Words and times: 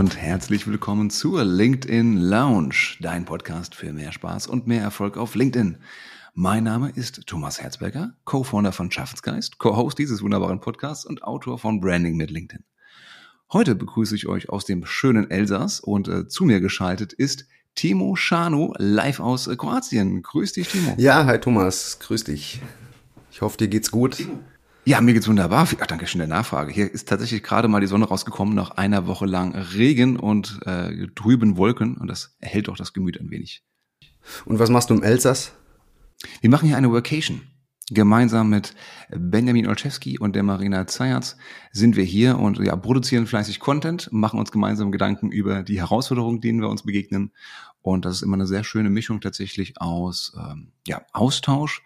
und 0.00 0.16
herzlich 0.16 0.66
willkommen 0.66 1.10
zur 1.10 1.44
LinkedIn 1.44 2.16
Lounge, 2.16 2.96
dein 3.00 3.26
Podcast 3.26 3.74
für 3.74 3.92
mehr 3.92 4.12
Spaß 4.12 4.46
und 4.46 4.66
mehr 4.66 4.80
Erfolg 4.80 5.18
auf 5.18 5.34
LinkedIn. 5.34 5.76
Mein 6.32 6.64
Name 6.64 6.88
ist 6.88 7.26
Thomas 7.26 7.60
Herzberger, 7.60 8.14
Co-Founder 8.24 8.72
von 8.72 8.90
Schaffensgeist, 8.90 9.58
Co-Host 9.58 9.98
dieses 9.98 10.22
wunderbaren 10.22 10.62
Podcasts 10.62 11.04
und 11.04 11.22
Autor 11.22 11.58
von 11.58 11.82
Branding 11.82 12.16
mit 12.16 12.30
LinkedIn. 12.30 12.64
Heute 13.52 13.74
begrüße 13.74 14.16
ich 14.16 14.26
euch 14.26 14.48
aus 14.48 14.64
dem 14.64 14.86
schönen 14.86 15.30
Elsass 15.30 15.80
und 15.80 16.08
äh, 16.08 16.26
zu 16.26 16.46
mir 16.46 16.62
geschaltet 16.62 17.12
ist 17.12 17.44
Timo 17.74 18.16
Schano, 18.16 18.72
live 18.78 19.20
aus 19.20 19.48
äh, 19.48 19.56
Kroatien. 19.56 20.22
Grüß 20.22 20.54
dich, 20.54 20.68
Timo. 20.68 20.94
Ja, 20.96 21.26
hi 21.26 21.38
Thomas, 21.38 21.98
grüß 21.98 22.24
dich. 22.24 22.62
Ich 23.30 23.42
hoffe, 23.42 23.58
dir 23.58 23.68
geht's 23.68 23.90
gut. 23.90 24.26
Ja, 24.86 25.00
mir 25.02 25.12
geht's 25.12 25.28
wunderbar. 25.28 25.68
Ach, 25.80 25.86
danke 25.86 26.06
schön 26.06 26.20
der 26.20 26.28
Nachfrage. 26.28 26.72
Hier 26.72 26.90
ist 26.90 27.06
tatsächlich 27.06 27.42
gerade 27.42 27.68
mal 27.68 27.82
die 27.82 27.86
Sonne 27.86 28.06
rausgekommen 28.06 28.54
nach 28.54 28.70
einer 28.72 29.06
Woche 29.06 29.26
lang 29.26 29.54
Regen 29.54 30.16
und 30.16 30.58
äh, 30.64 31.06
trüben 31.14 31.58
Wolken 31.58 31.98
und 31.98 32.08
das 32.08 32.34
erhält 32.40 32.70
auch 32.70 32.78
das 32.78 32.94
Gemüt 32.94 33.20
ein 33.20 33.30
wenig. 33.30 33.62
Und 34.46 34.58
was 34.58 34.70
machst 34.70 34.88
du 34.88 34.94
im 34.94 35.02
Elsass? 35.02 35.52
Wir 36.40 36.48
machen 36.48 36.66
hier 36.66 36.78
eine 36.78 36.90
Workation. 36.90 37.42
Gemeinsam 37.90 38.48
mit 38.48 38.74
Benjamin 39.10 39.66
Olszewski 39.66 40.18
und 40.18 40.34
der 40.34 40.44
Marina 40.44 40.86
Zayatz 40.86 41.36
sind 41.72 41.96
wir 41.96 42.04
hier 42.04 42.38
und 42.38 42.58
ja, 42.58 42.74
produzieren 42.76 43.26
fleißig 43.26 43.58
Content, 43.58 44.08
machen 44.12 44.38
uns 44.38 44.52
gemeinsam 44.52 44.92
Gedanken 44.92 45.30
über 45.30 45.62
die 45.62 45.80
Herausforderungen, 45.80 46.40
denen 46.40 46.60
wir 46.60 46.68
uns 46.68 46.84
begegnen. 46.84 47.32
Und 47.82 48.04
das 48.04 48.16
ist 48.16 48.22
immer 48.22 48.34
eine 48.34 48.46
sehr 48.46 48.64
schöne 48.64 48.90
Mischung 48.90 49.20
tatsächlich 49.20 49.80
aus 49.80 50.36
ähm, 50.36 50.72
ja, 50.86 51.02
Austausch, 51.12 51.82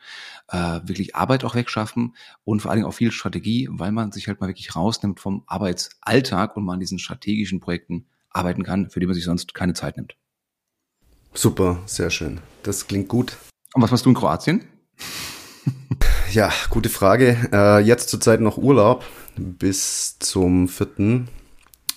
äh, 0.49 0.81
wirklich 0.85 1.15
Arbeit 1.15 1.45
auch 1.45 1.55
wegschaffen 1.55 2.17
und 2.45 2.61
vor 2.61 2.71
allen 2.71 2.79
Dingen 2.79 2.89
auch 2.89 2.95
viel 2.95 3.13
Strategie, 3.13 3.69
weil 3.71 3.93
man 3.93 4.11
sich 4.11 4.27
halt 4.27 4.41
mal 4.41 4.49
wirklich 4.49 4.75
rausnimmt 4.75 5.21
vom 5.21 5.45
Arbeitsalltag 5.47 6.57
und 6.57 6.65
man 6.65 6.75
an 6.75 6.81
diesen 6.81 6.99
strategischen 6.99 7.61
Projekten 7.61 8.07
arbeiten 8.31 8.65
kann, 8.65 8.91
für 8.91 9.01
die 9.01 9.07
man 9.07 9.15
sich 9.15 9.25
sonst 9.25 9.55
keine 9.55 9.75
Zeit 9.75 9.97
nimmt. 9.97 10.17
Super, 11.33 11.83
sehr 11.87 12.11
schön. 12.11 12.41
Das 12.63 12.87
klingt 12.87 13.09
gut. 13.09 13.37
Und 13.75 13.83
was 13.83 13.91
machst 13.91 14.05
du 14.07 14.11
in 14.11 14.17
Kroatien? 14.17 14.65
Ja, 16.33 16.53
gute 16.69 16.89
Frage. 16.89 17.49
Äh, 17.53 17.79
jetzt 17.83 18.09
zurzeit 18.09 18.41
noch 18.41 18.59
Urlaub 18.59 19.05
bis 19.37 20.19
zum 20.19 20.67
vierten. 20.67 21.29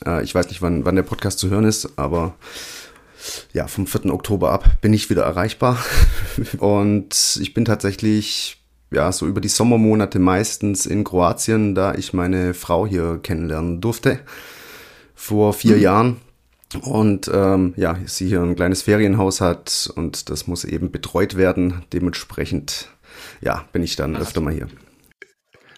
Äh, 0.06 0.24
ich 0.24 0.36
weiß 0.36 0.50
nicht, 0.50 0.62
wann, 0.62 0.86
wann 0.86 0.96
der 0.96 1.02
Podcast 1.02 1.40
zu 1.40 1.50
hören 1.50 1.66
ist, 1.66 1.98
aber 1.98 2.36
ja, 3.54 3.68
vom 3.68 3.88
4. 3.88 4.14
Oktober 4.14 4.52
ab 4.52 4.78
bin 4.82 4.94
ich 4.94 5.10
wieder 5.10 5.24
erreichbar. 5.24 5.84
Und 6.60 7.40
ich 7.42 7.54
bin 7.54 7.66
tatsächlich 7.66 8.62
ja 8.92 9.12
so 9.12 9.28
über 9.28 9.42
die 9.42 9.50
Sommermonate 9.50 10.20
meistens 10.20 10.86
in 10.86 11.04
Kroatien, 11.04 11.76
da 11.76 11.94
ich 11.96 12.14
meine 12.14 12.54
Frau 12.54 12.88
hier 12.88 13.20
kennenlernen 13.22 13.82
durfte 13.82 14.20
vor 15.16 15.54
vier 15.54 15.76
mhm. 15.76 15.82
Jahren. 15.82 16.18
Und 16.82 17.32
ähm, 17.34 17.74
ja, 17.78 17.98
sie 18.06 18.28
hier 18.28 18.42
ein 18.42 18.56
kleines 18.56 18.82
Ferienhaus 18.82 19.42
hat 19.42 19.90
und 19.96 20.30
das 20.30 20.48
muss 20.48 20.66
eben 20.66 20.92
betreut 20.92 21.38
werden. 21.38 21.84
Dementsprechend 21.94 22.90
ja, 23.42 23.66
bin 23.72 23.84
ich 23.84 23.96
dann 23.96 24.16
öfter 24.16 24.42
mal 24.42 24.54
hier. 24.54 24.68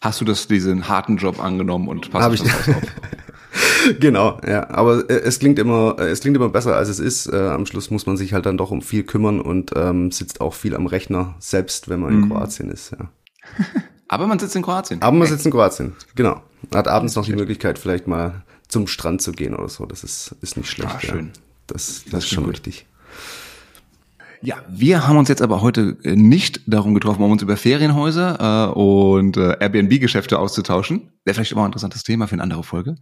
Hast 0.02 0.22
du 0.22 0.26
das 0.26 0.48
diesen 0.48 0.88
harten 0.88 1.18
Job 1.18 1.44
angenommen 1.44 1.88
und 1.88 2.10
passt 2.10 2.34
ich 2.34 2.42
das 2.42 2.70
auf? 2.70 2.82
genau, 4.00 4.40
ja. 4.48 4.70
Aber 4.70 5.10
äh, 5.10 5.22
es 5.22 5.40
klingt 5.40 5.60
immer, 5.60 5.96
äh, 6.00 6.10
es 6.10 6.22
klingt 6.22 6.36
immer 6.36 6.50
besser, 6.50 6.76
als 6.76 6.90
es 6.90 7.00
ist. 7.00 7.28
Äh, 7.28 7.38
am 7.38 7.66
Schluss 7.66 7.92
muss 7.92 8.06
man 8.06 8.18
sich 8.18 8.34
halt 8.34 8.46
dann 8.46 8.58
doch 8.58 8.72
um 8.72 8.82
viel 8.82 9.04
kümmern 9.04 9.42
und 9.42 9.72
ähm, 9.76 10.12
sitzt 10.12 10.42
auch 10.42 10.54
viel 10.54 10.76
am 10.76 10.86
Rechner, 10.86 11.36
selbst 11.40 11.90
wenn 11.90 12.00
man 12.00 12.14
in 12.14 12.22
mhm. 12.22 12.30
Kroatien 12.30 12.70
ist, 12.70 12.92
ja. 12.92 13.10
Aber 14.08 14.26
man 14.26 14.40
sitzt 14.40 14.56
in 14.56 14.64
Kroatien. 14.64 15.02
Aber 15.02 15.16
man 15.16 15.28
sitzt 15.28 15.46
in 15.46 15.52
Kroatien, 15.52 15.96
genau. 16.16 16.42
Hat 16.74 16.88
abends 16.88 17.16
noch 17.16 17.26
die 17.26 17.34
Möglichkeit, 17.34 17.78
vielleicht 17.78 18.08
mal 18.08 18.44
zum 18.68 18.88
Strand 18.88 19.22
zu 19.22 19.32
gehen 19.32 19.56
oder 19.56 19.70
so. 19.70 19.86
Das 19.86 20.04
ist, 20.04 20.36
ist 20.42 20.58
nicht 20.58 20.70
schlecht. 20.70 20.96
Ah, 20.96 21.00
schön. 21.00 21.26
Ja. 21.28 21.42
Das, 21.68 21.86
das, 21.86 22.12
das 22.12 22.24
ist 22.24 22.30
schon 22.32 22.46
gut. 22.46 22.54
richtig. 22.54 22.88
Ja, 24.42 24.64
wir 24.70 25.06
haben 25.06 25.18
uns 25.18 25.28
jetzt 25.28 25.42
aber 25.42 25.62
heute 25.62 25.98
äh, 26.04 26.16
nicht 26.16 26.62
darum 26.66 26.94
getroffen, 26.94 27.22
um 27.24 27.32
uns 27.32 27.42
über 27.42 27.58
Ferienhäuser 27.58 28.70
äh, 28.70 28.80
und 28.80 29.36
äh, 29.36 29.58
Airbnb-Geschäfte 29.60 30.40
auszutauschen. 30.40 31.12
Wäre 31.26 31.36
vielleicht 31.36 31.52
immer 31.52 31.64
ein 31.64 31.68
interessantes 31.68 32.04
Thema 32.04 32.28
für 32.28 32.34
eine 32.34 32.44
andere 32.44 32.64
Folge. 32.64 32.96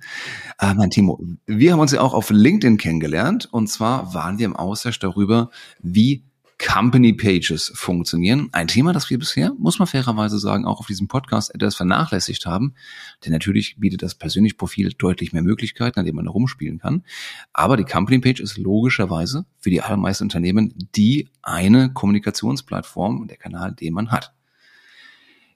Äh, 0.59 0.73
mein 0.73 0.89
Timo, 0.89 1.21
wir 1.45 1.73
haben 1.73 1.79
uns 1.79 1.91
ja 1.91 2.01
auch 2.01 2.15
auf 2.15 2.31
LinkedIn 2.31 2.77
kennengelernt 2.77 3.47
und 3.51 3.67
zwar 3.67 4.15
waren 4.15 4.39
wir 4.39 4.45
im 4.45 4.55
Austausch 4.55 4.97
darüber, 4.97 5.51
wie 5.79 6.23
Company 6.59 7.13
Pages 7.13 7.71
funktionieren. 7.75 8.49
Ein 8.51 8.67
Thema, 8.67 8.91
das 8.91 9.09
wir 9.09 9.19
bisher, 9.19 9.53
muss 9.59 9.77
man 9.77 9.87
fairerweise 9.87 10.39
sagen, 10.39 10.65
auch 10.65 10.79
auf 10.79 10.87
diesem 10.87 11.07
Podcast 11.07 11.53
etwas 11.53 11.75
vernachlässigt 11.75 12.45
haben. 12.45 12.73
Denn 13.23 13.31
natürlich 13.31 13.75
bietet 13.79 14.01
das 14.01 14.15
persönliche 14.15 14.55
Profil 14.55 14.91
deutlich 14.97 15.33
mehr 15.33 15.43
Möglichkeiten, 15.43 15.99
an 15.99 16.05
denen 16.05 16.15
man 16.15 16.25
herumspielen 16.25 16.79
kann. 16.79 17.03
Aber 17.53 17.77
die 17.77 17.83
Company 17.83 18.19
Page 18.19 18.39
ist 18.39 18.57
logischerweise 18.57 19.45
für 19.59 19.69
die 19.69 19.81
allermeisten 19.81 20.23
Unternehmen 20.25 20.73
die 20.95 21.29
eine 21.43 21.93
Kommunikationsplattform, 21.93 23.27
der 23.27 23.37
Kanal, 23.37 23.73
den 23.73 23.93
man 23.93 24.11
hat. 24.11 24.33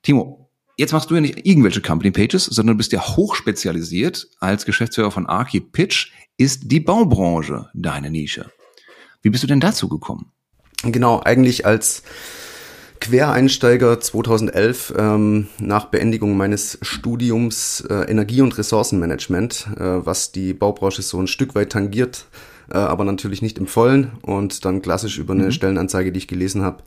Timo, 0.03 0.47
Jetzt 0.77 0.93
machst 0.93 1.11
du 1.11 1.15
ja 1.15 1.21
nicht 1.21 1.45
irgendwelche 1.45 1.81
Company 1.81 2.09
Pages, 2.09 2.45
sondern 2.45 2.77
bist 2.77 2.91
ja 2.91 3.01
hochspezialisiert. 3.01 4.27
Als 4.39 4.65
Geschäftsführer 4.65 5.11
von 5.11 5.27
Archi 5.27 5.59
Pitch 5.59 6.11
ist 6.37 6.71
die 6.71 6.79
Baubranche 6.79 7.69
deine 7.75 8.09
Nische. 8.09 8.51
Wie 9.21 9.29
bist 9.29 9.43
du 9.43 9.47
denn 9.47 9.59
dazu 9.59 9.87
gekommen? 9.87 10.31
Genau, 10.83 11.21
eigentlich 11.23 11.65
als 11.65 12.03
Quereinsteiger 12.99 13.99
2011 13.99 14.93
ähm, 14.97 15.47
nach 15.59 15.85
Beendigung 15.85 16.37
meines 16.37 16.77
Studiums 16.81 17.81
äh, 17.89 18.09
Energie- 18.09 18.41
und 18.41 18.57
Ressourcenmanagement, 18.57 19.67
äh, 19.77 20.05
was 20.05 20.31
die 20.31 20.53
Baubranche 20.53 21.01
so 21.01 21.19
ein 21.19 21.27
Stück 21.27 21.55
weit 21.55 21.71
tangiert, 21.71 22.25
äh, 22.71 22.77
aber 22.77 23.03
natürlich 23.03 23.41
nicht 23.41 23.57
im 23.57 23.67
Vollen 23.67 24.11
und 24.21 24.65
dann 24.65 24.81
klassisch 24.81 25.17
über 25.17 25.33
eine 25.33 25.45
mhm. 25.45 25.51
Stellenanzeige, 25.51 26.11
die 26.11 26.19
ich 26.19 26.27
gelesen 26.27 26.61
habe, 26.61 26.83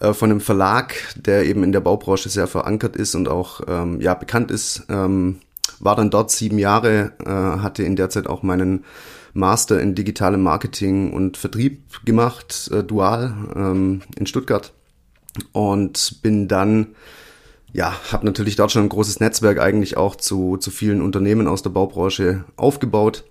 äh, 0.00 0.12
von 0.12 0.30
einem 0.30 0.40
Verlag, 0.40 0.94
der 1.16 1.44
eben 1.46 1.64
in 1.64 1.72
der 1.72 1.80
Baubranche 1.80 2.28
sehr 2.28 2.46
verankert 2.46 2.96
ist 2.96 3.14
und 3.14 3.28
auch 3.28 3.62
ähm, 3.66 4.00
ja 4.02 4.12
bekannt 4.14 4.50
ist, 4.50 4.84
ähm, 4.90 5.38
war 5.80 5.96
dann 5.96 6.10
dort 6.10 6.30
sieben 6.30 6.58
Jahre, 6.58 7.12
äh, 7.24 7.30
hatte 7.30 7.84
in 7.84 7.96
der 7.96 8.10
Zeit 8.10 8.26
auch 8.26 8.42
meinen 8.42 8.84
Master 9.34 9.80
in 9.80 9.94
digitalem 9.94 10.42
Marketing 10.42 11.12
und 11.12 11.36
Vertrieb 11.36 12.04
gemacht, 12.04 12.70
äh, 12.72 12.82
dual 12.82 13.34
ähm, 13.54 14.02
in 14.16 14.26
Stuttgart 14.26 14.72
und 15.52 16.22
bin 16.22 16.48
dann 16.48 16.88
ja, 17.72 17.94
habe 18.12 18.24
natürlich 18.24 18.56
dort 18.56 18.72
schon 18.72 18.84
ein 18.84 18.88
großes 18.88 19.20
Netzwerk 19.20 19.60
eigentlich 19.60 19.96
auch 19.96 20.16
zu, 20.16 20.56
zu 20.56 20.70
vielen 20.70 21.02
Unternehmen 21.02 21.46
aus 21.46 21.62
der 21.62 21.70
Baubranche 21.70 22.44
aufgebaut. 22.56 23.24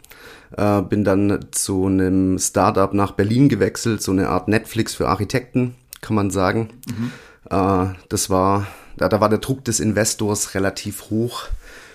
Äh, 0.55 0.83
bin 0.83 1.03
dann 1.03 1.47
zu 1.51 1.87
einem 1.87 2.37
Startup 2.39 2.93
nach 2.93 3.11
Berlin 3.11 3.49
gewechselt, 3.49 4.01
so 4.01 4.11
eine 4.11 4.29
Art 4.29 4.47
Netflix 4.47 4.93
für 4.93 5.09
Architekten, 5.09 5.75
kann 6.01 6.15
man 6.15 6.29
sagen. 6.29 6.69
Mhm. 6.87 7.11
Äh, 7.49 7.93
das 8.09 8.29
war, 8.29 8.67
da, 8.95 9.09
da 9.09 9.19
war 9.19 9.29
der 9.29 9.39
Druck 9.39 9.65
des 9.65 9.79
Investors 9.79 10.53
relativ 10.53 11.09
hoch 11.09 11.47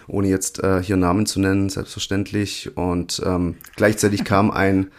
ohne 0.07 0.29
jetzt 0.29 0.63
äh, 0.63 0.83
hier 0.83 0.97
Namen 0.97 1.27
zu 1.27 1.41
nennen, 1.41 1.69
selbstverständlich. 1.69 2.77
Und 2.77 3.23
ähm, 3.25 3.57
gleichzeitig 3.77 4.25
kam 4.25 4.51
ein 4.51 4.91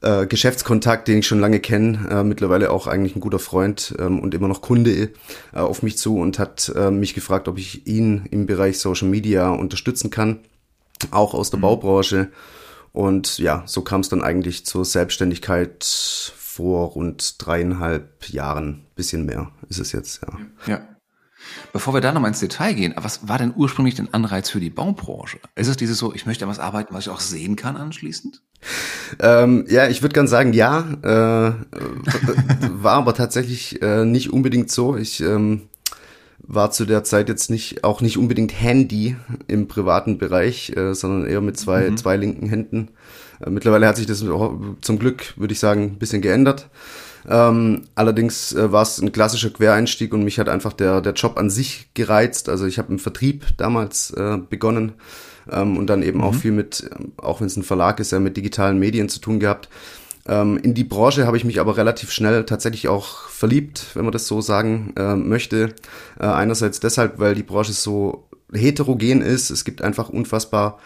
äh, 0.00 0.26
Geschäftskontakt, 0.26 1.08
den 1.08 1.18
ich 1.18 1.26
schon 1.26 1.40
lange 1.40 1.60
kenne, 1.60 2.08
äh, 2.10 2.22
mittlerweile 2.22 2.70
auch 2.70 2.86
eigentlich 2.86 3.16
ein 3.16 3.20
guter 3.20 3.38
Freund 3.38 3.94
ähm, 3.98 4.20
und 4.20 4.34
immer 4.34 4.48
noch 4.48 4.60
Kunde 4.60 4.90
äh, 4.92 5.10
auf 5.52 5.82
mich 5.82 5.98
zu 5.98 6.18
und 6.18 6.38
hat 6.38 6.72
äh, 6.76 6.90
mich 6.90 7.14
gefragt, 7.14 7.48
ob 7.48 7.58
ich 7.58 7.86
ihn 7.86 8.26
im 8.30 8.46
Bereich 8.46 8.78
Social 8.78 9.08
Media 9.08 9.50
unterstützen 9.50 10.10
kann, 10.10 10.40
auch 11.10 11.34
aus 11.34 11.50
der 11.50 11.58
mhm. 11.58 11.62
Baubranche. 11.62 12.28
Und 12.92 13.38
ja, 13.38 13.62
so 13.66 13.82
kam 13.82 14.00
es 14.00 14.08
dann 14.08 14.22
eigentlich 14.22 14.64
zur 14.64 14.84
Selbstständigkeit 14.84 15.84
vor 15.84 16.88
rund 16.88 17.34
dreieinhalb 17.44 18.28
Jahren, 18.28 18.84
bisschen 18.96 19.26
mehr 19.26 19.50
ist 19.68 19.78
es 19.78 19.92
jetzt, 19.92 20.22
ja. 20.22 20.38
Ja. 20.72 20.97
Bevor 21.72 21.94
wir 21.94 22.00
da 22.00 22.12
nochmal 22.12 22.30
ins 22.30 22.40
Detail 22.40 22.74
gehen, 22.74 22.94
was 22.96 23.28
war 23.28 23.38
denn 23.38 23.52
ursprünglich 23.54 23.94
der 23.94 24.06
Anreiz 24.12 24.50
für 24.50 24.60
die 24.60 24.70
Baubranche? 24.70 25.38
Ist 25.54 25.68
es 25.68 25.76
dieses 25.76 25.98
so, 25.98 26.14
ich 26.14 26.26
möchte 26.26 26.44
an 26.44 26.50
was 26.50 26.58
arbeiten, 26.58 26.94
was 26.94 27.06
ich 27.06 27.10
auch 27.10 27.20
sehen 27.20 27.56
kann 27.56 27.76
anschließend? 27.76 28.42
Ähm, 29.20 29.64
ja, 29.68 29.88
ich 29.88 30.02
würde 30.02 30.14
ganz 30.14 30.30
sagen, 30.30 30.52
ja. 30.52 30.80
Äh, 31.02 31.52
war 32.70 32.94
aber 32.94 33.14
tatsächlich 33.14 33.80
äh, 33.82 34.04
nicht 34.04 34.32
unbedingt 34.32 34.70
so. 34.70 34.96
Ich 34.96 35.20
ähm, 35.20 35.68
war 36.38 36.70
zu 36.70 36.86
der 36.86 37.04
Zeit 37.04 37.28
jetzt 37.28 37.50
nicht 37.50 37.84
auch 37.84 38.00
nicht 38.00 38.16
unbedingt 38.16 38.58
Handy 38.58 39.16
im 39.46 39.68
privaten 39.68 40.18
Bereich, 40.18 40.74
äh, 40.76 40.94
sondern 40.94 41.28
eher 41.28 41.40
mit 41.40 41.58
zwei, 41.58 41.90
mhm. 41.90 41.96
zwei 41.96 42.16
linken 42.16 42.48
Händen. 42.48 42.88
Äh, 43.40 43.50
mittlerweile 43.50 43.86
hat 43.86 43.96
sich 43.96 44.06
das 44.06 44.20
zum 44.20 44.98
Glück, 44.98 45.34
würde 45.36 45.52
ich 45.52 45.60
sagen, 45.60 45.82
ein 45.82 45.98
bisschen 45.98 46.22
geändert. 46.22 46.68
Ähm, 47.28 47.82
allerdings 47.94 48.54
äh, 48.54 48.72
war 48.72 48.82
es 48.82 48.98
ein 48.98 49.12
klassischer 49.12 49.50
Quereinstieg 49.50 50.14
und 50.14 50.24
mich 50.24 50.38
hat 50.38 50.48
einfach 50.48 50.72
der, 50.72 51.02
der 51.02 51.12
Job 51.12 51.38
an 51.38 51.50
sich 51.50 51.90
gereizt. 51.92 52.48
Also 52.48 52.66
ich 52.66 52.78
habe 52.78 52.92
im 52.92 52.98
Vertrieb 52.98 53.44
damals 53.58 54.10
äh, 54.12 54.38
begonnen 54.38 54.94
ähm, 55.50 55.76
und 55.76 55.88
dann 55.88 56.02
eben 56.02 56.18
mhm. 56.18 56.24
auch 56.24 56.34
viel 56.34 56.52
mit, 56.52 56.88
auch 57.18 57.40
wenn 57.40 57.46
es 57.46 57.56
ein 57.56 57.62
Verlag 57.62 58.00
ist, 58.00 58.12
ja 58.12 58.18
mit 58.18 58.36
digitalen 58.36 58.78
Medien 58.78 59.10
zu 59.10 59.20
tun 59.20 59.40
gehabt. 59.40 59.68
Ähm, 60.26 60.58
in 60.58 60.72
die 60.72 60.84
Branche 60.84 61.26
habe 61.26 61.36
ich 61.36 61.44
mich 61.44 61.60
aber 61.60 61.76
relativ 61.76 62.12
schnell 62.12 62.44
tatsächlich 62.44 62.88
auch 62.88 63.28
verliebt, 63.28 63.86
wenn 63.94 64.04
man 64.04 64.12
das 64.12 64.26
so 64.26 64.40
sagen 64.40 64.94
äh, 64.96 65.14
möchte. 65.14 65.74
Äh, 66.18 66.26
einerseits 66.26 66.80
deshalb, 66.80 67.18
weil 67.18 67.34
die 67.34 67.42
Branche 67.42 67.74
so 67.74 68.26
heterogen 68.52 69.20
ist. 69.20 69.50
Es 69.50 69.64
gibt 69.64 69.82
einfach 69.82 70.08
unfassbar 70.08 70.78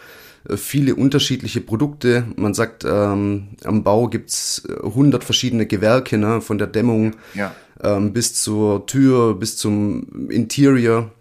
viele 0.55 0.95
unterschiedliche 0.95 1.61
Produkte. 1.61 2.25
Man 2.35 2.53
sagt, 2.53 2.83
ähm, 2.85 3.49
am 3.63 3.83
Bau 3.83 4.07
gibt's 4.07 4.63
100 4.83 5.23
verschiedene 5.23 5.65
Gewerke, 5.65 6.17
ne? 6.17 6.41
von 6.41 6.57
der 6.57 6.67
Dämmung 6.67 7.15
ja. 7.33 7.53
ähm, 7.81 8.13
bis 8.13 8.33
zur 8.35 8.85
Tür, 8.85 9.35
bis 9.35 9.57
zum 9.57 10.29
Interior. 10.29 11.11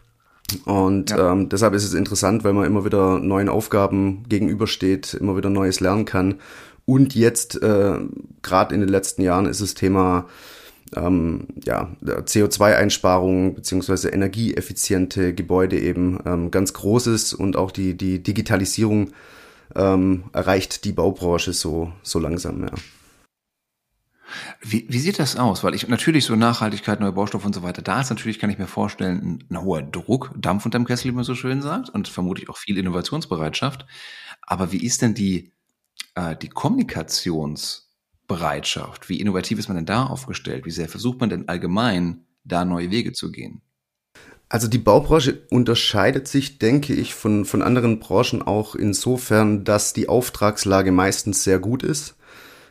Und 0.65 1.11
ja. 1.11 1.33
ähm, 1.33 1.49
deshalb 1.49 1.75
ist 1.75 1.85
es 1.85 1.95
interessant, 1.95 2.45
weil 2.45 2.53
man 2.53 2.67
immer 2.67 2.85
wieder 2.85 3.19
neuen 3.19 3.49
Aufgaben 3.49 4.25
gegenübersteht, 4.29 5.15
immer 5.15 5.37
wieder 5.37 5.51
Neues 5.51 5.81
lernen 5.81 6.05
kann. 6.05 6.37
Und 6.85 7.15
jetzt, 7.15 7.63
äh, 7.63 7.99
gerade 8.43 8.75
in 8.75 8.81
den 8.81 8.91
letzten 8.91 9.23
Jahren, 9.23 9.47
ist 9.47 9.61
das 9.61 9.75
Thema 9.75 10.27
ähm, 10.97 11.49
ja, 11.65 11.91
CO2-Einsparungen 12.05 13.55
beziehungsweise 13.55 14.11
energieeffiziente 14.11 15.35
Gebäude 15.35 15.79
eben 15.79 16.19
ähm, 16.25 16.51
ganz 16.51 16.73
großes 16.73 17.35
und 17.35 17.57
auch 17.57 17.71
die, 17.71 17.97
die 17.97 18.23
Digitalisierung 18.23 19.11
ähm, 19.75 20.25
erreicht 20.33 20.85
die 20.85 20.93
Baubranche 20.93 21.53
so, 21.53 21.93
so 22.03 22.19
langsam, 22.19 22.63
ja. 22.63 22.73
Wie, 24.63 24.87
wie 24.89 24.99
sieht 24.99 25.19
das 25.19 25.37
aus? 25.37 25.63
Weil 25.63 25.75
ich 25.75 25.89
natürlich 25.89 26.25
so 26.25 26.37
Nachhaltigkeit, 26.37 27.01
neue 27.01 27.13
Baustoffe 27.13 27.45
und 27.45 27.55
so 27.55 27.63
weiter, 27.63 27.83
da 27.83 28.01
ist 28.01 28.11
natürlich, 28.11 28.39
kann 28.39 28.51
ich 28.51 28.59
mir 28.59 28.67
vorstellen, 28.67 29.45
ein, 29.51 29.61
hoher 29.61 29.83
Druck, 29.83 30.33
Dampf 30.37 30.65
unterm 30.65 30.87
Kessel, 30.87 31.11
wie 31.11 31.15
man 31.15 31.25
so 31.25 31.35
schön 31.35 31.61
sagt, 31.61 31.91
und 31.91 32.09
vermutlich 32.09 32.49
auch 32.49 32.57
viel 32.57 32.79
Innovationsbereitschaft. 32.79 33.87
Aber 34.41 34.73
wie 34.73 34.85
ist 34.85 35.03
denn 35.03 35.15
die, 35.15 35.53
äh, 36.15 36.37
die 36.37 36.49
Kommunikationsbereitschaft? 38.29 39.09
Wie 39.09 39.21
innovativ 39.21 39.59
ist 39.59 39.69
man 39.69 39.77
denn 39.77 39.87
da 39.87 40.07
aufgestellt? 40.07 40.65
Wie 40.65 40.71
sehr 40.71 40.89
versucht 40.89 41.21
man 41.21 41.31
denn 41.31 41.49
allgemein, 41.49 42.25
da 42.45 42.65
neue 42.65 42.91
Wege 42.91 43.13
zu 43.13 43.31
gehen? 43.31 43.63
Also 44.49 44.69
die 44.69 44.79
Baubranche 44.79 45.43
unterscheidet 45.51 46.29
sich, 46.29 46.59
denke 46.59 46.93
ich, 46.93 47.15
von, 47.15 47.45
von 47.45 47.63
anderen 47.63 48.01
Branchen 48.01 48.43
auch 48.43 48.75
insofern, 48.75 49.65
dass 49.65 49.95
die 49.95 50.09
Auftragslage 50.09 50.93
meistens 50.93 51.43
sehr 51.43 51.59
gut 51.59 51.83
ist. 51.83 52.17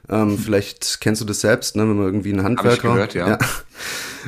Ähm, 0.07 0.37
vielleicht 0.43 1.01
kennst 1.01 1.21
du 1.21 1.25
das 1.25 1.41
selbst, 1.41 1.75
ne, 1.75 1.83
wenn 1.83 1.95
man 1.95 2.05
irgendwie 2.05 2.33
einen 2.33 2.43
Handwerker. 2.43 2.93
Gehört, 2.93 3.13
ja. 3.15 3.29
ja 3.29 3.39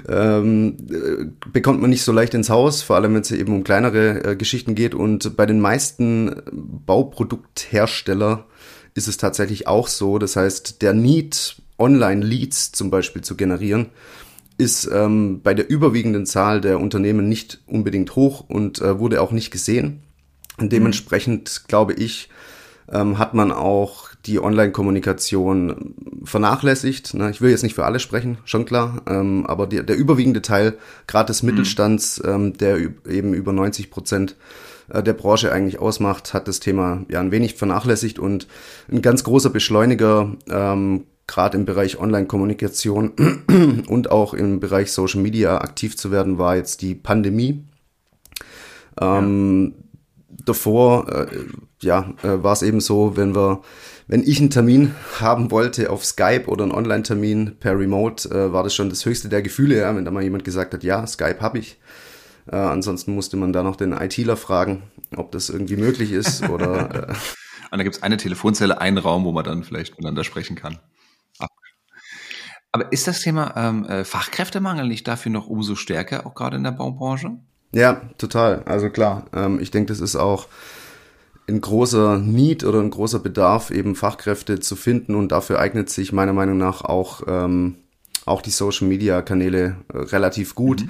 ähm, 0.40 0.78
äh, 0.90 1.26
bekommt 1.52 1.80
man 1.80 1.92
nicht 1.92 2.04
so 2.04 2.12
leicht 2.12 2.34
ins 2.34 2.50
Haus, 2.50 2.82
vor 2.82 2.96
allem 2.96 3.14
wenn 3.14 3.22
es 3.22 3.30
eben 3.30 3.54
um 3.54 3.64
kleinere 3.64 4.32
äh, 4.32 4.36
Geschichten 4.36 4.74
geht. 4.74 4.96
Und 4.96 5.38
bei 5.38 5.46
den 5.46 5.60
meisten 5.60 6.42
Bauprodukthersteller 6.52 8.48
ist 8.94 9.08
es 9.08 9.18
tatsächlich 9.18 9.68
auch 9.68 9.88
so. 9.88 10.18
Das 10.20 10.36
heißt, 10.36 10.82
der 10.82 10.94
Need, 10.94 11.56
Online-Leads 11.78 12.72
zum 12.72 12.92
Beispiel 12.92 13.24
zu 13.24 13.36
generieren, 13.36 13.90
ist 14.58 14.90
ähm, 14.92 15.42
bei 15.42 15.54
der 15.54 15.70
überwiegenden 15.70 16.26
Zahl 16.26 16.62
der 16.62 16.80
Unternehmen 16.80 17.28
nicht 17.28 17.60
unbedingt 17.66 18.16
hoch 18.16 18.46
und 18.48 18.82
äh, 18.82 19.00
wurde 19.00 19.22
auch 19.22 19.32
nicht 19.32 19.52
gesehen. 19.52 20.04
Und 20.58 20.72
dementsprechend 20.72 21.62
mhm. 21.64 21.68
glaube 21.68 21.94
ich, 21.94 22.30
ähm, 22.92 23.18
hat 23.18 23.34
man 23.34 23.52
auch 23.52 24.10
die 24.26 24.42
Online-Kommunikation 24.42 25.96
vernachlässigt. 26.24 27.14
Ne? 27.14 27.30
Ich 27.30 27.42
will 27.42 27.52
jetzt 27.52 27.64
nicht 27.64 27.76
für 27.76 27.86
alle 27.86 28.00
sprechen, 28.00 28.38
schon 28.46 28.66
klar, 28.66 29.02
ähm, 29.08 29.46
aber 29.46 29.68
die, 29.68 29.86
der 29.86 29.98
überwiegende 29.98 30.42
Teil, 30.42 30.78
gerade 31.08 31.28
des 31.28 31.44
mhm. 31.44 31.50
Mittelstands, 31.50 32.22
ähm, 32.26 32.54
der 32.58 32.78
eben 32.78 33.34
über 33.34 33.52
90 33.52 33.92
Prozent 33.92 34.36
äh, 34.90 35.04
der 35.04 35.14
Branche 35.14 35.52
eigentlich 35.52 35.80
ausmacht, 35.80 36.34
hat 36.34 36.48
das 36.48 36.60
Thema 36.60 37.04
ja 37.10 37.20
ein 37.20 37.32
wenig 37.32 37.56
vernachlässigt 37.56 38.18
und 38.18 38.48
ein 38.90 39.02
ganz 39.02 39.24
großer 39.24 39.50
Beschleuniger, 39.50 40.36
ähm, 40.50 41.06
gerade 41.28 41.58
im 41.58 41.66
Bereich 41.66 42.00
Online-Kommunikation 42.00 43.12
und 43.88 44.12
auch 44.12 44.34
im 44.34 44.60
Bereich 44.60 44.92
Social 44.92 45.22
Media 45.22 45.58
aktiv 45.60 45.98
zu 45.98 46.12
werden, 46.12 46.38
war 46.38 46.56
jetzt 46.56 46.82
die 46.82 46.96
Pandemie. 46.96 47.64
Ähm, 49.00 49.74
ja. 49.76 49.84
Davor, 50.46 51.10
äh, 51.10 51.28
ja, 51.82 52.14
äh, 52.24 52.44
war 52.44 52.54
es 52.54 52.62
eben 52.62 52.82
so, 52.82 53.16
wenn 53.16 53.36
wir 53.36 53.62
wenn 54.08 54.24
ich 54.24 54.40
einen 54.40 54.50
Termin 54.50 54.94
haben 55.20 55.52
wollte 55.52 55.90
auf 55.90 56.06
Skype 56.06 56.46
oder 56.48 56.64
einen 56.64 56.74
Online-Termin 56.74 57.58
per 57.60 57.78
Remote, 57.78 58.30
äh, 58.30 58.54
war 58.54 58.64
das 58.64 58.76
schon 58.76 58.90
das 58.90 59.06
höchste 59.06 59.30
der 59.30 59.42
Gefühle, 59.42 59.78
ja, 59.78 59.96
wenn 59.96 60.06
da 60.06 60.12
mal 60.12 60.24
jemand 60.24 60.44
gesagt 60.44 60.74
hat, 60.74 60.84
ja, 60.84 61.06
Skype 61.08 61.40
habe 61.40 61.60
ich. 61.60 61.80
Äh, 62.52 62.56
ansonsten 62.56 63.16
musste 63.16 63.38
man 63.38 63.54
da 63.54 63.64
noch 63.64 63.76
den 63.76 63.94
ITler 63.94 64.38
fragen, 64.38 64.84
ob 65.16 65.32
das 65.32 65.50
irgendwie 65.50 65.78
möglich 65.78 66.12
ist 66.12 66.48
oder. 66.50 67.10
Äh, 67.10 67.14
Und 67.72 67.80
da 67.80 67.84
gibt 67.84 67.96
es 67.96 68.04
eine 68.04 68.18
Telefonzelle, 68.18 68.80
einen 68.80 69.00
Raum, 69.00 69.26
wo 69.26 69.32
man 69.32 69.44
dann 69.44 69.64
vielleicht 69.64 69.94
miteinander 69.94 70.24
sprechen 70.24 70.56
kann. 70.56 70.78
Aber 72.72 72.92
ist 72.92 73.08
das 73.08 73.22
Thema 73.22 73.54
ähm, 73.56 73.86
äh, 73.86 74.04
Fachkräftemangel 74.04 74.88
nicht 74.88 75.08
dafür 75.08 75.32
noch 75.32 75.48
umso 75.48 75.76
stärker, 75.76 76.26
auch 76.26 76.36
gerade 76.36 76.58
in 76.58 76.64
der 76.64 76.72
Baubranche? 76.72 77.38
Ja, 77.72 78.02
total. 78.20 78.64
Also 78.66 78.90
klar, 78.90 79.26
ähm, 79.34 79.60
ich 79.60 79.72
denke, 79.72 79.92
das 79.92 80.02
ist 80.02 80.16
auch 80.16 80.48
ein 81.48 81.62
großer 81.62 82.20
Need 82.20 82.64
oder 82.64 82.80
ein 82.80 82.90
großer 82.90 83.20
Bedarf, 83.20 83.72
eben 83.72 83.96
Fachkräfte 83.96 84.60
zu 84.60 84.76
finden 84.76 85.16
und 85.16 85.32
dafür 85.32 85.60
eignet 85.60 85.90
sich 85.90 86.14
meiner 86.14 86.34
Meinung 86.34 86.58
nach 86.58 86.82
auch, 86.82 87.24
ähm, 87.28 87.76
auch 88.26 88.42
die 88.42 88.50
Social 88.50 88.88
Media 88.88 89.22
Kanäle 89.22 89.78
äh, 89.94 89.98
relativ 89.98 90.56
gut. 90.56 90.82
Mhm. 90.82 90.90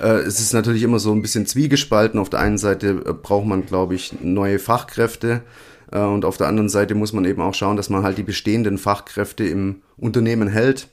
Äh, 0.00 0.20
es 0.20 0.40
ist 0.40 0.52
natürlich 0.52 0.82
immer 0.82 0.98
so 0.98 1.12
ein 1.12 1.22
bisschen 1.22 1.46
zwiegespalten. 1.46 2.18
Auf 2.18 2.30
der 2.30 2.40
einen 2.40 2.58
Seite 2.58 3.02
äh, 3.06 3.12
braucht 3.12 3.46
man, 3.46 3.64
glaube 3.66 3.94
ich, 3.94 4.20
neue 4.20 4.58
Fachkräfte 4.58 5.42
äh, 5.92 6.00
und 6.00 6.24
auf 6.24 6.36
der 6.36 6.48
anderen 6.48 6.68
Seite 6.68 6.94
muss 6.94 7.12
man 7.12 7.24
eben 7.24 7.40
auch 7.40 7.54
schauen, 7.54 7.76
dass 7.76 7.90
man 7.90 8.02
halt 8.02 8.18
die 8.18 8.24
bestehenden 8.24 8.78
Fachkräfte 8.78 9.44
im 9.44 9.82
Unternehmen 9.96 10.48
hält 10.48 10.88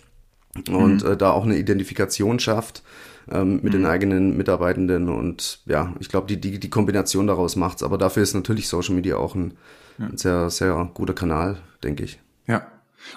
und 0.69 1.03
mhm. 1.03 1.11
äh, 1.11 1.17
da 1.17 1.31
auch 1.31 1.45
eine 1.45 1.57
Identifikation 1.57 2.39
schafft 2.39 2.83
ähm, 3.31 3.55
mit 3.55 3.65
mhm. 3.65 3.71
den 3.71 3.85
eigenen 3.85 4.37
Mitarbeitenden 4.37 5.09
und 5.09 5.61
ja, 5.65 5.93
ich 5.99 6.09
glaube, 6.09 6.27
die, 6.27 6.39
die, 6.39 6.59
die 6.59 6.69
Kombination 6.69 7.27
daraus 7.27 7.55
macht's. 7.55 7.83
Aber 7.83 7.97
dafür 7.97 8.23
ist 8.23 8.33
natürlich 8.33 8.67
Social 8.67 8.95
Media 8.95 9.17
auch 9.17 9.35
ein, 9.35 9.53
ja. 9.97 10.05
ein 10.07 10.17
sehr, 10.17 10.49
sehr 10.49 10.89
guter 10.93 11.13
Kanal, 11.13 11.57
denke 11.83 12.03
ich. 12.03 12.19
Ja. 12.47 12.67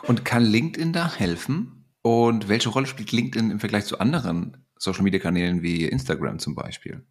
Und 0.03 0.25
kann 0.25 0.45
LinkedIn 0.45 0.93
da 0.93 1.13
helfen? 1.13 1.85
Und 2.03 2.49
welche 2.49 2.69
Rolle 2.69 2.87
spielt 2.87 3.13
LinkedIn 3.13 3.51
im 3.51 3.61
Vergleich 3.61 3.85
zu 3.85 3.99
anderen 3.99 4.65
Social 4.77 5.03
Media 5.03 5.21
Kanälen 5.21 5.63
wie 5.63 5.85
Instagram 5.85 6.39
zum 6.39 6.55
Beispiel? 6.55 7.05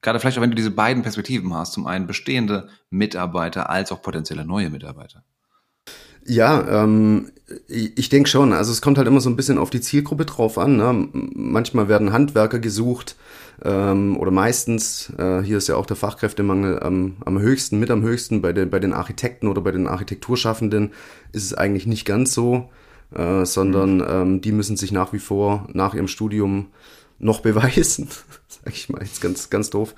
Gerade 0.00 0.20
vielleicht 0.20 0.38
auch, 0.38 0.42
wenn 0.42 0.50
du 0.50 0.56
diese 0.56 0.70
beiden 0.70 1.02
Perspektiven 1.02 1.52
hast, 1.54 1.72
zum 1.72 1.86
einen 1.86 2.06
bestehende 2.06 2.68
Mitarbeiter 2.88 3.68
als 3.68 3.92
auch 3.92 4.00
potenzielle 4.00 4.44
neue 4.44 4.70
Mitarbeiter. 4.70 5.24
Ja, 6.28 6.82
ähm, 6.84 7.30
ich 7.66 8.10
denke 8.10 8.28
schon. 8.28 8.52
Also 8.52 8.70
es 8.70 8.82
kommt 8.82 8.98
halt 8.98 9.08
immer 9.08 9.20
so 9.20 9.30
ein 9.30 9.36
bisschen 9.36 9.56
auf 9.56 9.70
die 9.70 9.80
Zielgruppe 9.80 10.26
drauf 10.26 10.58
an. 10.58 10.76
Ne? 10.76 11.08
Manchmal 11.12 11.88
werden 11.88 12.12
Handwerker 12.12 12.58
gesucht 12.58 13.16
ähm, 13.64 14.18
oder 14.18 14.30
meistens, 14.30 15.10
äh, 15.16 15.40
hier 15.40 15.56
ist 15.56 15.68
ja 15.68 15.76
auch 15.76 15.86
der 15.86 15.96
Fachkräftemangel 15.96 16.80
am, 16.82 17.16
am 17.24 17.38
höchsten, 17.38 17.78
mit 17.78 17.90
am 17.90 18.02
höchsten. 18.02 18.42
Bei, 18.42 18.52
den 18.52 18.68
bei 18.68 18.78
den 18.78 18.92
Architekten 18.92 19.48
oder 19.48 19.62
bei 19.62 19.72
den 19.72 19.86
Architekturschaffenden 19.86 20.92
ist 21.32 21.44
es 21.44 21.54
eigentlich 21.54 21.86
nicht 21.86 22.04
ganz 22.04 22.34
so, 22.34 22.68
äh, 23.14 23.46
sondern 23.46 23.96
mhm. 23.96 24.06
ähm, 24.08 24.40
die 24.42 24.52
müssen 24.52 24.76
sich 24.76 24.92
nach 24.92 25.14
wie 25.14 25.18
vor 25.18 25.66
nach 25.72 25.94
ihrem 25.94 26.08
Studium 26.08 26.66
noch 27.18 27.40
beweisen. 27.42 28.08
Sag 28.48 28.74
ich 28.74 28.90
mal 28.90 29.00
jetzt 29.00 29.22
ganz, 29.22 29.48
ganz 29.48 29.70
doof. 29.70 29.94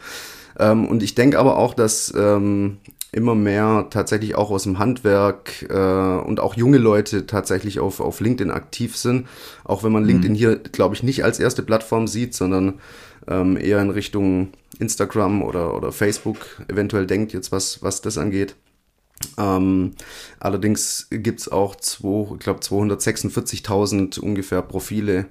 Ähm, 0.61 0.87
und 0.87 1.03
ich 1.03 1.17
denke 1.17 1.41
aber 1.41 1.57
auch, 1.57 1.75
dass 1.75 2.15
ähm, 2.17 2.79
immer 3.13 3.35
mehr 3.35 3.89
tatsächlich 3.91 4.37
auch 4.37 4.51
aus 4.51 4.63
dem 4.63 4.79
Handwerk 4.79 5.67
äh, 5.69 5.75
und 5.75 6.41
auch 6.41 6.55
junge 6.55 6.79
Leute 6.79 7.27
tatsächlich 7.27 7.81
auf, 7.81 8.01
auf 8.01 8.21
LinkedIn 8.21 8.53
aktiv 8.53 8.97
sind. 8.97 9.27
Auch 9.65 9.83
wenn 9.83 9.93
man 9.93 10.05
LinkedIn 10.05 10.33
mhm. 10.33 10.37
hier, 10.37 10.57
glaube 10.57 10.95
ich, 10.95 11.03
nicht 11.03 11.25
als 11.25 11.41
erste 11.41 11.63
Plattform 11.63 12.07
sieht, 12.07 12.35
sondern 12.35 12.81
ähm, 13.27 13.57
eher 13.57 13.81
in 13.83 13.91
Richtung 13.91 14.53
Instagram 14.79 15.43
oder, 15.43 15.75
oder 15.75 15.93
Facebook 15.93 16.63
eventuell 16.69 17.07
denkt, 17.07 17.33
jetzt 17.33 17.53
was, 17.53 17.83
was 17.83 18.01
das 18.01 18.17
angeht. 18.17 18.55
Ähm, 19.37 19.93
allerdings 20.39 21.09
gibt's 21.11 21.49
auch 21.49 21.77
zwei, 21.77 22.35
ich 22.35 22.41
glaube 22.41 22.61
246.000 22.61 24.19
ungefähr 24.19 24.63
Profile, 24.63 25.27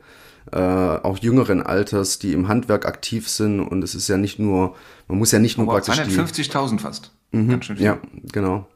äh, 0.52 0.58
auch 0.58 1.18
jüngeren 1.18 1.64
Alters, 1.64 2.20
die 2.20 2.34
im 2.34 2.48
Handwerk 2.48 2.86
aktiv 2.86 3.28
sind. 3.30 3.62
Und 3.62 3.84
es 3.84 3.96
ist 3.96 4.08
ja 4.08 4.18
nicht 4.18 4.38
nur, 4.38 4.76
man 5.08 5.18
muss 5.18 5.32
ja 5.32 5.40
nicht 5.40 5.58
nur 5.58 5.68
praktisch. 5.68 5.96
250.000 5.96 6.80
fast. 6.80 7.12
Mhm, 7.32 7.60
ja, 7.78 8.00
genau. 8.32 8.68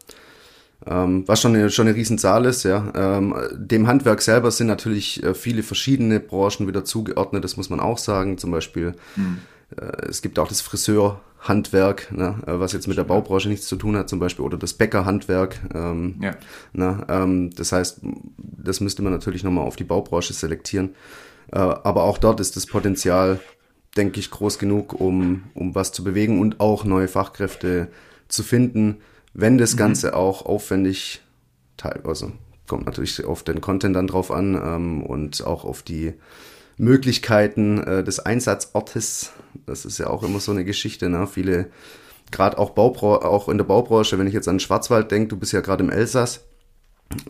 Ähm, 0.86 1.24
was 1.28 1.42
schon 1.42 1.56
eine, 1.56 1.70
schon 1.70 1.88
eine 1.88 1.96
Riesenzahl 1.96 2.46
ist, 2.46 2.64
ja. 2.64 2.92
Ähm, 2.96 3.34
dem 3.54 3.88
Handwerk 3.88 4.22
selber 4.22 4.52
sind 4.52 4.68
natürlich 4.68 5.24
äh, 5.24 5.34
viele 5.34 5.64
verschiedene 5.64 6.20
Branchen 6.20 6.68
wieder 6.68 6.84
zugeordnet, 6.84 7.44
das 7.44 7.56
muss 7.58 7.70
man 7.70 7.80
auch 7.80 7.98
sagen. 7.98 8.38
Zum 8.38 8.52
Beispiel, 8.52 8.94
mhm. 9.16 9.40
äh, 9.78 10.08
es 10.08 10.22
gibt 10.22 10.40
auch 10.40 10.50
das 10.50 10.60
Friseurhandwerk, 10.60 12.12
ne, 12.12 12.36
äh, 12.46 12.60
was 12.60 12.74
jetzt 12.74 12.88
mit 12.88 12.98
der 12.98 13.06
Baubranche 13.06 13.48
nichts 13.48 13.68
zu 13.68 13.78
tun 13.78 13.96
hat, 13.96 14.10
zum 14.10 14.20
Beispiel, 14.20 14.44
oder 14.44 14.58
das 14.58 14.74
Bäckerhandwerk. 14.74 15.60
Ähm, 15.74 16.16
ja. 16.22 16.36
ne, 16.74 17.06
ähm, 17.08 17.52
das 17.56 17.72
heißt, 17.72 18.02
das 18.38 18.82
müsste 18.82 19.04
man 19.04 19.14
natürlich 19.14 19.44
nochmal 19.44 19.66
auf 19.66 19.78
die 19.78 19.86
Baubranche 19.86 20.34
selektieren. 20.34 20.90
Äh, 21.54 21.60
aber 21.60 22.04
auch 22.04 22.18
dort 22.18 22.42
ist 22.42 22.58
das 22.58 22.66
Potenzial, 22.66 23.40
denke 23.96 24.20
ich, 24.20 24.32
groß 24.32 24.60
genug, 24.60 25.00
um, 25.00 25.44
um 25.54 25.76
was 25.76 25.94
zu 25.94 26.04
bewegen 26.04 26.42
und 26.42 26.60
auch 26.60 26.84
neue 26.84 27.08
Fachkräfte 27.08 27.88
zu 28.34 28.44
finden, 28.44 28.98
wenn 29.34 29.58
das 29.58 29.74
mhm. 29.74 29.78
Ganze 29.78 30.16
auch 30.16 30.46
aufwendig 30.46 31.22
teilweise 31.78 32.34
kommt 32.68 32.86
natürlich 32.86 33.24
auf 33.25 33.44
den 33.44 33.62
Content 33.62 33.96
dann 33.96 34.08
drauf 34.08 34.32
an 34.32 34.56
ähm, 34.56 35.04
und 35.04 35.46
auch 35.46 35.66
auf 35.66 35.84
die 35.84 36.13
Möglichkeiten 36.78 37.80
äh, 37.80 38.04
des 38.04 38.20
Einsatzortes. 38.20 39.32
Das 39.66 39.86
ist 39.86 40.00
ja 40.00 40.08
auch 40.08 40.24
immer 40.24 40.40
so 40.40 40.52
eine 40.52 40.66
Geschichte. 40.66 41.10
Ne? 41.10 41.28
Viele 41.28 41.68
gerade 42.32 42.58
auch, 42.58 42.72
Baubra 42.72 43.18
auch 43.18 43.50
in 43.50 43.58
der 43.58 43.66
Baubranche, 43.66 44.18
wenn 44.18 44.28
ich 44.28 44.34
jetzt 44.34 44.48
an 44.48 44.60
Schwarzwald 44.60 45.12
denke, 45.12 45.28
du 45.28 45.38
bist 45.38 45.54
ja 45.54 45.62
gerade 45.62 45.84
im 45.84 45.92
Elsass, 45.92 46.46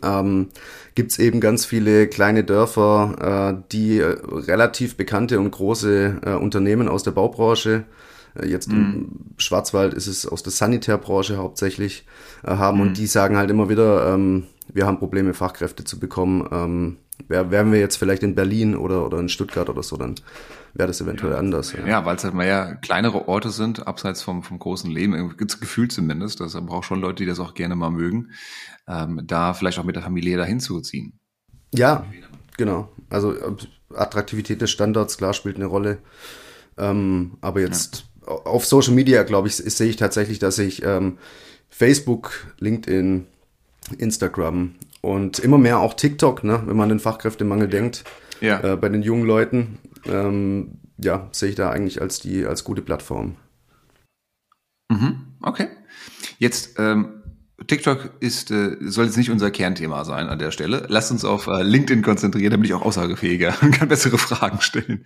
ähm, 0.02 0.48
gibt 0.94 1.18
eben 1.18 1.40
ganz 1.40 1.66
viele 1.66 2.08
kleine 2.08 2.42
Dörfer, 2.42 3.58
äh, 3.58 3.62
die 3.70 3.98
äh, 3.98 4.16
relativ 4.30 4.96
bekannte 4.96 5.40
und 5.40 5.50
große 5.50 6.20
äh, 6.24 6.30
Unternehmen 6.34 6.88
aus 6.88 7.02
der 7.02 7.10
Baubranche, 7.10 7.70
äh, 7.70 8.13
jetzt 8.42 8.68
mm. 8.68 8.72
im 8.72 8.78
mhm. 8.78 9.08
Schwarzwald 9.36 9.94
ist 9.94 10.06
es 10.06 10.26
aus 10.26 10.42
der 10.42 10.52
Sanitärbranche 10.52 11.36
hauptsächlich, 11.36 12.06
äh, 12.42 12.50
haben 12.50 12.78
mm. 12.78 12.80
und 12.80 12.88
mhm. 12.88 12.94
die 12.94 13.06
sagen 13.06 13.36
halt 13.36 13.50
immer 13.50 13.68
wieder, 13.68 14.14
ähm, 14.14 14.44
wir 14.72 14.86
haben 14.86 14.98
Probleme, 14.98 15.34
Fachkräfte 15.34 15.84
zu 15.84 15.98
bekommen. 15.98 16.48
Ähm, 16.50 16.96
wären 17.28 17.72
wir 17.72 17.78
jetzt 17.78 17.96
vielleicht 17.96 18.22
in 18.22 18.34
Berlin 18.34 18.76
oder, 18.76 19.06
oder 19.06 19.18
in 19.18 19.28
Stuttgart 19.28 19.68
oder 19.68 19.82
so, 19.82 19.96
dann 19.96 20.16
wäre 20.74 20.88
das 20.88 21.00
eventuell 21.00 21.32
ja. 21.32 21.38
anders. 21.38 21.72
Ja, 21.72 21.86
ja 21.86 22.04
weil 22.04 22.16
es 22.16 22.24
halt 22.24 22.34
mehr 22.34 22.76
kleinere 22.76 23.28
Orte 23.28 23.50
sind, 23.50 23.86
abseits 23.86 24.22
vom, 24.22 24.42
vom 24.42 24.58
großen 24.58 24.90
Leben, 24.90 25.34
gefühlt 25.36 25.92
zumindest. 25.92 26.40
Das 26.40 26.54
braucht 26.54 26.86
schon 26.86 27.00
Leute, 27.00 27.22
die 27.22 27.26
das 27.26 27.40
auch 27.40 27.54
gerne 27.54 27.76
mal 27.76 27.90
mögen, 27.90 28.30
ähm, 28.88 29.22
da 29.24 29.54
vielleicht 29.54 29.78
auch 29.78 29.84
mit 29.84 29.96
der 29.96 30.02
Familie 30.02 30.36
dahin 30.36 30.60
zu 30.60 30.80
ziehen. 30.80 31.18
Ja, 31.72 32.04
genau. 32.56 32.92
Also 33.10 33.32
äh, 33.32 33.56
Attraktivität 33.94 34.60
des 34.60 34.70
Standorts, 34.70 35.16
klar, 35.16 35.34
spielt 35.34 35.56
eine 35.56 35.66
Rolle. 35.66 35.98
Ähm, 36.76 37.38
aber 37.40 37.60
jetzt. 37.60 38.06
Auf 38.26 38.66
Social 38.66 38.94
Media, 38.94 39.22
glaube 39.22 39.48
ich, 39.48 39.56
sehe 39.56 39.88
ich 39.88 39.96
tatsächlich, 39.96 40.38
dass 40.38 40.58
ich 40.58 40.82
ähm, 40.84 41.18
Facebook, 41.68 42.46
LinkedIn, 42.58 43.26
Instagram 43.98 44.74
und 45.00 45.38
immer 45.38 45.58
mehr 45.58 45.80
auch 45.80 45.94
TikTok, 45.94 46.44
ne, 46.44 46.62
wenn 46.66 46.76
man 46.76 46.88
den 46.88 47.00
Fachkräftemangel 47.00 47.68
denkt, 47.68 48.04
ja. 48.40 48.60
Äh, 48.60 48.76
bei 48.76 48.88
den 48.88 49.02
jungen 49.02 49.24
Leuten, 49.24 49.78
ähm, 50.06 50.78
ja, 50.98 51.28
sehe 51.32 51.50
ich 51.50 51.54
da 51.54 51.70
eigentlich 51.70 52.00
als 52.00 52.20
die 52.20 52.44
als 52.44 52.64
gute 52.64 52.82
Plattform. 52.82 53.36
Mhm, 54.90 55.26
okay. 55.40 55.68
Jetzt 56.38 56.78
ähm, 56.78 57.22
TikTok 57.66 58.10
ist 58.20 58.50
äh, 58.50 58.76
soll 58.80 59.06
jetzt 59.06 59.16
nicht 59.16 59.30
unser 59.30 59.50
Kernthema 59.50 60.04
sein 60.04 60.28
an 60.28 60.38
der 60.38 60.50
Stelle. 60.50 60.86
Lasst 60.88 61.10
uns 61.10 61.24
auf 61.24 61.46
äh, 61.46 61.62
LinkedIn 61.62 62.02
konzentrieren, 62.02 62.50
damit 62.50 62.66
ich 62.66 62.74
auch 62.74 62.82
aussagefähiger 62.82 63.54
und 63.62 63.72
kann 63.72 63.88
bessere 63.88 64.18
Fragen 64.18 64.60
stellen. 64.60 65.04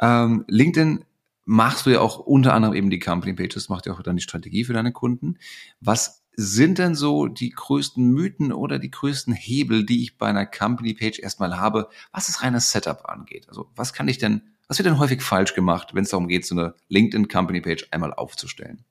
Ähm, 0.00 0.44
LinkedIn 0.48 1.04
machst 1.46 1.86
du 1.86 1.90
ja 1.90 2.00
auch 2.00 2.18
unter 2.18 2.52
anderem 2.52 2.74
eben 2.74 2.90
die 2.90 2.98
Company 2.98 3.32
Pages, 3.32 3.70
macht 3.70 3.86
ja 3.86 3.94
auch 3.94 4.02
dann 4.02 4.16
die 4.16 4.22
Strategie 4.22 4.64
für 4.64 4.74
deine 4.74 4.92
Kunden. 4.92 5.38
Was 5.80 6.24
sind 6.36 6.78
denn 6.78 6.94
so 6.94 7.28
die 7.28 7.50
größten 7.50 8.04
Mythen 8.04 8.52
oder 8.52 8.78
die 8.78 8.90
größten 8.90 9.32
Hebel, 9.32 9.86
die 9.86 10.02
ich 10.02 10.18
bei 10.18 10.26
einer 10.26 10.44
Company 10.44 10.92
Page 10.92 11.20
erstmal 11.20 11.56
habe, 11.56 11.88
was 12.12 12.26
das 12.26 12.42
reine 12.42 12.60
Setup 12.60 13.08
angeht? 13.08 13.48
Also 13.48 13.70
was 13.74 13.94
kann 13.94 14.08
ich 14.08 14.18
denn, 14.18 14.42
was 14.68 14.78
wird 14.78 14.86
denn 14.86 14.98
häufig 14.98 15.22
falsch 15.22 15.54
gemacht, 15.54 15.94
wenn 15.94 16.02
es 16.02 16.10
darum 16.10 16.28
geht, 16.28 16.44
so 16.44 16.54
eine 16.54 16.74
LinkedIn 16.88 17.28
Company 17.28 17.60
Page 17.60 17.86
einmal 17.92 18.12
aufzustellen? 18.12 18.84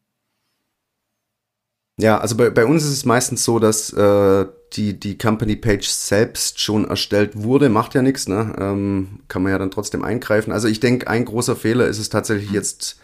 Ja, 1.97 2.17
also 2.17 2.35
bei, 2.35 2.49
bei 2.49 2.65
uns 2.65 2.83
ist 2.83 2.91
es 2.91 3.05
meistens 3.05 3.45
so, 3.45 3.57
dass 3.57 3.91
äh, 3.93 4.45
die, 4.73 4.99
die 4.99 5.17
Company 5.17 5.55
Page 5.55 5.87
selbst 5.87 6.59
schon 6.59 6.85
erstellt 6.85 7.41
wurde, 7.41 7.69
macht 7.69 7.93
ja 7.93 8.01
nichts, 8.01 8.27
ne? 8.27 8.53
Ähm, 8.59 9.19
kann 9.29 9.43
man 9.43 9.53
ja 9.53 9.57
dann 9.57 9.71
trotzdem 9.71 10.03
eingreifen. 10.03 10.51
Also 10.51 10.67
ich 10.67 10.81
denke, 10.81 11.07
ein 11.07 11.23
großer 11.23 11.55
Fehler 11.55 11.87
ist 11.87 11.99
es 11.99 12.09
tatsächlich 12.09 12.51
jetzt 12.51 12.99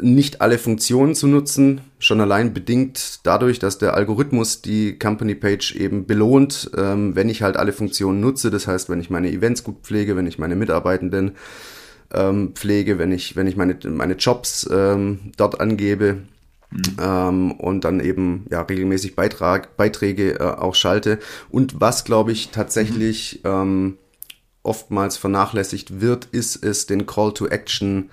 nicht 0.00 0.40
alle 0.40 0.58
Funktionen 0.58 1.14
zu 1.14 1.26
nutzen, 1.26 1.80
schon 1.98 2.20
allein 2.20 2.52
bedingt 2.52 3.20
dadurch, 3.22 3.58
dass 3.58 3.78
der 3.78 3.94
Algorithmus 3.94 4.60
die 4.62 4.98
Company 4.98 5.34
Page 5.34 5.74
eben 5.76 6.06
belohnt, 6.06 6.70
ähm, 6.76 7.16
wenn 7.16 7.28
ich 7.28 7.42
halt 7.42 7.56
alle 7.56 7.72
Funktionen 7.72 8.20
nutze. 8.20 8.50
Das 8.50 8.66
heißt, 8.66 8.88
wenn 8.90 9.00
ich 9.00 9.10
meine 9.10 9.30
Events 9.30 9.64
gut 9.64 9.76
pflege, 9.82 10.16
wenn 10.16 10.26
ich 10.26 10.38
meine 10.38 10.56
Mitarbeitenden 10.56 11.32
ähm, 12.12 12.52
pflege, 12.54 12.98
wenn 12.98 13.12
ich, 13.12 13.36
wenn 13.36 13.46
ich 13.46 13.56
meine, 13.56 13.78
meine 13.84 14.14
Jobs 14.14 14.68
ähm, 14.70 15.32
dort 15.36 15.60
angebe 15.60 16.18
mhm. 16.70 16.96
ähm, 17.00 17.52
und 17.52 17.84
dann 17.84 18.00
eben 18.00 18.46
ja 18.50 18.62
regelmäßig 18.62 19.16
Beitrag, 19.16 19.76
Beiträge 19.76 20.40
äh, 20.40 20.42
auch 20.42 20.74
schalte. 20.74 21.18
Und 21.50 21.80
was, 21.80 22.04
glaube 22.04 22.32
ich, 22.32 22.50
tatsächlich 22.50 23.40
mhm. 23.44 23.50
ähm, 23.50 23.98
oftmals 24.62 25.16
vernachlässigt 25.16 26.00
wird, 26.00 26.26
ist 26.26 26.64
es, 26.64 26.86
den 26.86 27.06
Call 27.06 27.32
to 27.32 27.46
Action 27.46 28.10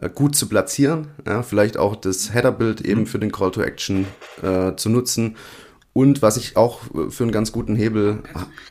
äh, 0.00 0.10
gut 0.10 0.36
zu 0.36 0.48
platzieren, 0.48 1.08
ja, 1.26 1.42
vielleicht 1.42 1.76
auch 1.76 1.96
das 1.96 2.34
Header-Bild 2.34 2.80
eben 2.80 3.02
mhm. 3.02 3.06
für 3.06 3.18
den 3.18 3.32
Call 3.32 3.52
to 3.52 3.62
Action 3.62 4.06
äh, 4.42 4.74
zu 4.76 4.90
nutzen. 4.90 5.36
Und 5.92 6.22
was 6.22 6.36
ich 6.36 6.56
auch 6.56 6.80
für 7.08 7.22
einen 7.22 7.30
ganz 7.30 7.52
guten 7.52 7.76
Hebel. 7.76 8.18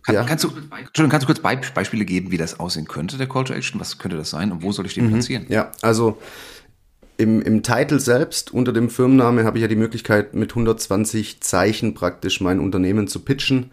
Kann, 0.03 0.13
ja. 0.13 0.25
kannst, 0.25 0.43
du, 0.43 0.49
Entschuldigung, 0.49 1.09
kannst 1.09 1.23
du 1.23 1.33
kurz 1.33 1.39
Beispiele 1.73 2.03
geben, 2.03 2.31
wie 2.31 2.37
das 2.37 2.59
aussehen 2.59 2.85
könnte, 2.85 3.17
der 3.17 3.29
Call 3.29 3.45
to 3.45 3.53
Action? 3.53 3.79
Was 3.79 3.97
könnte 3.97 4.17
das 4.17 4.29
sein 4.29 4.51
und 4.51 4.61
wo 4.61 4.73
soll 4.73 4.85
ich 4.85 4.93
den 4.93 5.05
mhm. 5.05 5.11
platzieren? 5.11 5.45
Ja, 5.47 5.71
also 5.81 6.17
im, 7.23 7.41
im 7.41 7.63
Titel 7.63 7.99
selbst, 7.99 8.53
unter 8.53 8.73
dem 8.73 8.89
Firmenname, 8.89 9.45
habe 9.45 9.57
ich 9.57 9.61
ja 9.61 9.67
die 9.67 9.75
Möglichkeit, 9.75 10.33
mit 10.33 10.51
120 10.51 11.41
Zeichen 11.41 11.93
praktisch 11.93 12.41
mein 12.41 12.59
Unternehmen 12.59 13.07
zu 13.07 13.21
pitchen. 13.21 13.71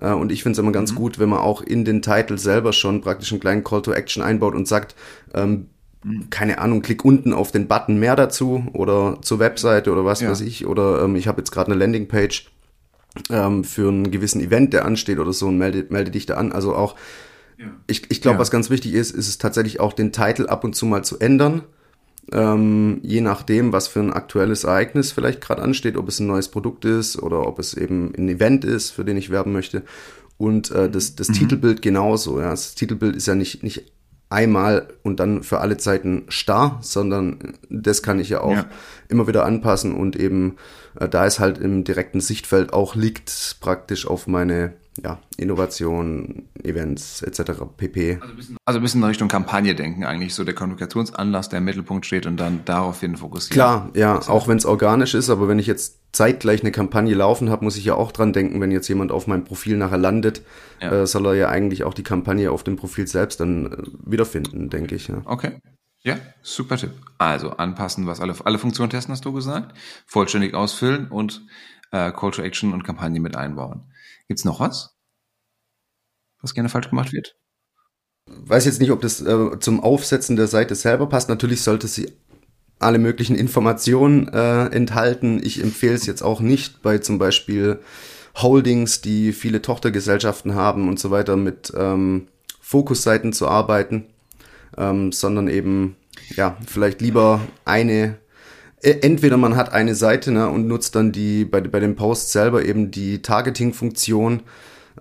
Äh, 0.00 0.12
und 0.12 0.30
ich 0.32 0.42
finde 0.42 0.52
es 0.52 0.58
immer 0.58 0.72
ganz 0.72 0.92
mhm. 0.92 0.96
gut, 0.96 1.18
wenn 1.18 1.28
man 1.28 1.40
auch 1.40 1.60
in 1.60 1.84
den 1.84 2.02
Titel 2.02 2.38
selber 2.38 2.72
schon 2.72 3.00
praktisch 3.00 3.32
einen 3.32 3.40
kleinen 3.40 3.64
Call 3.64 3.82
to 3.82 3.92
Action 3.92 4.22
einbaut 4.22 4.54
und 4.54 4.68
sagt, 4.68 4.94
ähm, 5.34 5.66
keine 6.30 6.58
Ahnung, 6.58 6.82
klick 6.82 7.04
unten 7.04 7.32
auf 7.32 7.50
den 7.50 7.66
Button 7.66 7.98
mehr 7.98 8.14
dazu 8.14 8.66
oder 8.72 9.18
zur 9.22 9.38
Webseite 9.38 9.90
oder 9.90 10.04
was 10.04 10.20
ja. 10.20 10.30
weiß 10.30 10.42
ich. 10.42 10.66
Oder 10.66 11.02
ähm, 11.02 11.16
ich 11.16 11.26
habe 11.26 11.40
jetzt 11.40 11.50
gerade 11.50 11.72
eine 11.72 11.80
Landingpage 11.80 12.50
ähm, 13.30 13.64
für 13.64 13.88
einen 13.88 14.10
gewissen 14.10 14.40
Event, 14.40 14.72
der 14.72 14.84
ansteht 14.84 15.18
oder 15.18 15.32
so 15.32 15.48
und 15.48 15.58
melde, 15.58 15.86
melde 15.88 16.10
dich 16.10 16.26
da 16.26 16.34
an. 16.34 16.52
Also 16.52 16.76
auch, 16.76 16.94
ja. 17.58 17.66
ich, 17.86 18.10
ich 18.10 18.20
glaube, 18.20 18.36
ja. 18.36 18.40
was 18.40 18.50
ganz 18.50 18.70
wichtig 18.70 18.92
ist, 18.92 19.10
ist 19.10 19.28
es 19.28 19.38
tatsächlich 19.38 19.80
auch 19.80 19.94
den 19.94 20.12
Titel 20.12 20.46
ab 20.46 20.62
und 20.62 20.76
zu 20.76 20.86
mal 20.86 21.02
zu 21.02 21.18
ändern. 21.18 21.62
Ähm, 22.32 23.00
je 23.02 23.20
nachdem, 23.20 23.72
was 23.72 23.88
für 23.88 24.00
ein 24.00 24.12
aktuelles 24.12 24.64
Ereignis 24.64 25.12
vielleicht 25.12 25.40
gerade 25.40 25.62
ansteht, 25.62 25.96
ob 25.96 26.08
es 26.08 26.20
ein 26.20 26.26
neues 26.26 26.48
Produkt 26.48 26.84
ist 26.84 27.20
oder 27.20 27.46
ob 27.46 27.58
es 27.58 27.74
eben 27.74 28.12
ein 28.16 28.28
Event 28.28 28.64
ist, 28.64 28.90
für 28.90 29.04
den 29.04 29.16
ich 29.16 29.30
werben 29.30 29.52
möchte. 29.52 29.82
Und 30.36 30.70
äh, 30.70 30.90
das, 30.90 31.16
das 31.16 31.28
mhm. 31.28 31.34
Titelbild 31.34 31.82
genauso. 31.82 32.40
Ja. 32.40 32.50
Das 32.50 32.74
Titelbild 32.74 33.16
ist 33.16 33.26
ja 33.26 33.34
nicht, 33.34 33.62
nicht 33.62 33.92
einmal 34.30 34.88
und 35.02 35.20
dann 35.20 35.42
für 35.42 35.60
alle 35.60 35.76
Zeiten 35.76 36.24
starr, 36.28 36.78
sondern 36.82 37.54
das 37.68 38.02
kann 38.02 38.18
ich 38.18 38.30
ja 38.30 38.40
auch 38.40 38.52
ja. 38.52 38.66
immer 39.08 39.28
wieder 39.28 39.44
anpassen 39.44 39.94
und 39.94 40.16
eben 40.16 40.56
äh, 40.98 41.08
da 41.08 41.26
es 41.26 41.38
halt 41.38 41.58
im 41.58 41.84
direkten 41.84 42.20
Sichtfeld 42.20 42.72
auch 42.72 42.96
liegt, 42.96 43.56
praktisch 43.60 44.06
auf 44.06 44.26
meine 44.26 44.74
ja, 45.02 45.18
Innovation, 45.36 46.48
Events 46.62 47.22
etc. 47.22 47.52
pp. 47.76 48.18
Also 48.20 48.32
ein, 48.32 48.36
bisschen, 48.36 48.56
also 48.64 48.78
ein 48.78 48.82
bisschen 48.82 49.02
in 49.02 49.08
Richtung 49.08 49.28
Kampagne 49.28 49.74
denken 49.74 50.04
eigentlich, 50.04 50.34
so 50.34 50.44
der 50.44 50.54
Kommunikationsanlass, 50.54 51.48
der 51.48 51.58
im 51.58 51.64
Mittelpunkt 51.64 52.06
steht 52.06 52.26
und 52.26 52.36
dann 52.36 52.60
daraufhin 52.64 53.16
fokussieren. 53.16 53.54
Klar, 53.54 53.90
ja, 53.94 54.20
auch 54.28 54.46
wenn 54.46 54.56
es 54.56 54.66
organisch 54.66 55.14
ist, 55.14 55.30
aber 55.30 55.48
wenn 55.48 55.58
ich 55.58 55.66
jetzt 55.66 55.98
zeitgleich 56.12 56.60
eine 56.60 56.70
Kampagne 56.70 57.14
laufen 57.14 57.50
habe, 57.50 57.64
muss 57.64 57.76
ich 57.76 57.84
ja 57.84 57.94
auch 57.94 58.12
dran 58.12 58.32
denken, 58.32 58.60
wenn 58.60 58.70
jetzt 58.70 58.88
jemand 58.88 59.10
auf 59.10 59.26
meinem 59.26 59.44
Profil 59.44 59.76
nachher 59.76 59.98
landet, 59.98 60.42
ja. 60.80 60.92
äh, 60.92 61.06
soll 61.06 61.26
er 61.26 61.34
ja 61.34 61.48
eigentlich 61.48 61.82
auch 61.82 61.94
die 61.94 62.04
Kampagne 62.04 62.52
auf 62.52 62.62
dem 62.62 62.76
Profil 62.76 63.08
selbst 63.08 63.40
dann 63.40 63.72
äh, 63.72 63.76
wiederfinden, 64.06 64.70
denke 64.70 64.94
ich. 64.94 65.08
Ja. 65.08 65.22
Okay. 65.24 65.58
Ja, 66.02 66.18
super 66.42 66.76
Tipp. 66.76 66.92
Also 67.18 67.50
anpassen, 67.50 68.06
was 68.06 68.20
alle, 68.20 68.34
alle 68.44 68.58
Funktionen 68.58 68.90
testen, 68.90 69.12
hast 69.12 69.24
du 69.24 69.32
gesagt, 69.32 69.76
vollständig 70.06 70.54
ausfüllen 70.54 71.08
und 71.08 71.42
äh, 71.92 72.12
Call 72.12 72.30
to 72.30 72.42
Action 72.42 72.74
und 72.74 72.84
Kampagne 72.84 73.20
mit 73.20 73.36
einbauen. 73.36 73.84
Gibt's 74.28 74.44
noch 74.44 74.60
was, 74.60 74.96
was 76.40 76.54
gerne 76.54 76.68
falsch 76.68 76.90
gemacht 76.90 77.12
wird? 77.12 77.36
Weiß 78.26 78.64
jetzt 78.64 78.80
nicht, 78.80 78.90
ob 78.90 79.02
das 79.02 79.20
äh, 79.20 79.58
zum 79.60 79.80
Aufsetzen 79.80 80.36
der 80.36 80.46
Seite 80.46 80.74
selber 80.74 81.08
passt. 81.08 81.28
Natürlich 81.28 81.62
sollte 81.62 81.88
sie 81.88 82.12
alle 82.78 82.98
möglichen 82.98 83.36
Informationen 83.36 84.28
äh, 84.28 84.66
enthalten. 84.66 85.40
Ich 85.42 85.62
empfehle 85.62 85.94
es 85.94 86.06
jetzt 86.06 86.22
auch 86.22 86.40
nicht 86.40 86.82
bei 86.82 86.98
zum 86.98 87.18
Beispiel 87.18 87.80
Holdings, 88.36 89.00
die 89.00 89.32
viele 89.32 89.62
Tochtergesellschaften 89.62 90.54
haben 90.54 90.88
und 90.88 90.98
so 90.98 91.10
weiter, 91.10 91.36
mit 91.36 91.72
ähm, 91.76 92.28
Fokusseiten 92.60 93.32
zu 93.32 93.46
arbeiten, 93.46 94.06
ähm, 94.76 95.12
sondern 95.12 95.48
eben 95.48 95.96
ja 96.34 96.56
vielleicht 96.66 97.00
lieber 97.00 97.40
eine 97.64 98.18
entweder 98.84 99.36
man 99.36 99.56
hat 99.56 99.72
eine 99.72 99.94
Seite 99.94 100.30
ne, 100.30 100.48
und 100.48 100.66
nutzt 100.66 100.94
dann 100.94 101.12
die 101.12 101.44
bei, 101.44 101.60
bei 101.60 101.80
dem 101.80 101.96
Post 101.96 102.32
selber 102.32 102.64
eben 102.64 102.90
die 102.90 103.22
Targeting-Funktion, 103.22 104.42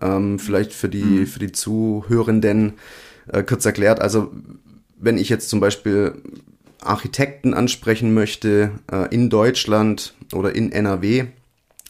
ähm, 0.01 0.39
vielleicht 0.39 0.73
für 0.73 0.89
die, 0.89 1.03
mhm. 1.03 1.27
für 1.27 1.39
die 1.39 1.51
Zuhörenden 1.51 2.73
äh, 3.31 3.43
kurz 3.43 3.65
erklärt. 3.65 4.01
Also 4.01 4.31
wenn 4.97 5.17
ich 5.17 5.29
jetzt 5.29 5.49
zum 5.49 5.59
Beispiel 5.59 6.13
Architekten 6.81 7.53
ansprechen 7.53 8.13
möchte 8.13 8.71
äh, 8.91 9.13
in 9.13 9.29
Deutschland 9.29 10.13
oder 10.33 10.55
in 10.55 10.71
NRW, 10.71 11.25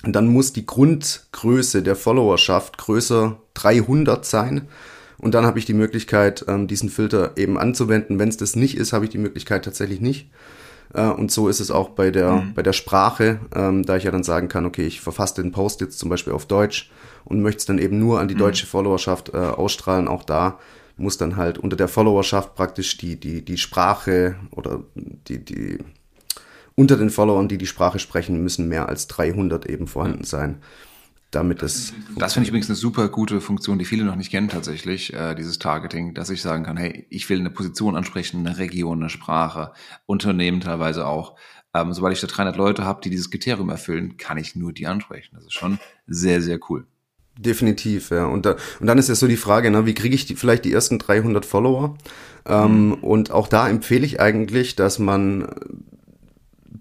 dann 0.04 0.28
muss 0.28 0.52
die 0.52 0.66
Grundgröße 0.66 1.82
der 1.82 1.96
Followerschaft 1.96 2.78
größer 2.78 3.38
300 3.54 4.26
sein. 4.26 4.68
Und 5.18 5.34
dann 5.34 5.46
habe 5.46 5.58
ich 5.58 5.66
die 5.66 5.74
Möglichkeit, 5.74 6.44
ähm, 6.48 6.68
diesen 6.68 6.90
Filter 6.90 7.38
eben 7.38 7.58
anzuwenden. 7.58 8.20
Wenn 8.20 8.30
es 8.30 8.38
das 8.38 8.56
nicht 8.56 8.76
ist, 8.76 8.92
habe 8.92 9.06
ich 9.06 9.12
die 9.12 9.18
Möglichkeit 9.18 9.64
tatsächlich 9.64 10.02
nicht. 10.02 10.30
Äh, 10.94 11.08
und 11.08 11.32
so 11.32 11.48
ist 11.48 11.60
es 11.60 11.72
auch 11.72 11.90
bei 11.90 12.12
der, 12.12 12.34
mhm. 12.34 12.54
bei 12.54 12.64
der 12.64 12.74
Sprache, 12.74 13.40
ähm, 13.56 13.84
da 13.84 13.98
ich 13.98 14.04
ja 14.04 14.12
dann 14.12 14.24
sagen 14.24 14.48
kann, 14.48 14.66
okay, 14.66 14.86
ich 14.86 15.02
verfasse 15.02 15.42
den 15.42 15.52
Post 15.52 15.82
jetzt 15.82 16.00
zum 16.00 16.10
Beispiel 16.10 16.34
auf 16.34 16.46
Deutsch 16.46 16.92
und 17.26 17.42
möchte 17.42 17.60
es 17.60 17.66
dann 17.66 17.80
eben 17.80 18.00
nur 18.00 18.20
an 18.20 18.28
die 18.28 18.36
mhm. 18.36 18.40
deutsche 18.40 18.66
Followerschaft 18.66 19.34
äh, 19.34 19.38
ausstrahlen. 19.38 20.08
Auch 20.08 20.24
da 20.24 20.60
muss 20.96 21.18
dann 21.18 21.36
halt 21.36 21.58
unter 21.58 21.76
der 21.76 21.88
Followerschaft 21.88 22.56
praktisch 22.56 22.98
die, 22.98 23.20
die, 23.20 23.44
die 23.44 23.58
Sprache 23.58 24.36
oder 24.52 24.84
die, 24.96 25.44
die 25.44 25.80
unter 26.76 26.98
den 26.98 27.10
Followern, 27.10 27.48
die 27.48 27.58
die 27.58 27.68
Sprache 27.68 28.00
sprechen, 28.00 28.42
müssen 28.42 28.68
mehr 28.68 28.90
als 28.90 29.08
300 29.08 29.68
eben 29.68 29.88
vorhanden 29.88 30.24
sein 30.24 30.60
damit 31.36 31.64
es. 31.64 31.94
Das 32.16 32.34
finde 32.34 32.46
ich 32.46 32.50
übrigens 32.50 32.70
eine 32.70 32.76
super 32.76 33.10
gute 33.10 33.42
Funktion, 33.42 33.80
die 33.80 33.86
viele 33.86 34.06
noch 34.06 34.16
nicht 34.16 34.32
kennen 34.32 34.50
tatsächlich, 34.50 35.14
äh, 35.14 35.36
dieses 35.36 35.60
Targeting, 35.60 36.14
dass 36.14 36.30
ich 36.30 36.42
sagen 36.42 36.64
kann, 36.64 36.78
hey, 36.78 37.06
ich 37.10 37.30
will 37.30 37.40
eine 37.40 37.50
Position 37.50 37.96
ansprechen, 37.96 38.46
eine 38.46 38.58
Region, 38.58 39.02
eine 39.02 39.10
Sprache, 39.10 39.74
Unternehmen 40.06 40.62
teilweise 40.62 41.08
auch. 41.08 41.36
Ähm, 41.74 41.94
sobald 41.94 42.14
ich 42.14 42.22
da 42.22 42.28
300 42.28 42.56
Leute 42.56 42.86
habe, 42.86 43.02
die 43.02 43.10
dieses 43.10 43.32
Kriterium 43.32 43.70
erfüllen, 43.70 44.18
kann 44.18 44.38
ich 44.38 44.56
nur 44.56 44.74
die 44.74 44.88
ansprechen. 44.88 45.36
Das 45.36 45.46
ist 45.46 45.54
schon 45.54 45.80
sehr, 46.06 46.42
sehr 46.42 46.60
cool. 46.70 46.86
Definitiv, 47.38 48.12
ja. 48.12 48.26
Und, 48.26 48.46
da, 48.46 48.58
und 48.80 48.86
dann 48.86 49.00
ist 49.00 49.10
ja 49.10 49.16
so 49.16 49.28
die 49.28 49.38
Frage, 49.38 49.72
ne, 49.72 49.88
wie 49.88 49.96
kriege 49.96 50.14
ich 50.14 50.28
die, 50.28 50.36
vielleicht 50.36 50.66
die 50.66 50.72
ersten 50.72 51.00
300 51.00 51.46
Follower? 51.46 51.98
Ähm, 52.46 52.90
mhm. 52.90 52.94
Und 52.96 53.32
auch 53.32 53.48
da 53.48 53.68
empfehle 53.68 54.06
ich 54.06 54.20
eigentlich, 54.20 54.76
dass 54.76 55.00
man 55.00 55.48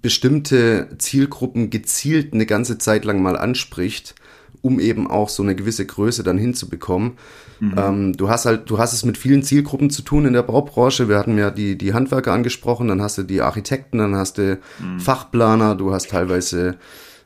bestimmte 0.02 0.90
Zielgruppen 0.99 1.71
gezielt 1.71 2.35
eine 2.35 2.44
ganze 2.44 2.76
Zeit 2.76 3.04
lang 3.06 3.23
mal 3.23 3.38
anspricht 3.38 4.14
um 4.62 4.78
eben 4.78 5.11
auch 5.11 5.28
so 5.28 5.42
eine 5.42 5.54
gewisse 5.54 5.85
Größe 5.85 6.23
dann 6.23 6.38
hinzubekommen. 6.38 7.12
Mhm. 7.61 7.75
Ähm, 7.76 8.12
du 8.16 8.28
hast 8.28 8.47
halt, 8.47 8.71
du 8.71 8.78
hast 8.78 8.92
es 8.92 9.04
mit 9.04 9.19
vielen 9.19 9.42
Zielgruppen 9.42 9.90
zu 9.90 10.02
tun 10.02 10.25
in 10.25 10.33
der 10.33 10.42
Baubranche. 10.42 11.09
Wir 11.09 11.19
hatten 11.19 11.37
ja 11.37 11.50
die, 11.50 11.76
die 11.76 11.92
Handwerker 11.92 12.33
angesprochen, 12.33 12.88
dann 12.88 13.02
hast 13.02 13.19
du 13.19 13.25
die 13.25 13.42
Architekten, 13.42 13.99
dann 13.99 14.14
hast 14.14 14.38
du 14.38 14.59
mhm. 14.78 15.00
Fachplaner, 15.00 15.75
du 15.75 15.92
hast 15.92 16.11
teilweise 16.11 16.76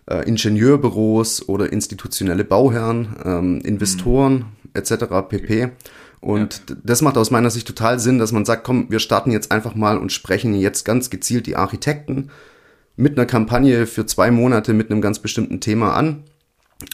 äh, 0.07 0.26
Ingenieurbüros 0.26 1.49
oder 1.49 1.73
institutionelle 1.73 2.45
Bauherren, 2.45 3.16
ähm, 3.25 3.61
Investoren 3.61 4.35
mhm. 4.35 4.71
etc. 4.73 5.05
pp. 5.28 5.69
Und 6.21 6.62
ja. 6.71 6.76
das 6.83 7.02
macht 7.02 7.19
aus 7.19 7.31
meiner 7.31 7.50
Sicht 7.50 7.66
total 7.66 8.00
Sinn, 8.00 8.19
dass 8.19 8.33
man 8.33 8.47
sagt, 8.47 8.64
komm, 8.64 8.87
wir 8.88 8.99
starten 8.99 9.31
jetzt 9.31 9.52
einfach 9.52 9.75
mal 9.75 9.99
und 9.99 10.11
sprechen 10.11 10.55
jetzt 10.55 10.85
ganz 10.85 11.11
gezielt 11.11 11.47
die 11.47 11.57
Architekten 11.57 12.31
mit 12.97 13.19
einer 13.19 13.26
Kampagne 13.26 13.87
für 13.87 14.07
zwei 14.07 14.31
Monate 14.31 14.73
mit 14.73 14.90
einem 14.90 15.02
ganz 15.02 15.19
bestimmten 15.19 15.61
Thema 15.61 15.95
an 15.95 16.25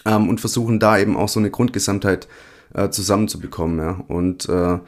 ähm, 0.05 0.29
und 0.29 0.41
versuchen 0.41 0.81
da 0.81 0.99
eben 0.99 1.17
auch 1.17 1.29
so 1.29 1.41
eine 1.41 1.51
Grundgesamtheit 1.51 2.29
äh, 2.75 2.91
zusammenzubekommen. 2.91 3.79
Ja. 3.79 4.05
Und 4.09 4.49
äh, 4.49 4.79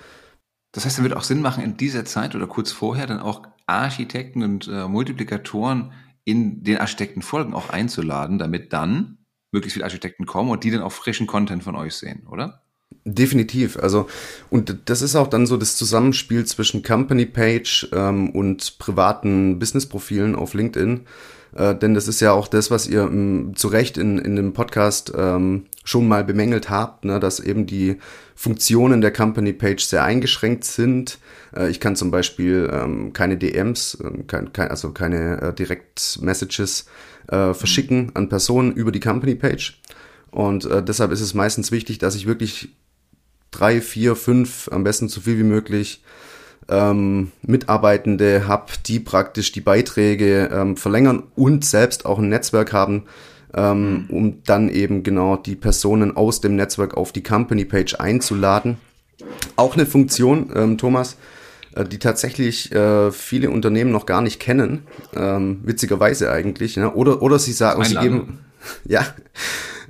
das 0.72 0.84
heißt, 0.84 0.98
dann 0.98 1.04
wird 1.04 1.16
auch 1.16 1.22
Sinn 1.22 1.40
machen, 1.40 1.62
in 1.62 1.76
dieser 1.76 2.04
Zeit 2.04 2.34
oder 2.34 2.46
kurz 2.46 2.72
vorher 2.72 3.06
dann 3.06 3.20
auch 3.20 3.42
Architekten 3.66 4.42
und 4.42 4.68
äh, 4.68 4.88
Multiplikatoren 4.88 5.92
in 6.24 6.62
den 6.64 6.78
Architektenfolgen 6.78 7.54
auch 7.54 7.70
einzuladen, 7.70 8.38
damit 8.38 8.72
dann 8.72 9.18
möglichst 9.52 9.74
viele 9.74 9.84
Architekten 9.84 10.26
kommen 10.26 10.50
und 10.50 10.64
die 10.64 10.70
dann 10.70 10.82
auch 10.82 10.92
frischen 10.92 11.26
Content 11.26 11.62
von 11.62 11.76
euch 11.76 11.94
sehen, 11.94 12.26
oder? 12.26 12.62
Definitiv. 13.04 13.76
Also, 13.76 14.08
und 14.50 14.76
das 14.86 15.02
ist 15.02 15.14
auch 15.14 15.28
dann 15.28 15.46
so 15.46 15.56
das 15.56 15.76
Zusammenspiel 15.76 16.44
zwischen 16.46 16.82
Company 16.82 17.26
Page 17.26 17.88
ähm, 17.92 18.30
und 18.30 18.78
privaten 18.78 19.58
Business-Profilen 19.58 20.34
auf 20.34 20.54
LinkedIn. 20.54 21.06
Äh, 21.54 21.74
denn 21.76 21.94
das 21.94 22.08
ist 22.08 22.20
ja 22.20 22.32
auch 22.32 22.48
das, 22.48 22.70
was 22.70 22.86
ihr 22.86 23.02
m, 23.02 23.52
zu 23.54 23.68
Recht 23.68 23.96
in, 23.96 24.18
in 24.18 24.36
dem 24.36 24.52
Podcast 24.52 25.12
ähm, 25.16 25.66
schon 25.84 26.08
mal 26.08 26.24
bemängelt 26.24 26.70
habt, 26.70 27.04
ne, 27.04 27.20
dass 27.20 27.40
eben 27.40 27.66
die 27.66 27.98
Funktionen 28.34 29.00
der 29.00 29.12
Company 29.12 29.52
Page 29.52 29.84
sehr 29.84 30.04
eingeschränkt 30.04 30.64
sind. 30.64 31.18
Äh, 31.54 31.70
ich 31.70 31.80
kann 31.80 31.96
zum 31.96 32.10
Beispiel 32.10 32.70
ähm, 32.72 33.12
keine 33.12 33.36
DMs, 33.36 33.98
äh, 34.02 34.22
kein, 34.26 34.52
kein, 34.52 34.68
also 34.68 34.90
keine 34.90 35.40
äh, 35.40 35.52
Direct-Messages 35.52 36.86
äh, 37.28 37.54
verschicken 37.54 38.10
an 38.14 38.28
Personen 38.28 38.72
über 38.72 38.90
die 38.90 39.00
Company 39.00 39.34
Page. 39.34 39.80
Und 40.30 40.64
äh, 40.64 40.82
deshalb 40.82 41.12
ist 41.12 41.20
es 41.20 41.34
meistens 41.34 41.70
wichtig, 41.70 41.98
dass 41.98 42.16
ich 42.16 42.26
wirklich 42.26 42.70
drei, 43.52 43.80
vier, 43.80 44.16
fünf, 44.16 44.68
am 44.72 44.82
besten 44.82 45.08
so 45.08 45.20
viel 45.20 45.38
wie 45.38 45.44
möglich 45.44 46.02
ähm, 46.68 47.32
Mitarbeitende 47.42 48.46
habe, 48.48 48.72
die 48.86 49.00
praktisch 49.00 49.52
die 49.52 49.60
Beiträge 49.60 50.50
ähm, 50.52 50.76
verlängern 50.76 51.24
und 51.36 51.64
selbst 51.64 52.06
auch 52.06 52.18
ein 52.18 52.28
Netzwerk 52.28 52.72
haben, 52.72 53.04
ähm, 53.54 53.92
mhm. 53.92 54.10
um 54.10 54.42
dann 54.44 54.68
eben 54.68 55.02
genau 55.02 55.36
die 55.36 55.56
Personen 55.56 56.16
aus 56.16 56.40
dem 56.40 56.56
Netzwerk 56.56 56.96
auf 56.96 57.12
die 57.12 57.22
Company 57.22 57.64
Page 57.64 57.94
einzuladen. 57.96 58.78
Auch 59.56 59.74
eine 59.74 59.86
Funktion, 59.86 60.50
ähm, 60.54 60.78
Thomas, 60.78 61.16
äh, 61.74 61.84
die 61.84 61.98
tatsächlich 61.98 62.72
äh, 62.72 63.10
viele 63.12 63.50
Unternehmen 63.50 63.92
noch 63.92 64.06
gar 64.06 64.22
nicht 64.22 64.40
kennen, 64.40 64.82
ähm, 65.14 65.60
witzigerweise 65.64 66.30
eigentlich, 66.30 66.76
ne? 66.76 66.92
oder 66.92 67.22
oder 67.22 67.38
sie 67.38 67.52
sagen, 67.52 67.84
sie 67.84 67.96
geben, 67.96 68.40
ja, 68.84 69.06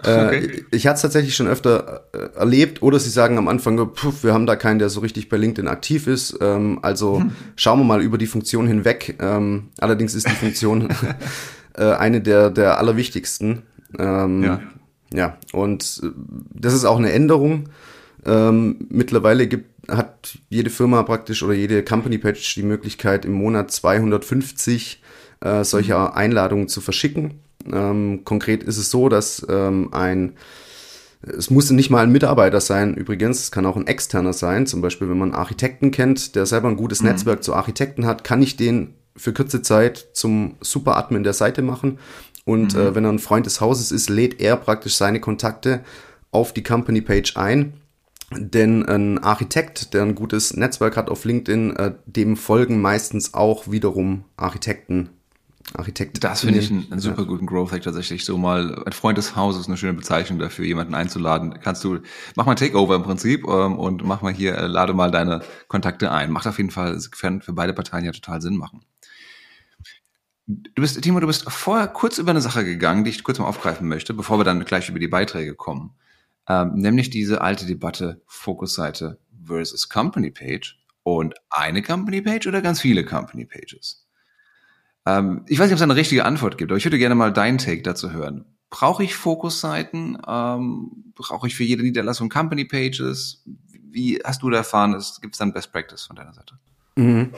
äh, 0.03 0.27
okay. 0.27 0.65
ich 0.71 0.87
hatte 0.87 0.97
es 0.97 1.03
tatsächlich 1.03 1.35
schon 1.37 1.47
öfter 1.47 2.05
äh, 2.13 2.39
erlebt 2.39 2.83
oder 2.83 2.99
sie 2.99 3.11
sagen 3.11 3.39
am 3.39 3.49
Anfang, 3.49 3.77
puff, 3.93 4.25
wir 4.25 4.33
haben 4.33 4.47
da 4.47 4.57
keinen, 4.57 4.79
der 4.79 4.89
so 4.89 5.01
richtig 5.01 5.29
bei 5.29 5.37
LinkedIn 5.37 5.69
aktiv 5.69 6.07
ist. 6.07 6.39
Ähm, 6.41 6.79
also 6.83 7.21
hm. 7.21 7.33
schauen 7.57 7.79
wir 7.81 7.85
mal 7.85 8.03
über 8.03 8.19
die 8.19 8.27
Funktion 8.27 8.67
hinweg. 8.67 9.17
Ähm, 9.21 9.69
allerdings 9.79 10.15
ist 10.15 10.29
die 10.29 10.35
Funktion 10.35 10.89
äh, 11.77 11.93
eine 11.93 12.21
der, 12.21 12.51
der 12.51 12.79
allerwichtigsten. 12.79 13.63
Ähm, 13.99 14.43
ja. 14.43 14.61
ja, 15.13 15.39
und 15.53 16.03
das 16.53 16.75
ist 16.75 16.85
auch 16.85 16.99
eine 16.99 17.13
Änderung. 17.13 17.69
Mittlerweile 18.27 19.47
gibt, 19.47 19.91
hat 19.91 20.39
jede 20.49 20.71
Firma 20.71 21.03
praktisch 21.03 21.43
oder 21.43 21.53
jede 21.53 21.85
Company 21.85 22.17
Page 22.17 22.55
die 22.55 22.63
Möglichkeit, 22.63 23.27
im 23.27 23.33
Monat 23.33 23.71
250 23.71 25.03
äh, 25.45 25.63
solcher 25.63 26.09
mhm. 26.11 26.15
Einladungen 26.15 26.69
zu 26.69 26.81
verschicken. 26.81 27.41
Ähm, 27.73 28.23
konkret 28.25 28.63
ist 28.63 28.79
es 28.79 28.91
so, 28.91 29.09
dass 29.09 29.47
ähm, 29.49 29.89
ein 29.93 30.35
es 31.27 31.51
muss 31.51 31.71
nicht 31.71 31.91
mal 31.91 32.03
ein 32.03 32.13
Mitarbeiter 32.13 32.61
sein, 32.61 32.95
übrigens, 32.95 33.41
es 33.41 33.51
kann 33.51 33.67
auch 33.67 33.77
ein 33.77 33.87
externer 33.87 34.33
sein. 34.33 34.67
Zum 34.67 34.83
Beispiel, 34.83 35.09
wenn 35.09 35.19
man 35.19 35.31
einen 35.31 35.39
Architekten 35.39 35.91
kennt, 35.91 36.35
der 36.35 36.47
selber 36.47 36.69
ein 36.69 36.77
gutes 36.77 37.01
mhm. 37.01 37.09
Netzwerk 37.09 37.43
zu 37.43 37.55
Architekten 37.55 38.07
hat, 38.07 38.25
kann 38.25 38.43
ich 38.43 38.57
den 38.57 38.95
für 39.17 39.33
kurze 39.33 39.63
Zeit 39.63 40.09
zum 40.13 40.57
Super-Admin 40.61 41.23
der 41.23 41.33
Seite 41.33 41.63
machen. 41.63 41.99
Und 42.45 42.75
mhm. 42.75 42.81
äh, 42.81 42.95
wenn 42.95 43.05
er 43.05 43.13
ein 43.13 43.19
Freund 43.19 43.47
des 43.47 43.61
Hauses 43.61 43.93
ist, 43.93 44.11
lädt 44.11 44.41
er 44.41 44.57
praktisch 44.57 44.97
seine 44.97 45.21
Kontakte 45.21 45.81
auf 46.31 46.53
die 46.53 46.63
Company-Page 46.63 47.37
ein. 47.37 47.75
Denn 48.37 48.85
ein 48.87 49.19
Architekt, 49.19 49.95
der 49.95 50.03
ein 50.03 50.15
gutes 50.15 50.57
Netzwerk 50.57 50.97
hat 50.97 51.09
auf 51.09 51.25
LinkedIn, 51.25 51.77
äh, 51.77 51.93
dem 52.07 52.37
folgen 52.37 52.81
meistens 52.81 53.35
auch 53.35 53.71
wiederum 53.71 54.25
Architekten 54.37 55.11
Architekt. 55.73 56.23
Das 56.23 56.43
finde 56.43 56.61
ich 56.61 56.71
einen, 56.71 56.91
einen 56.93 57.01
super 57.01 57.23
ja. 57.23 57.29
guten 57.29 57.47
Growth 57.47 57.73
Hack 57.73 57.83
tatsächlich. 57.83 58.25
So 58.25 58.37
mal 58.37 58.83
ein 58.85 58.93
Freund 58.93 59.19
des 59.19 59.35
Hauses, 59.35 59.67
eine 59.67 59.77
schöne 59.77 59.95
Bezeichnung 59.95 60.39
dafür, 60.39 60.65
jemanden 60.65 60.95
einzuladen. 60.95 61.59
Kannst 61.61 61.83
du, 61.83 62.01
mach 62.37 62.47
mal 62.47 62.55
Takeover 62.55 62.95
im 62.97 63.03
Prinzip 63.03 63.45
ähm, 63.49 63.79
und 63.79 64.05
mach 64.05 64.23
mal 64.23 64.33
hier, 64.33 64.57
äh, 64.57 64.67
lade 64.67 64.93
mal 64.95 65.11
deine 65.11 65.43
Kontakte 65.69 66.13
ein. 66.13 66.31
Macht 66.31 66.47
auf 66.47 66.59
jeden 66.59 66.71
Fall 66.71 67.01
für, 67.01 67.41
für 67.41 67.53
beide 67.53 67.73
Parteien 67.73 68.05
ja 68.05 68.13
total 68.13 68.41
Sinn 68.43 68.57
machen. 68.57 68.85
Du 70.47 70.83
bist, 70.83 71.01
Timo, 71.01 71.21
du 71.21 71.27
bist 71.27 71.51
vorher 71.51 71.89
kurz 71.89 72.19
über 72.19 72.31
eine 72.31 72.43
Sache 72.43 72.65
gegangen, 72.65 73.05
die 73.05 73.11
ich 73.11 73.25
kurz 73.25 73.39
mal 73.39 73.47
aufgreifen 73.47 73.89
möchte, 73.89 74.13
bevor 74.13 74.39
wir 74.39 74.45
dann 74.45 74.65
gleich 74.65 74.91
über 74.91 74.99
die 74.99 75.09
Beiträge 75.09 75.55
kommen. 75.55 75.95
Ähm, 76.47 76.75
nämlich 76.75 77.09
diese 77.09 77.41
alte 77.41 77.65
Debatte 77.65 78.21
Fokusseite 78.27 79.19
versus 79.43 79.89
Company 79.89 80.31
Page 80.31 80.79
und 81.03 81.35
eine 81.49 81.83
Company 81.83 82.21
Page 82.21 82.47
oder 82.47 82.61
ganz 82.61 82.81
viele 82.81 83.05
Company 83.05 83.47
Pages. 83.47 84.04
Ähm, 85.07 85.43
ich 85.49 85.59
weiß 85.59 85.67
nicht, 85.67 85.75
ob 85.75 85.79
es 85.79 85.83
eine 85.83 85.97
richtige 85.97 86.25
Antwort 86.25 86.59
gibt, 86.59 86.71
aber 86.71 86.79
ich 86.79 86.85
würde 86.85 86.99
gerne 86.99 87.15
mal 87.15 87.33
deinen 87.33 87.59
Take 87.59 87.83
dazu 87.83 88.13
hören. 88.13 88.45
Brauche 88.71 89.05
ich 89.05 89.15
Fokusseiten? 89.15 90.19
Ähm, 90.27 91.13
brauche 91.15 91.47
ich 91.47 91.55
für 91.55 91.65
jede 91.65 91.83
Niederlassung 91.83 92.29
Company 92.29 92.65
Pages? 92.65 93.45
Wie 93.71 94.21
hast 94.25 94.43
du 94.43 94.51
da 94.51 94.59
erfahren? 94.59 94.93
Gibt 95.21 95.35
es 95.35 95.39
dann 95.39 95.53
Best 95.53 95.73
Practice 95.73 96.05
von 96.07 96.17
deiner 96.17 96.33
Seite? 96.33 96.55
Mhm. 96.97 97.31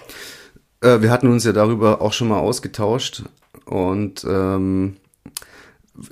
Äh, 0.81 1.01
wir 1.03 1.11
hatten 1.11 1.29
uns 1.29 1.45
ja 1.45 1.53
darüber 1.53 2.01
auch 2.01 2.13
schon 2.13 2.29
mal 2.29 2.39
ausgetauscht 2.39 3.25
und 3.65 4.25
ähm, 4.29 4.97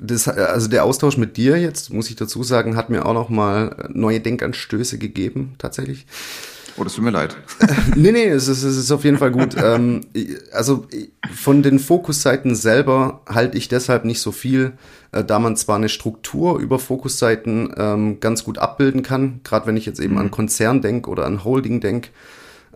das, 0.01 0.29
also 0.29 0.69
der 0.69 0.85
Austausch 0.85 1.17
mit 1.17 1.37
dir 1.37 1.61
jetzt, 1.61 1.93
muss 1.93 2.09
ich 2.09 2.17
dazu 2.17 2.43
sagen, 2.43 2.77
hat 2.77 2.91
mir 2.91 3.05
auch 3.05 3.15
noch 3.15 3.29
mal 3.29 3.89
neue 3.93 4.21
Denkanstöße 4.21 4.99
gegeben, 4.99 5.55
tatsächlich. 5.59 6.07
Oh, 6.77 6.83
das 6.83 6.95
tut 6.95 7.05
mir 7.05 7.11
leid. 7.11 7.37
nee, 7.95 8.11
nee, 8.11 8.27
es 8.27 8.49
ist, 8.49 8.65
es 8.65 8.77
ist 8.77 8.91
auf 8.91 9.05
jeden 9.05 9.19
Fall 9.19 9.31
gut. 9.31 9.55
ähm, 9.63 10.01
also 10.53 10.87
von 11.33 11.63
den 11.63 11.79
Fokusseiten 11.79 12.55
selber 12.55 13.23
halte 13.29 13.57
ich 13.57 13.69
deshalb 13.69 14.05
nicht 14.05 14.21
so 14.21 14.33
viel, 14.33 14.73
äh, 15.13 15.25
da 15.25 15.39
man 15.39 15.57
zwar 15.57 15.77
eine 15.77 15.89
Struktur 15.89 16.59
über 16.59 16.79
Fokusseiten 16.79 17.73
ähm, 17.77 18.21
ganz 18.21 18.45
gut 18.45 18.59
abbilden 18.59 19.03
kann, 19.03 19.41
gerade 19.45 19.67
wenn 19.67 19.77
ich 19.77 19.87
jetzt 19.87 20.01
eben 20.01 20.15
mhm. 20.15 20.21
an 20.21 20.31
Konzern 20.31 20.83
denke 20.83 21.11
oder 21.11 21.27
an 21.27 21.45
Holding 21.45 21.81
denke, 21.81 22.11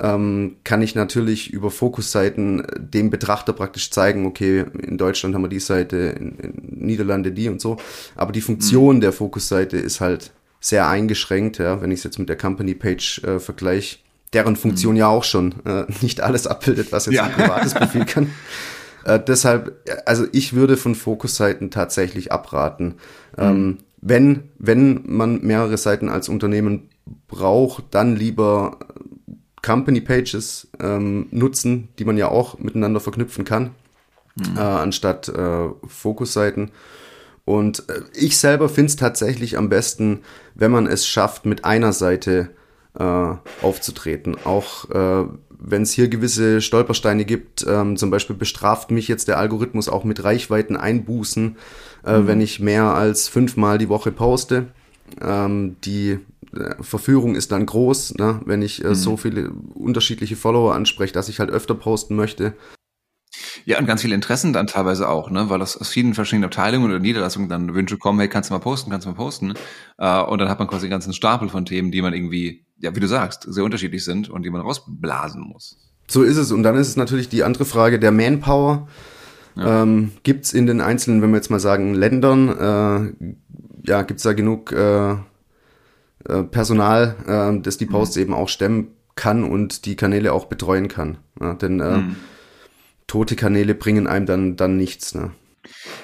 ähm, 0.00 0.56
kann 0.62 0.80
ich 0.80 0.94
natürlich 0.94 1.52
über 1.52 1.72
Fokusseiten 1.72 2.62
dem 2.76 3.10
Betrachter 3.10 3.52
praktisch 3.52 3.90
zeigen, 3.90 4.26
okay, 4.26 4.64
in 4.80 4.96
Deutschland 4.96 5.34
haben 5.34 5.42
wir 5.42 5.48
die 5.48 5.58
Seite, 5.58 5.96
in, 5.96 6.38
in 6.38 6.86
Niederlande 6.86 7.32
die 7.32 7.48
und 7.48 7.60
so. 7.60 7.78
Aber 8.14 8.30
die 8.30 8.40
Funktion 8.40 8.96
mhm. 8.96 9.00
der 9.00 9.12
Fokusseite 9.12 9.76
ist 9.76 10.00
halt 10.00 10.30
sehr 10.60 10.88
eingeschränkt, 10.88 11.58
ja, 11.58 11.80
wenn 11.80 11.90
ich 11.90 12.00
es 12.00 12.04
jetzt 12.04 12.18
mit 12.18 12.28
der 12.28 12.36
Company 12.36 12.74
Page 12.74 13.22
äh, 13.24 13.38
vergleiche, 13.38 13.98
deren 14.32 14.56
Funktion 14.56 14.94
mhm. 14.94 14.98
ja 14.98 15.08
auch 15.08 15.24
schon 15.24 15.54
äh, 15.64 15.84
nicht 16.00 16.20
alles 16.20 16.46
abbildet, 16.46 16.92
was 16.92 17.06
jetzt 17.06 17.14
ja. 17.14 17.24
ein 17.24 17.32
privates 17.32 17.74
Profil 17.74 18.04
kann. 18.04 18.30
Äh, 19.04 19.20
deshalb, 19.20 19.88
also 20.06 20.26
ich 20.32 20.54
würde 20.54 20.76
von 20.76 20.94
Fokusseiten 20.94 21.70
tatsächlich 21.70 22.32
abraten. 22.32 22.96
Mhm. 23.36 23.44
Ähm, 23.44 23.78
wenn, 24.00 24.42
wenn 24.58 25.02
man 25.06 25.40
mehrere 25.42 25.76
Seiten 25.76 26.08
als 26.08 26.28
Unternehmen 26.28 26.88
braucht, 27.26 27.84
dann 27.92 28.16
lieber 28.16 28.78
Company 29.62 30.00
Pages 30.00 30.68
ähm, 30.80 31.26
nutzen, 31.30 31.88
die 31.98 32.04
man 32.04 32.16
ja 32.16 32.28
auch 32.28 32.58
miteinander 32.58 33.00
verknüpfen 33.00 33.44
kann. 33.44 33.70
mhm. 34.36 34.56
äh, 34.56 34.60
anstatt 34.60 35.28
äh, 35.28 35.68
Fokusseiten. 35.86 36.70
Und 37.48 37.88
äh, 37.88 38.02
ich 38.12 38.36
selber 38.36 38.68
finde 38.68 38.90
es 38.90 38.96
tatsächlich 38.96 39.56
am 39.56 39.70
besten, 39.70 40.20
wenn 40.54 40.70
man 40.70 40.86
es 40.86 41.06
schafft, 41.06 41.46
mit 41.46 41.64
einer 41.64 41.94
Seite 41.94 42.50
äh, 42.98 43.32
aufzutreten. 43.62 44.36
Auch 44.44 44.90
äh, 44.90 45.24
wenn 45.58 45.80
es 45.80 45.92
hier 45.92 46.08
gewisse 46.08 46.60
Stolpersteine 46.60 47.24
gibt, 47.24 47.64
ähm, 47.66 47.96
zum 47.96 48.10
Beispiel 48.10 48.36
bestraft 48.36 48.90
mich 48.90 49.08
jetzt 49.08 49.28
der 49.28 49.38
Algorithmus 49.38 49.88
auch 49.88 50.04
mit 50.04 50.22
Reichweiten 50.22 50.76
Einbußen, 50.76 51.56
äh, 52.04 52.18
mhm. 52.18 52.26
wenn 52.26 52.40
ich 52.42 52.60
mehr 52.60 52.94
als 52.94 53.28
fünfmal 53.28 53.78
die 53.78 53.88
Woche 53.88 54.12
poste. 54.12 54.66
Ähm, 55.18 55.76
die 55.84 56.18
äh, 56.54 56.82
Verführung 56.82 57.34
ist 57.34 57.50
dann 57.50 57.64
groß, 57.64 58.16
ne, 58.16 58.42
wenn 58.44 58.60
ich 58.60 58.84
äh, 58.84 58.88
mhm. 58.88 58.94
so 58.94 59.16
viele 59.16 59.52
unterschiedliche 59.72 60.36
Follower 60.36 60.74
anspreche, 60.74 61.14
dass 61.14 61.30
ich 61.30 61.40
halt 61.40 61.48
öfter 61.48 61.74
posten 61.74 62.14
möchte. 62.14 62.52
Ja, 63.68 63.78
und 63.78 63.84
ganz 63.84 64.00
viele 64.00 64.14
Interessen 64.14 64.54
dann 64.54 64.66
teilweise 64.66 65.10
auch, 65.10 65.28
ne? 65.28 65.50
weil 65.50 65.60
aus, 65.60 65.76
aus 65.76 65.90
vielen 65.90 66.14
verschiedenen 66.14 66.46
Abteilungen 66.46 66.86
oder 66.86 67.00
Niederlassungen 67.00 67.50
dann 67.50 67.74
Wünsche 67.74 67.98
kommen, 67.98 68.18
hey, 68.18 68.26
kannst 68.26 68.48
du 68.48 68.54
mal 68.54 68.60
posten, 68.60 68.90
kannst 68.90 69.04
du 69.04 69.10
mal 69.10 69.16
posten. 69.16 69.52
Äh, 69.98 70.22
und 70.22 70.38
dann 70.38 70.48
hat 70.48 70.58
man 70.58 70.68
quasi 70.68 70.86
einen 70.86 70.92
ganzen 70.92 71.12
Stapel 71.12 71.50
von 71.50 71.66
Themen, 71.66 71.90
die 71.90 72.00
man 72.00 72.14
irgendwie, 72.14 72.64
ja, 72.78 72.96
wie 72.96 73.00
du 73.00 73.06
sagst, 73.06 73.44
sehr 73.46 73.64
unterschiedlich 73.64 74.06
sind 74.06 74.30
und 74.30 74.42
die 74.44 74.48
man 74.48 74.62
rausblasen 74.62 75.42
muss. 75.42 75.76
So 76.08 76.22
ist 76.22 76.38
es. 76.38 76.50
Und 76.50 76.62
dann 76.62 76.76
ist 76.76 76.88
es 76.88 76.96
natürlich 76.96 77.28
die 77.28 77.44
andere 77.44 77.66
Frage 77.66 77.98
der 77.98 78.10
Manpower. 78.10 78.88
Ja. 79.54 79.82
Ähm, 79.82 80.12
gibt 80.22 80.46
es 80.46 80.54
in 80.54 80.66
den 80.66 80.80
einzelnen, 80.80 81.20
wenn 81.20 81.28
wir 81.28 81.36
jetzt 81.36 81.50
mal 81.50 81.60
sagen, 81.60 81.92
Ländern, 81.92 82.48
äh, 82.48 83.26
ja, 83.86 84.00
gibt 84.00 84.16
es 84.16 84.24
da 84.24 84.32
genug 84.32 84.72
äh, 84.72 85.10
äh, 85.10 86.42
Personal, 86.50 87.16
äh, 87.26 87.60
das 87.60 87.76
die 87.76 87.84
Posts 87.84 88.16
mhm. 88.16 88.22
eben 88.22 88.32
auch 88.32 88.48
stemmen 88.48 88.92
kann 89.14 89.44
und 89.44 89.84
die 89.84 89.94
Kanäle 89.94 90.32
auch 90.32 90.46
betreuen 90.46 90.88
kann. 90.88 91.18
Ja, 91.38 91.52
denn 91.52 91.80
äh, 91.80 91.98
mhm 91.98 92.16
tote 93.08 93.34
Kanäle 93.34 93.74
bringen 93.74 94.06
einem 94.06 94.26
dann, 94.26 94.56
dann 94.56 94.76
nichts. 94.76 95.16
Ne? 95.16 95.32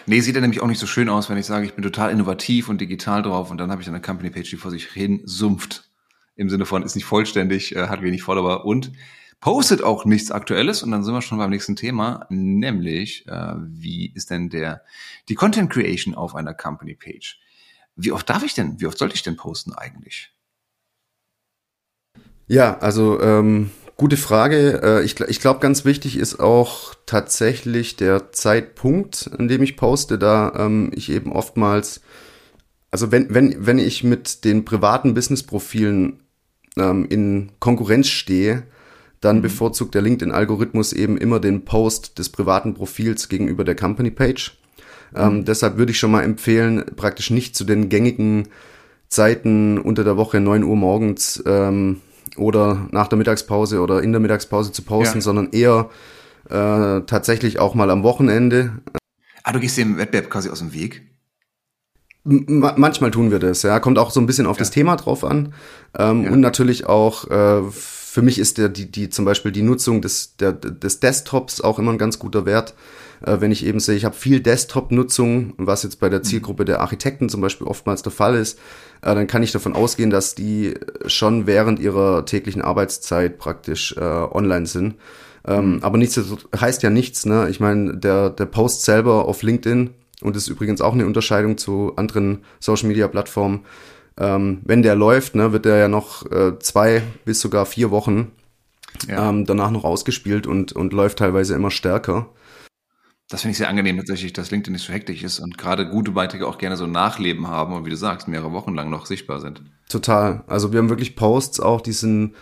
Nee, 0.06 0.20
sieht 0.20 0.34
ja 0.34 0.40
nämlich 0.40 0.60
auch 0.60 0.66
nicht 0.66 0.80
so 0.80 0.86
schön 0.86 1.08
aus, 1.08 1.30
wenn 1.30 1.38
ich 1.38 1.46
sage, 1.46 1.66
ich 1.66 1.74
bin 1.74 1.84
total 1.84 2.10
innovativ 2.10 2.68
und 2.68 2.80
digital 2.80 3.22
drauf 3.22 3.52
und 3.52 3.58
dann 3.58 3.70
habe 3.70 3.80
ich 3.80 3.88
eine 3.88 4.00
Company-Page, 4.00 4.50
die 4.50 4.56
vor 4.56 4.72
sich 4.72 4.86
hin 4.86 5.22
sumpft. 5.24 5.88
Im 6.36 6.50
Sinne 6.50 6.66
von, 6.66 6.82
ist 6.82 6.96
nicht 6.96 7.04
vollständig, 7.04 7.76
äh, 7.76 7.86
hat 7.86 8.02
wenig 8.02 8.24
Follower 8.24 8.64
und 8.64 8.90
postet 9.40 9.84
auch 9.84 10.04
nichts 10.04 10.32
Aktuelles. 10.32 10.82
Und 10.82 10.90
dann 10.90 11.04
sind 11.04 11.14
wir 11.14 11.22
schon 11.22 11.38
beim 11.38 11.50
nächsten 11.50 11.76
Thema, 11.76 12.26
nämlich, 12.28 13.28
äh, 13.28 13.54
wie 13.58 14.12
ist 14.12 14.30
denn 14.30 14.48
der, 14.48 14.82
die 15.28 15.36
Content 15.36 15.70
Creation 15.70 16.14
auf 16.14 16.34
einer 16.34 16.54
Company-Page? 16.54 17.38
Wie 17.94 18.10
oft 18.10 18.28
darf 18.28 18.42
ich 18.42 18.54
denn, 18.54 18.80
wie 18.80 18.86
oft 18.86 18.98
sollte 18.98 19.14
ich 19.14 19.22
denn 19.22 19.36
posten 19.36 19.72
eigentlich? 19.72 20.32
Ja, 22.46 22.78
also 22.78 23.20
ähm, 23.20 23.70
Gute 23.96 24.16
Frage. 24.16 24.80
Äh, 24.82 25.04
ich, 25.04 25.20
ich 25.20 25.40
glaube, 25.40 25.60
ganz 25.60 25.84
wichtig 25.84 26.18
ist 26.18 26.40
auch 26.40 26.94
tatsächlich 27.06 27.96
der 27.96 28.32
Zeitpunkt, 28.32 29.30
an 29.38 29.46
dem 29.46 29.62
ich 29.62 29.76
poste, 29.76 30.18
da 30.18 30.52
ähm, 30.56 30.90
ich 30.94 31.10
eben 31.10 31.32
oftmals, 31.32 32.00
also 32.90 33.12
wenn, 33.12 33.32
wenn, 33.32 33.66
wenn 33.66 33.78
ich 33.78 34.02
mit 34.02 34.44
den 34.44 34.64
privaten 34.64 35.14
Business-Profilen 35.14 36.20
ähm, 36.76 37.06
in 37.08 37.52
Konkurrenz 37.60 38.08
stehe, 38.08 38.64
dann 39.20 39.36
mhm. 39.36 39.42
bevorzugt 39.42 39.94
der 39.94 40.02
LinkedIn-Algorithmus 40.02 40.92
eben 40.92 41.16
immer 41.16 41.38
den 41.38 41.64
Post 41.64 42.18
des 42.18 42.30
privaten 42.30 42.74
Profils 42.74 43.28
gegenüber 43.28 43.62
der 43.62 43.76
Company-Page. 43.76 44.58
Ähm, 45.14 45.34
mhm. 45.36 45.44
deshalb 45.44 45.76
würde 45.76 45.92
ich 45.92 46.00
schon 46.00 46.10
mal 46.10 46.24
empfehlen, 46.24 46.84
praktisch 46.96 47.30
nicht 47.30 47.54
zu 47.54 47.62
den 47.62 47.88
gängigen 47.88 48.48
Zeiten 49.08 49.78
unter 49.78 50.02
der 50.02 50.16
Woche 50.16 50.40
9 50.40 50.64
Uhr 50.64 50.74
morgens 50.74 51.40
ähm, 51.46 52.00
oder 52.36 52.88
nach 52.90 53.08
der 53.08 53.18
Mittagspause 53.18 53.80
oder 53.80 54.02
in 54.02 54.12
der 54.12 54.20
Mittagspause 54.20 54.72
zu 54.72 54.82
posten, 54.82 55.18
ja. 55.18 55.22
sondern 55.22 55.50
eher 55.50 55.90
äh, 56.48 57.00
tatsächlich 57.06 57.58
auch 57.58 57.74
mal 57.74 57.90
am 57.90 58.02
Wochenende. 58.02 58.72
Ah, 59.42 59.52
du 59.52 59.60
gehst 59.60 59.76
dem 59.76 59.96
Wettbewerb 59.98 60.30
quasi 60.30 60.48
aus 60.48 60.58
dem 60.58 60.72
Weg? 60.72 61.02
M 62.26 62.44
manchmal 62.76 63.10
tun 63.10 63.30
wir 63.30 63.38
das, 63.38 63.62
ja. 63.62 63.78
Kommt 63.80 63.98
auch 63.98 64.10
so 64.10 64.20
ein 64.20 64.26
bisschen 64.26 64.46
auf 64.46 64.56
ja. 64.56 64.60
das 64.60 64.70
Thema 64.70 64.96
drauf 64.96 65.24
an. 65.24 65.54
Ähm, 65.96 66.24
ja. 66.24 66.30
Und 66.30 66.40
natürlich 66.40 66.86
auch, 66.86 67.30
äh, 67.30 67.62
für 67.70 68.22
mich 68.22 68.38
ist 68.38 68.58
der, 68.58 68.68
die, 68.68 68.90
die 68.90 69.10
zum 69.10 69.24
Beispiel 69.24 69.52
die 69.52 69.62
Nutzung 69.62 70.00
des, 70.00 70.36
der, 70.36 70.52
des 70.52 71.00
Desktops 71.00 71.60
auch 71.60 71.78
immer 71.78 71.92
ein 71.92 71.98
ganz 71.98 72.18
guter 72.18 72.46
Wert. 72.46 72.74
Äh, 73.24 73.40
wenn 73.40 73.52
ich 73.52 73.64
eben 73.64 73.80
sehe, 73.80 73.96
ich 73.96 74.04
habe 74.04 74.14
viel 74.14 74.40
Desktop-Nutzung, 74.40 75.54
was 75.56 75.82
jetzt 75.82 76.00
bei 76.00 76.08
der 76.08 76.20
mhm. 76.20 76.24
Zielgruppe 76.24 76.64
der 76.64 76.80
Architekten 76.80 77.28
zum 77.28 77.40
Beispiel 77.40 77.66
oftmals 77.66 78.02
der 78.02 78.12
Fall 78.12 78.34
ist, 78.34 78.58
äh, 79.02 79.14
dann 79.14 79.26
kann 79.26 79.42
ich 79.42 79.52
davon 79.52 79.74
ausgehen, 79.74 80.10
dass 80.10 80.34
die 80.34 80.74
schon 81.06 81.46
während 81.46 81.78
ihrer 81.78 82.24
täglichen 82.24 82.62
Arbeitszeit 82.62 83.38
praktisch 83.38 83.96
äh, 83.96 84.00
online 84.00 84.66
sind. 84.66 84.94
Ähm, 85.46 85.74
mhm. 85.74 85.82
aber 85.82 85.98
nichts 85.98 86.18
heißt 86.58 86.82
ja 86.82 86.88
nichts, 86.88 87.26
ne? 87.26 87.48
Ich 87.50 87.60
meine, 87.60 87.98
der, 87.98 88.30
der 88.30 88.46
Post 88.46 88.82
selber 88.82 89.26
auf 89.26 89.42
LinkedIn, 89.42 89.90
und 90.22 90.36
das 90.36 90.44
ist 90.44 90.48
übrigens 90.48 90.80
auch 90.80 90.94
eine 90.94 91.04
Unterscheidung 91.04 91.58
zu 91.58 91.92
anderen 91.96 92.44
Social 92.60 92.88
Media 92.88 93.08
Plattformen, 93.08 93.60
ähm, 94.18 94.60
wenn 94.64 94.82
der 94.82 94.94
läuft, 94.94 95.34
ne, 95.34 95.52
wird 95.52 95.66
der 95.66 95.76
ja 95.76 95.88
noch 95.88 96.24
äh, 96.30 96.58
zwei 96.60 97.02
bis 97.26 97.40
sogar 97.40 97.66
vier 97.66 97.90
Wochen 97.90 98.30
ja. 99.06 99.28
ähm, 99.28 99.44
danach 99.44 99.70
noch 99.70 99.84
ausgespielt 99.84 100.46
und, 100.46 100.72
und 100.72 100.94
läuft 100.94 101.18
teilweise 101.18 101.54
immer 101.54 101.70
stärker. 101.70 102.28
Das 103.28 103.40
finde 103.40 103.52
ich 103.52 103.58
sehr 103.58 103.68
angenehm 103.68 103.96
tatsächlich, 103.96 104.32
dass 104.34 104.50
LinkedIn 104.50 104.74
nicht 104.74 104.86
so 104.86 104.92
hektisch 104.92 105.22
ist 105.22 105.38
und 105.38 105.56
gerade 105.56 105.88
gute 105.88 106.10
Beiträge 106.10 106.46
auch 106.46 106.58
gerne 106.58 106.76
so 106.76 106.86
Nachleben 106.86 107.48
haben 107.48 107.74
und 107.74 107.86
wie 107.86 107.90
du 107.90 107.96
sagst, 107.96 108.28
mehrere 108.28 108.52
Wochen 108.52 108.74
lang 108.74 108.90
noch 108.90 109.06
sichtbar 109.06 109.40
sind. 109.40 109.62
Total. 109.88 110.44
Also 110.46 110.72
wir 110.72 110.78
haben 110.78 110.90
wirklich 110.90 111.16
Posts 111.16 111.60
auch, 111.60 111.80
die 111.80 111.92
sind 111.92 112.34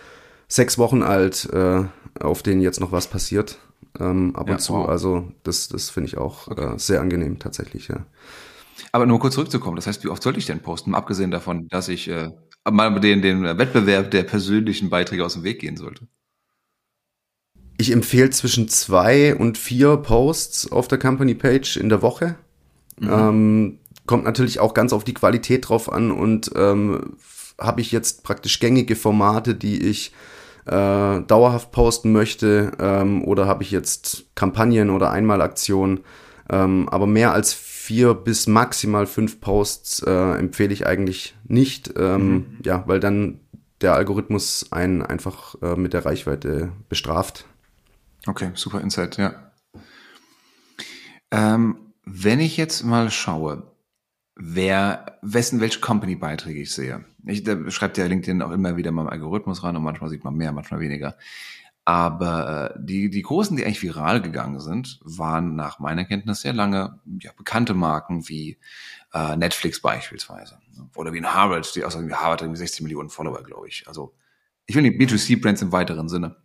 sechs 0.48 0.78
Wochen 0.78 1.02
alt, 1.02 1.48
äh, 1.52 1.84
auf 2.20 2.42
denen 2.42 2.60
jetzt 2.60 2.80
noch 2.80 2.92
was 2.92 3.06
passiert. 3.06 3.58
Ähm, 4.00 4.34
ab 4.34 4.48
ja, 4.48 4.54
und 4.54 4.60
zu. 4.60 4.72
Wow. 4.72 4.88
Also 4.88 5.32
das, 5.44 5.68
das 5.68 5.90
finde 5.90 6.08
ich 6.08 6.18
auch 6.18 6.48
okay. 6.48 6.74
äh, 6.74 6.78
sehr 6.78 7.00
angenehm 7.00 7.38
tatsächlich, 7.38 7.88
ja. 7.88 8.06
Aber 8.90 9.06
nur 9.06 9.20
kurz 9.20 9.34
zurückzukommen, 9.34 9.76
das 9.76 9.86
heißt, 9.86 10.02
wie 10.04 10.08
oft 10.08 10.22
sollte 10.22 10.38
ich 10.38 10.46
denn 10.46 10.60
posten, 10.60 10.94
abgesehen 10.94 11.30
davon, 11.30 11.68
dass 11.68 11.88
ich 11.88 12.08
äh, 12.08 12.30
mal 12.70 12.98
den, 13.00 13.22
den 13.22 13.42
Wettbewerb 13.42 14.10
der 14.10 14.24
persönlichen 14.24 14.90
Beiträge 14.90 15.24
aus 15.24 15.34
dem 15.34 15.44
Weg 15.44 15.60
gehen 15.60 15.76
sollte? 15.76 16.06
Ich 17.82 17.90
empfehle 17.90 18.30
zwischen 18.30 18.68
zwei 18.68 19.34
und 19.34 19.58
vier 19.58 19.96
Posts 19.96 20.70
auf 20.70 20.86
der 20.86 21.00
Company 21.00 21.34
Page 21.34 21.76
in 21.76 21.88
der 21.88 22.00
Woche. 22.00 22.36
Mhm. 23.00 23.10
Ähm, 23.10 23.78
kommt 24.06 24.22
natürlich 24.22 24.60
auch 24.60 24.72
ganz 24.72 24.92
auf 24.92 25.02
die 25.02 25.14
Qualität 25.14 25.68
drauf 25.68 25.90
an 25.90 26.12
und 26.12 26.52
ähm, 26.54 27.16
habe 27.58 27.80
ich 27.80 27.90
jetzt 27.90 28.22
praktisch 28.22 28.60
gängige 28.60 28.94
Formate, 28.94 29.56
die 29.56 29.82
ich 29.82 30.12
äh, 30.66 31.22
dauerhaft 31.22 31.72
posten 31.72 32.12
möchte 32.12 32.70
ähm, 32.78 33.24
oder 33.24 33.46
habe 33.46 33.64
ich 33.64 33.72
jetzt 33.72 34.26
Kampagnen 34.36 34.88
oder 34.88 35.10
Einmalaktionen. 35.10 36.04
Ähm, 36.50 36.88
aber 36.88 37.08
mehr 37.08 37.32
als 37.32 37.52
vier 37.52 38.14
bis 38.14 38.46
maximal 38.46 39.06
fünf 39.06 39.40
Posts 39.40 40.04
äh, 40.06 40.38
empfehle 40.38 40.72
ich 40.72 40.86
eigentlich 40.86 41.34
nicht, 41.48 41.94
ähm, 41.98 42.32
mhm. 42.32 42.46
ja, 42.64 42.84
weil 42.86 43.00
dann 43.00 43.40
der 43.80 43.96
Algorithmus 43.96 44.66
einen 44.70 45.02
einfach 45.02 45.56
äh, 45.60 45.74
mit 45.74 45.94
der 45.94 46.06
Reichweite 46.06 46.70
bestraft. 46.88 47.46
Okay, 48.26 48.50
super 48.54 48.80
Insight, 48.80 49.16
ja. 49.16 49.52
Ähm, 51.30 51.92
wenn 52.04 52.40
ich 52.40 52.56
jetzt 52.56 52.84
mal 52.84 53.10
schaue, 53.10 53.72
wer, 54.36 55.18
wessen, 55.22 55.60
welche 55.60 55.80
Company-Beiträge 55.80 56.60
ich 56.60 56.72
sehe. 56.72 57.04
Ich, 57.26 57.42
da 57.42 57.70
schreibt 57.70 57.98
ja 57.98 58.06
LinkedIn 58.06 58.42
auch 58.42 58.50
immer 58.50 58.76
wieder 58.76 58.92
mal 58.92 59.02
im 59.02 59.08
Algorithmus 59.08 59.62
ran 59.62 59.76
und 59.76 59.82
manchmal 59.82 60.10
sieht 60.10 60.24
man 60.24 60.34
mehr, 60.34 60.52
manchmal 60.52 60.80
weniger. 60.80 61.16
Aber 61.84 62.74
äh, 62.76 62.78
die, 62.80 63.10
die 63.10 63.22
großen, 63.22 63.56
die 63.56 63.64
eigentlich 63.64 63.82
viral 63.82 64.22
gegangen 64.22 64.60
sind, 64.60 65.00
waren 65.02 65.56
nach 65.56 65.80
meiner 65.80 66.04
Kenntnis 66.04 66.42
sehr 66.42 66.52
lange 66.52 67.00
ja, 67.20 67.32
bekannte 67.36 67.74
Marken 67.74 68.28
wie 68.28 68.58
äh, 69.12 69.36
Netflix 69.36 69.80
beispielsweise. 69.80 70.58
Oder 70.94 71.12
wie 71.12 71.18
ein 71.18 71.34
Harvard, 71.34 71.74
die 71.74 71.84
außerdem 71.84 72.12
Harvard 72.14 72.42
hat 72.42 72.56
16 72.56 72.84
Millionen 72.84 73.10
Follower, 73.10 73.42
glaube 73.42 73.66
ich. 73.66 73.88
Also 73.88 74.14
ich 74.66 74.76
will 74.76 74.82
nicht 74.82 75.00
B2C-Brands 75.00 75.62
im 75.62 75.72
weiteren 75.72 76.08
Sinne. 76.08 76.36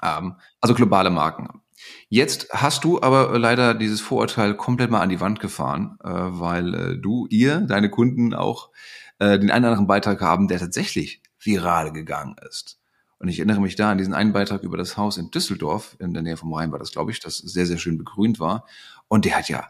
Also 0.00 0.74
globale 0.74 1.10
Marken. 1.10 1.62
Jetzt 2.08 2.48
hast 2.52 2.84
du 2.84 3.00
aber 3.00 3.38
leider 3.38 3.74
dieses 3.74 4.00
Vorurteil 4.00 4.54
komplett 4.56 4.90
mal 4.90 5.00
an 5.00 5.08
die 5.08 5.20
Wand 5.20 5.40
gefahren, 5.40 5.98
äh, 6.02 6.08
weil 6.08 6.74
äh, 6.74 6.98
du, 6.98 7.26
ihr, 7.30 7.60
deine 7.60 7.90
Kunden 7.90 8.34
auch 8.34 8.70
äh, 9.18 9.38
den 9.38 9.50
einen 9.50 9.64
oder 9.64 9.72
anderen 9.72 9.86
Beitrag 9.86 10.20
haben, 10.20 10.48
der 10.48 10.58
tatsächlich 10.58 11.22
viral 11.38 11.92
gegangen 11.92 12.36
ist. 12.48 12.78
Und 13.18 13.28
ich 13.28 13.38
erinnere 13.38 13.60
mich 13.60 13.74
da 13.74 13.90
an 13.90 13.98
diesen 13.98 14.14
einen 14.14 14.32
Beitrag 14.32 14.62
über 14.62 14.76
das 14.76 14.96
Haus 14.96 15.18
in 15.18 15.30
Düsseldorf, 15.30 15.96
in 15.98 16.14
der 16.14 16.22
Nähe 16.22 16.36
vom 16.36 16.52
Rhein 16.54 16.70
war 16.70 16.78
das, 16.78 16.92
glaube 16.92 17.10
ich, 17.10 17.20
das 17.20 17.36
sehr, 17.38 17.66
sehr 17.66 17.78
schön 17.78 17.98
begrünt 17.98 18.38
war. 18.38 18.64
Und 19.08 19.24
der 19.24 19.36
hat 19.36 19.48
ja, 19.48 19.68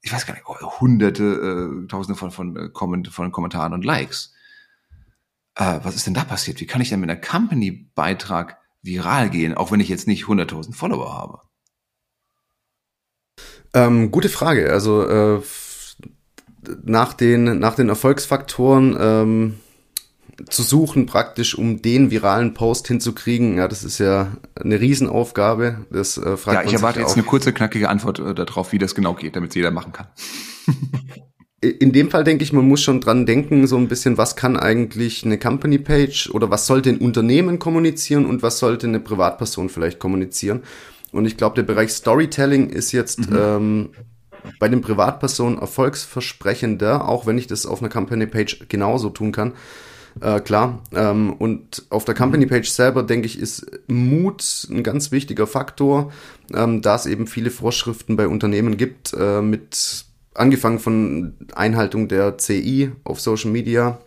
ich 0.00 0.12
weiß 0.12 0.26
gar 0.26 0.34
nicht, 0.34 0.46
hunderte, 0.80 1.24
äh, 1.24 1.88
tausende 1.88 2.18
von, 2.18 2.30
von, 2.30 2.56
äh, 2.56 3.10
von 3.10 3.32
Kommentaren 3.32 3.74
und 3.74 3.84
Likes. 3.84 4.32
Äh, 5.56 5.80
was 5.82 5.94
ist 5.94 6.06
denn 6.06 6.14
da 6.14 6.24
passiert? 6.24 6.60
Wie 6.60 6.66
kann 6.66 6.80
ich 6.80 6.88
denn 6.88 7.00
mit 7.00 7.10
einer 7.10 7.20
Company-Beitrag 7.20 8.58
viral 8.86 9.30
gehen, 9.30 9.54
auch 9.54 9.70
wenn 9.72 9.80
ich 9.80 9.88
jetzt 9.88 10.06
nicht 10.06 10.24
100.000 10.24 10.74
Follower 10.74 11.12
habe? 11.12 11.40
Ähm, 13.74 14.10
gute 14.10 14.28
Frage. 14.28 14.72
Also 14.72 15.06
äh, 15.06 15.42
nach 16.84 17.12
den 17.12 17.58
nach 17.58 17.74
den 17.74 17.88
Erfolgsfaktoren 17.88 18.96
ähm, 18.98 19.60
zu 20.48 20.62
suchen, 20.62 21.06
praktisch, 21.06 21.56
um 21.56 21.80
den 21.82 22.10
viralen 22.10 22.54
Post 22.54 22.88
hinzukriegen. 22.88 23.56
Ja, 23.56 23.68
das 23.68 23.84
ist 23.84 23.98
ja 23.98 24.32
eine 24.54 24.80
Riesenaufgabe. 24.80 25.86
Das 25.90 26.18
äh, 26.18 26.36
fragt 26.36 26.62
Ja, 26.62 26.66
ich 26.66 26.74
erwarte 26.74 27.00
jetzt 27.00 27.12
auch. 27.12 27.16
eine 27.16 27.24
kurze, 27.24 27.52
knackige 27.52 27.88
Antwort 27.88 28.18
äh, 28.18 28.34
darauf, 28.34 28.72
wie 28.72 28.78
das 28.78 28.94
genau 28.94 29.14
geht, 29.14 29.36
damit 29.36 29.50
es 29.50 29.56
jeder 29.56 29.70
machen 29.70 29.92
kann. 29.92 30.08
in 31.70 31.92
dem 31.92 32.10
Fall 32.10 32.24
denke 32.24 32.44
ich, 32.44 32.52
man 32.52 32.66
muss 32.66 32.82
schon 32.82 33.00
dran 33.00 33.26
denken, 33.26 33.66
so 33.66 33.76
ein 33.76 33.88
bisschen, 33.88 34.18
was 34.18 34.36
kann 34.36 34.56
eigentlich 34.56 35.24
eine 35.24 35.38
Company 35.38 35.78
Page 35.78 36.30
oder 36.32 36.50
was 36.50 36.66
sollte 36.66 36.90
ein 36.90 36.98
Unternehmen 36.98 37.58
kommunizieren 37.58 38.26
und 38.26 38.42
was 38.42 38.58
sollte 38.58 38.86
eine 38.86 39.00
Privatperson 39.00 39.68
vielleicht 39.68 39.98
kommunizieren. 39.98 40.62
Und 41.12 41.26
ich 41.26 41.36
glaube, 41.36 41.56
der 41.56 41.62
Bereich 41.62 41.92
Storytelling 41.92 42.68
ist 42.68 42.92
jetzt 42.92 43.30
mhm. 43.30 43.36
ähm, 43.38 43.88
bei 44.58 44.68
den 44.68 44.80
Privatpersonen 44.80 45.58
erfolgsversprechender, 45.58 47.08
auch 47.08 47.26
wenn 47.26 47.38
ich 47.38 47.46
das 47.46 47.66
auf 47.66 47.80
einer 47.80 47.88
Company 47.88 48.26
Page 48.26 48.66
genauso 48.68 49.10
tun 49.10 49.32
kann. 49.32 49.52
Äh, 50.20 50.40
klar. 50.40 50.82
Ähm, 50.94 51.32
und 51.32 51.84
auf 51.90 52.04
der 52.04 52.14
Company 52.14 52.46
Page 52.46 52.68
selber, 52.68 53.02
denke 53.02 53.26
ich, 53.26 53.38
ist 53.38 53.66
Mut 53.86 54.66
ein 54.70 54.82
ganz 54.82 55.12
wichtiger 55.12 55.46
Faktor, 55.46 56.12
ähm, 56.54 56.80
da 56.80 56.94
es 56.94 57.06
eben 57.06 57.26
viele 57.26 57.50
Vorschriften 57.50 58.16
bei 58.16 58.26
Unternehmen 58.26 58.76
gibt, 58.76 59.12
äh, 59.12 59.42
mit 59.42 60.05
angefangen 60.36 60.78
von 60.78 61.34
Einhaltung 61.54 62.08
der 62.08 62.38
CI 62.38 62.92
auf 63.04 63.20
Social 63.20 63.50
Media. 63.50 63.98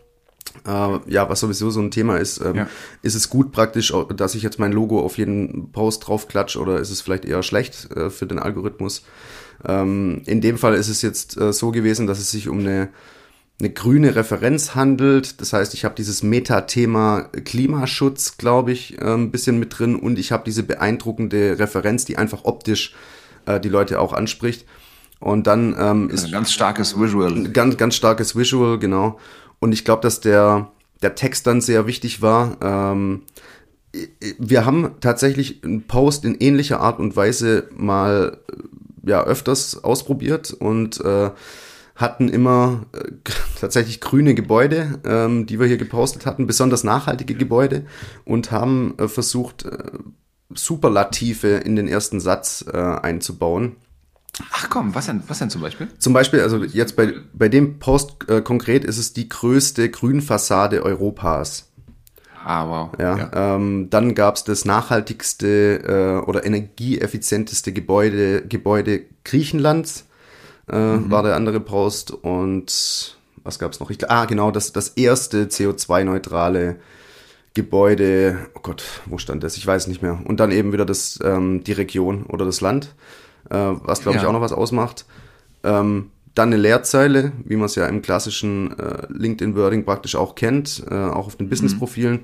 Äh, 0.66 1.00
ja, 1.08 1.30
was 1.30 1.42
sowieso 1.42 1.70
so 1.70 1.80
ein 1.80 1.92
Thema 1.92 2.18
ist, 2.18 2.42
ähm, 2.42 2.56
ja. 2.56 2.70
ist 3.02 3.16
es 3.16 3.30
gut 3.30 3.52
praktisch, 3.52 3.94
dass 4.16 4.36
ich 4.36 4.44
jetzt 4.44 4.60
mein 4.60 4.72
Logo 4.72 5.00
auf 5.02 5.18
jeden 5.18 5.72
Post 5.72 6.08
draufklatsche 6.08 6.60
oder 6.60 6.80
ist 6.80 6.90
es 6.90 7.02
vielleicht 7.02 7.26
eher 7.26 7.44
schlecht 7.44 7.92
äh, 7.96 8.10
für 8.10 8.26
den 8.26 8.40
Algorithmus? 8.40 9.04
Ähm, 9.66 10.22
in 10.26 10.42
dem 10.42 10.58
Fall 10.58 10.74
ist 10.74 10.90
es 10.90 11.02
jetzt 11.02 11.38
äh, 11.38 11.54
so 11.54 11.72
gewesen, 11.72 12.08
dass 12.08 12.20
es 12.20 12.32
sich 12.32 12.50
um 12.50 12.60
eine, 12.60 12.90
eine 13.60 13.70
grüne 13.70 14.16
Referenz 14.16 14.76
handelt. 14.76 15.40
Das 15.40 15.54
heißt, 15.54 15.74
ich 15.74 15.86
habe 15.86 15.96
dieses 15.96 16.24
Metathema 16.24 17.30
Klimaschutz, 17.46 18.38
glaube 18.38 18.72
ich, 18.72 19.02
ein 19.02 19.32
bisschen 19.32 19.60
mit 19.60 19.78
drin 19.78 19.96
und 19.96 20.18
ich 20.18 20.32
habe 20.32 20.44
diese 20.46 20.64
beeindruckende 20.64 21.60
Referenz, 21.60 22.06
die 22.06 22.18
einfach 22.18 22.46
optisch 22.46 22.96
äh, 23.46 23.60
die 23.60 23.70
Leute 23.70 24.00
auch 24.00 24.14
anspricht. 24.14 24.66
Und 25.20 25.48
dann 25.48 25.76
ähm, 25.78 26.10
ist 26.10 26.26
ein 26.26 26.32
ganz 26.32 26.52
starkes 26.52 27.00
Visual. 27.00 27.50
Ganz, 27.52 27.78
ganz 27.78 27.96
starkes 27.96 28.36
Visual, 28.36 28.80
genau. 28.80 29.20
Und 29.60 29.74
ich 29.74 29.84
glaube, 29.84 30.02
dass 30.02 30.22
der, 30.22 30.72
der 31.02 31.16
Text 31.16 31.46
dann 31.46 31.62
sehr 31.62 31.88
wichtig 31.88 32.22
war. 32.22 32.58
Ähm, 32.62 33.24
wir 34.38 34.66
haben 34.66 34.92
tatsächlich 35.02 35.64
einen 35.64 35.88
Post 35.88 36.24
in 36.24 36.36
ähnlicher 36.36 36.80
Art 36.80 37.00
und 37.00 37.16
Weise 37.16 37.68
mal 37.76 38.38
ja 39.06 39.24
öfters 39.24 39.84
ausprobiert 39.84 40.54
und 40.54 41.02
äh, 41.02 41.32
hatten 41.96 42.30
immer 42.30 42.86
äh, 42.94 43.12
tatsächlich 43.60 44.00
grüne 44.00 44.36
Gebäude, 44.36 45.00
ähm, 45.06 45.46
die 45.46 45.60
wir 45.60 45.68
hier 45.68 45.78
gepostet 45.78 46.26
hatten, 46.26 46.48
besonders 46.48 46.84
nachhaltige 46.84 47.36
Gebäude 47.36 47.86
und 48.26 48.52
haben 48.52 48.98
äh, 48.98 49.08
versucht, 49.08 49.66
äh, 49.66 49.78
Superlative 50.52 51.58
in 51.58 51.76
den 51.76 51.88
ersten 51.88 52.20
Satz 52.20 52.66
äh, 52.72 52.78
einzubauen. 52.78 53.76
Ach 54.52 54.70
komm, 54.70 54.96
was 54.96 55.08
denn, 55.08 55.24
was 55.28 55.40
denn 55.40 55.50
zum 55.50 55.62
Beispiel? 55.62 55.88
Zum 55.98 56.14
Beispiel, 56.14 56.42
also 56.42 56.64
jetzt 56.64 56.96
bei, 56.96 57.14
bei 57.34 57.50
dem 57.50 57.80
Post 57.80 58.30
äh, 58.30 58.42
konkret 58.42 58.86
ist 58.86 58.98
es 58.98 59.14
die 59.14 59.30
größte 59.30 59.90
Grünfassade 59.90 60.84
Europas. 60.84 61.70
Ah, 62.44 62.68
wow. 62.68 62.90
Ja, 62.98 63.18
ja. 63.18 63.56
Ähm, 63.56 63.90
dann 63.90 64.16
gab's 64.16 64.44
das 64.44 64.66
nachhaltigste 64.66 66.22
äh, 66.24 66.26
oder 66.28 66.46
energieeffizienteste 66.46 67.74
Gebäude, 67.74 68.44
Gebäude 68.48 69.04
Griechenlands, 69.24 70.06
äh, 70.70 70.78
mhm. 70.78 71.12
war 71.12 71.24
der 71.24 71.36
andere 71.36 71.60
Post. 71.60 72.12
Und 72.12 73.18
was 73.44 73.60
gab's 73.60 73.80
noch? 73.80 73.90
Ich, 73.90 74.10
ah, 74.10 74.26
genau, 74.26 74.52
das, 74.52 74.72
das 74.72 74.90
erste 74.90 75.46
CO2-neutrale 75.46 76.78
Gebäude. 77.54 78.48
Oh 78.56 78.62
Gott, 78.62 78.84
wo 79.06 79.18
stand 79.18 79.44
das? 79.44 79.58
Ich 79.58 79.68
weiß 79.68 79.88
nicht 79.88 80.02
mehr. 80.02 80.20
Und 80.24 80.40
dann 80.40 80.52
eben 80.52 80.72
wieder 80.72 80.86
das, 80.86 81.20
ähm, 81.24 81.64
die 81.64 81.74
Region 81.74 82.24
oder 82.24 82.46
das 82.46 82.62
Land, 82.62 82.96
äh, 83.50 83.56
was, 83.56 84.02
glaube 84.02 84.18
ja. 84.18 84.24
ich, 84.24 84.28
auch 84.28 84.34
noch 84.34 84.42
was 84.42 84.54
ausmacht. 84.54 85.06
Ähm, 85.64 86.12
dann 86.36 86.50
eine 86.50 86.62
Leerzeile, 86.62 87.34
wie 87.44 87.56
man 87.56 87.66
es 87.66 87.76
ja 87.76 87.86
im 87.88 88.02
klassischen 88.02 88.78
äh, 88.80 89.08
LinkedIn-Wording 89.10 89.84
praktisch 89.84 90.16
auch 90.16 90.36
kennt, 90.36 90.84
äh, 90.90 90.96
auch 90.96 91.28
auf 91.28 91.36
den 91.36 91.50
Business-Profilen. 91.50 92.22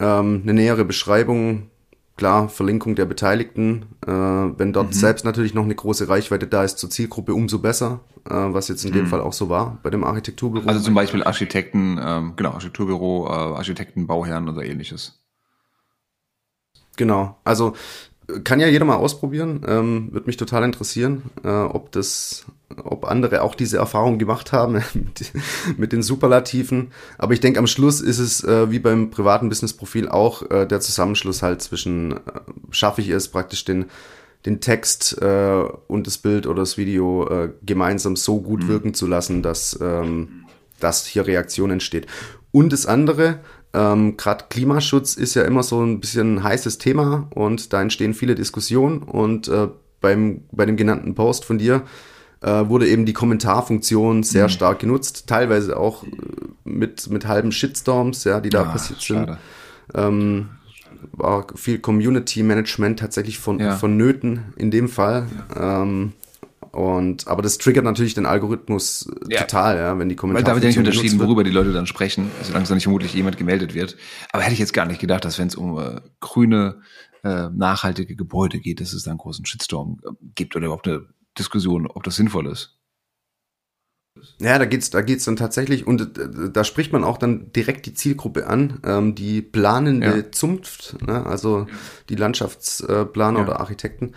Ähm, 0.00 0.40
eine 0.42 0.54
nähere 0.54 0.84
Beschreibung, 0.84 1.70
klar, 2.16 2.48
Verlinkung 2.48 2.94
der 2.96 3.06
Beteiligten. 3.06 3.86
Äh, 4.06 4.10
wenn 4.10 4.72
dort 4.72 4.88
mhm. 4.88 4.92
selbst 4.92 5.24
natürlich 5.24 5.54
noch 5.54 5.64
eine 5.64 5.74
große 5.74 6.08
Reichweite 6.08 6.46
da 6.46 6.64
ist 6.64 6.78
zur 6.78 6.90
Zielgruppe, 6.90 7.34
umso 7.34 7.60
besser, 7.60 8.00
äh, 8.28 8.34
was 8.34 8.68
jetzt 8.68 8.84
in 8.84 8.90
mhm. 8.90 8.96
dem 8.96 9.06
Fall 9.06 9.20
auch 9.20 9.32
so 9.32 9.48
war 9.48 9.78
bei 9.82 9.90
dem 9.90 10.04
Architekturbüro. 10.04 10.68
Also 10.68 10.80
zum 10.80 10.94
Beispiel 10.94 11.22
Architekten, 11.22 11.98
ähm, 12.02 12.34
genau, 12.36 12.50
Architekturbüro, 12.50 13.28
äh, 13.28 13.30
Architekten, 13.30 14.06
Bauherren 14.06 14.48
oder 14.48 14.64
ähnliches. 14.64 15.20
Genau, 16.96 17.38
also 17.44 17.74
kann 18.44 18.60
ja 18.60 18.68
jeder 18.68 18.84
mal 18.84 18.96
ausprobieren. 18.96 19.62
Ähm, 19.66 20.08
Würde 20.12 20.26
mich 20.26 20.36
total 20.36 20.64
interessieren, 20.64 21.22
äh, 21.42 21.48
ob 21.48 21.92
das, 21.92 22.46
ob 22.82 23.04
andere 23.04 23.42
auch 23.42 23.54
diese 23.54 23.76
Erfahrung 23.78 24.18
gemacht 24.18 24.52
haben 24.52 24.72
mit, 24.94 25.32
mit 25.76 25.92
den 25.92 26.02
Superlativen. 26.02 26.92
Aber 27.18 27.34
ich 27.34 27.40
denke, 27.40 27.58
am 27.58 27.66
Schluss 27.66 28.00
ist 28.00 28.18
es 28.18 28.42
äh, 28.44 28.70
wie 28.70 28.78
beim 28.78 29.10
privaten 29.10 29.48
Business-Profil 29.48 30.08
auch 30.08 30.48
äh, 30.50 30.66
der 30.66 30.80
Zusammenschluss 30.80 31.42
halt 31.42 31.62
zwischen, 31.62 32.12
äh, 32.12 32.18
schaffe 32.70 33.00
ich 33.00 33.10
es 33.10 33.28
praktisch 33.28 33.64
den, 33.64 33.86
den 34.46 34.60
Text 34.60 35.20
äh, 35.20 35.64
und 35.86 36.06
das 36.06 36.18
Bild 36.18 36.46
oder 36.46 36.62
das 36.62 36.76
Video 36.78 37.28
äh, 37.28 37.50
gemeinsam 37.62 38.16
so 38.16 38.40
gut 38.40 38.64
mhm. 38.64 38.68
wirken 38.68 38.94
zu 38.94 39.06
lassen, 39.06 39.42
dass, 39.42 39.78
ähm, 39.80 40.44
dass 40.80 41.06
hier 41.06 41.26
Reaktion 41.26 41.70
entsteht. 41.70 42.06
Und 42.52 42.72
das 42.72 42.86
andere, 42.86 43.40
ähm, 43.74 44.16
Gerade 44.16 44.44
Klimaschutz 44.48 45.14
ist 45.14 45.34
ja 45.34 45.42
immer 45.42 45.62
so 45.64 45.82
ein 45.82 45.98
bisschen 46.00 46.36
ein 46.36 46.42
heißes 46.44 46.78
Thema 46.78 47.28
und 47.34 47.72
da 47.72 47.82
entstehen 47.82 48.14
viele 48.14 48.36
Diskussionen. 48.36 49.02
Und 49.02 49.48
äh, 49.48 49.68
beim, 50.00 50.42
bei 50.52 50.64
dem 50.64 50.76
genannten 50.76 51.14
Post 51.14 51.44
von 51.44 51.58
dir 51.58 51.82
äh, 52.40 52.68
wurde 52.68 52.86
eben 52.86 53.04
die 53.04 53.12
Kommentarfunktion 53.12 54.22
sehr 54.22 54.44
mhm. 54.44 54.50
stark 54.50 54.78
genutzt, 54.78 55.26
teilweise 55.26 55.76
auch 55.76 56.04
äh, 56.04 56.08
mit, 56.64 57.10
mit 57.10 57.26
halben 57.26 57.50
Shitstorms, 57.50 58.24
ja, 58.24 58.40
die 58.40 58.50
da 58.50 58.62
ja, 58.62 58.68
passiert 58.70 59.02
schade. 59.02 59.38
sind. 59.92 60.02
Ähm, 60.02 60.48
war 61.12 61.46
viel 61.56 61.80
Community 61.80 62.42
Management 62.42 63.00
tatsächlich 63.00 63.38
von, 63.38 63.58
ja. 63.58 63.76
vonnöten 63.76 64.52
in 64.56 64.70
dem 64.70 64.88
Fall. 64.88 65.26
Ja. 65.54 65.82
Ähm, 65.82 66.12
und, 66.74 67.28
aber 67.28 67.40
das 67.40 67.58
triggert 67.58 67.84
natürlich 67.84 68.14
den 68.14 68.26
Algorithmus 68.26 69.08
ja. 69.28 69.40
total, 69.42 69.76
ja, 69.76 69.98
wenn 69.98 70.08
die 70.08 70.16
Kommentare. 70.16 70.44
Weil 70.44 70.50
da 70.50 70.54
wird 70.56 70.64
ja 70.64 70.68
nicht 70.68 70.78
unterschieden, 70.78 71.20
worüber 71.20 71.44
die 71.44 71.50
Leute 71.50 71.72
dann 71.72 71.86
sprechen, 71.86 72.30
solange 72.42 72.64
es 72.64 72.68
dann 72.68 72.76
nicht 72.76 72.84
vermutlich 72.84 73.14
jemand 73.14 73.36
gemeldet 73.36 73.74
wird. 73.74 73.96
Aber 74.32 74.42
hätte 74.42 74.54
ich 74.54 74.58
jetzt 74.58 74.72
gar 74.72 74.84
nicht 74.84 75.00
gedacht, 75.00 75.24
dass 75.24 75.38
wenn 75.38 75.46
es 75.46 75.54
um 75.54 75.78
äh, 75.78 76.00
grüne, 76.18 76.80
äh, 77.22 77.48
nachhaltige 77.50 78.16
Gebäude 78.16 78.58
geht, 78.58 78.80
dass 78.80 78.92
es 78.92 79.04
da 79.04 79.12
einen 79.12 79.18
großen 79.18 79.46
Shitstorm 79.46 80.00
äh, 80.04 80.10
gibt 80.34 80.56
oder 80.56 80.66
überhaupt 80.66 80.88
eine 80.88 81.06
Diskussion, 81.38 81.86
ob 81.86 82.02
das 82.02 82.16
sinnvoll 82.16 82.48
ist. 82.48 82.73
Ja, 84.38 84.58
da 84.58 84.64
geht's, 84.64 84.90
da 84.90 85.00
geht's 85.00 85.24
dann 85.24 85.36
tatsächlich 85.36 85.86
und 85.86 86.18
äh, 86.18 86.50
da 86.52 86.64
spricht 86.64 86.92
man 86.92 87.02
auch 87.02 87.18
dann 87.18 87.52
direkt 87.52 87.86
die 87.86 87.94
Zielgruppe 87.94 88.46
an, 88.46 88.78
ähm, 88.84 89.14
die 89.14 89.42
planende 89.42 90.16
ja. 90.18 90.32
Zunft, 90.32 90.96
ne? 91.04 91.26
also 91.26 91.66
die 92.08 92.14
Landschaftsplaner 92.14 93.40
ja. 93.40 93.44
oder 93.44 93.60
Architekten, 93.60 94.12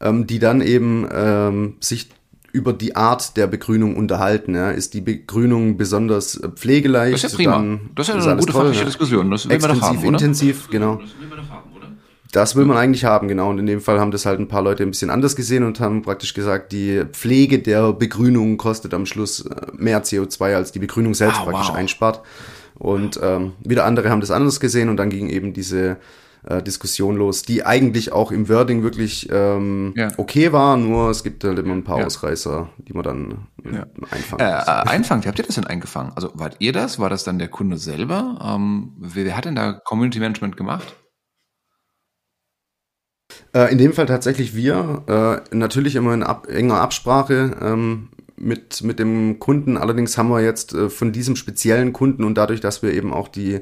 ähm, 0.00 0.26
die 0.26 0.38
dann 0.38 0.62
eben 0.62 1.06
ähm, 1.12 1.76
sich 1.80 2.08
über 2.52 2.72
die 2.72 2.96
Art 2.96 3.36
der 3.36 3.46
Begrünung 3.46 3.96
unterhalten. 3.96 4.54
Ja. 4.54 4.70
Ist 4.70 4.94
die 4.94 5.00
Begrünung 5.00 5.76
besonders 5.76 6.36
äh, 6.36 6.48
pflegeleicht? 6.48 7.14
Das 7.14 7.32
ist 7.32 7.40
ja 7.40 7.52
prima. 7.58 7.80
das 7.94 8.08
ist 8.08 8.14
ja 8.14 8.32
eine 8.32 8.40
gute 8.40 8.52
toll, 8.52 8.62
fachliche 8.62 8.80
ja. 8.80 8.86
Diskussion. 8.86 9.30
Das 9.30 9.48
will 9.48 9.56
Extensiv, 9.56 9.80
man 9.80 9.80
doch 9.80 9.88
haben, 9.88 9.98
oder? 9.98 10.18
intensiv, 10.18 10.68
genau. 10.70 10.96
Das 10.96 11.18
will 11.18 11.28
man 11.28 11.38
doch 11.38 11.48
haben, 11.50 11.61
oder? 11.61 11.61
Das 12.32 12.56
will 12.56 12.64
man 12.64 12.78
eigentlich 12.78 13.04
haben, 13.04 13.28
genau. 13.28 13.50
Und 13.50 13.58
in 13.58 13.66
dem 13.66 13.82
Fall 13.82 14.00
haben 14.00 14.10
das 14.10 14.24
halt 14.24 14.40
ein 14.40 14.48
paar 14.48 14.62
Leute 14.62 14.82
ein 14.82 14.90
bisschen 14.90 15.10
anders 15.10 15.36
gesehen 15.36 15.64
und 15.64 15.80
haben 15.80 16.00
praktisch 16.00 16.32
gesagt, 16.32 16.72
die 16.72 17.04
Pflege 17.12 17.58
der 17.58 17.92
Begrünung 17.92 18.56
kostet 18.56 18.94
am 18.94 19.04
Schluss 19.04 19.44
äh, 19.44 19.66
mehr 19.76 20.02
CO2, 20.02 20.56
als 20.56 20.72
die 20.72 20.78
Begrünung 20.78 21.14
selbst 21.14 21.40
ah, 21.40 21.44
praktisch 21.44 21.68
wow. 21.68 21.76
einspart. 21.76 22.22
Und 22.74 23.20
ähm, 23.22 23.52
wieder 23.62 23.84
andere 23.84 24.10
haben 24.10 24.20
das 24.20 24.30
anders 24.30 24.60
gesehen 24.60 24.88
und 24.88 24.96
dann 24.96 25.10
ging 25.10 25.28
eben 25.28 25.52
diese 25.52 25.98
äh, 26.44 26.62
Diskussion 26.62 27.16
los, 27.16 27.42
die 27.42 27.64
eigentlich 27.64 28.12
auch 28.12 28.32
im 28.32 28.48
Wording 28.48 28.82
wirklich 28.82 29.28
ähm, 29.30 29.92
ja. 29.96 30.08
okay 30.16 30.52
war, 30.52 30.76
nur 30.76 31.10
es 31.10 31.22
gibt 31.22 31.44
halt 31.44 31.58
immer 31.58 31.74
ein 31.74 31.84
paar 31.84 32.00
ja. 32.00 32.06
Ausreißer, 32.06 32.70
die 32.78 32.92
man 32.94 33.02
dann 33.04 33.46
äh, 33.64 33.76
ja. 33.76 33.86
einfangen 34.10 34.40
äh, 34.40 34.50
äh, 34.50 34.88
einfangen, 34.88 35.22
wie 35.22 35.28
habt 35.28 35.38
ihr 35.38 35.44
das 35.44 35.54
denn 35.54 35.66
eingefangen? 35.66 36.12
Also 36.16 36.30
wart 36.34 36.56
ihr 36.58 36.72
das? 36.72 36.98
War 36.98 37.10
das 37.10 37.24
dann 37.24 37.38
der 37.38 37.48
Kunde 37.48 37.76
selber? 37.76 38.38
Ähm, 38.42 38.92
wer, 38.98 39.26
wer 39.26 39.36
hat 39.36 39.44
denn 39.44 39.54
da 39.54 39.72
Community 39.72 40.18
Management 40.18 40.56
gemacht? 40.56 40.96
Äh, 43.54 43.72
in 43.72 43.78
dem 43.78 43.92
Fall 43.92 44.06
tatsächlich 44.06 44.54
wir, 44.54 45.42
äh, 45.50 45.54
natürlich 45.54 45.96
immer 45.96 46.14
in 46.14 46.22
ab, 46.22 46.48
enger 46.48 46.80
Absprache 46.80 47.56
ähm, 47.60 48.08
mit, 48.36 48.82
mit 48.82 48.98
dem 48.98 49.38
Kunden. 49.38 49.76
Allerdings 49.76 50.16
haben 50.16 50.30
wir 50.30 50.40
jetzt 50.40 50.72
äh, 50.72 50.88
von 50.88 51.12
diesem 51.12 51.36
speziellen 51.36 51.92
Kunden 51.92 52.24
und 52.24 52.36
dadurch, 52.36 52.60
dass 52.60 52.82
wir 52.82 52.92
eben 52.92 53.12
auch 53.12 53.28
die 53.28 53.60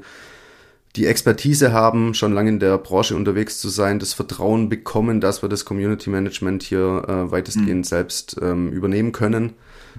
die 0.96 1.07
Expertise 1.07 1.72
haben, 1.72 2.14
schon 2.14 2.33
lange 2.33 2.48
in 2.50 2.59
der 2.59 2.76
Branche 2.79 3.14
unterwegs 3.14 3.61
zu 3.61 3.68
sein, 3.68 4.00
das 4.00 4.12
Vertrauen 4.12 4.68
bekommen, 4.68 5.20
dass 5.20 5.42
wir 5.42 5.48
das 5.48 5.64
Community 5.64 6.11
Management 6.11 6.62
hier 6.64 7.05
äh, 7.07 7.31
weitestgehend 7.31 7.85
mhm. 7.85 7.85
selbst 7.85 8.37
ähm, 8.42 8.72
übernehmen 8.72 9.12
können. 9.12 9.53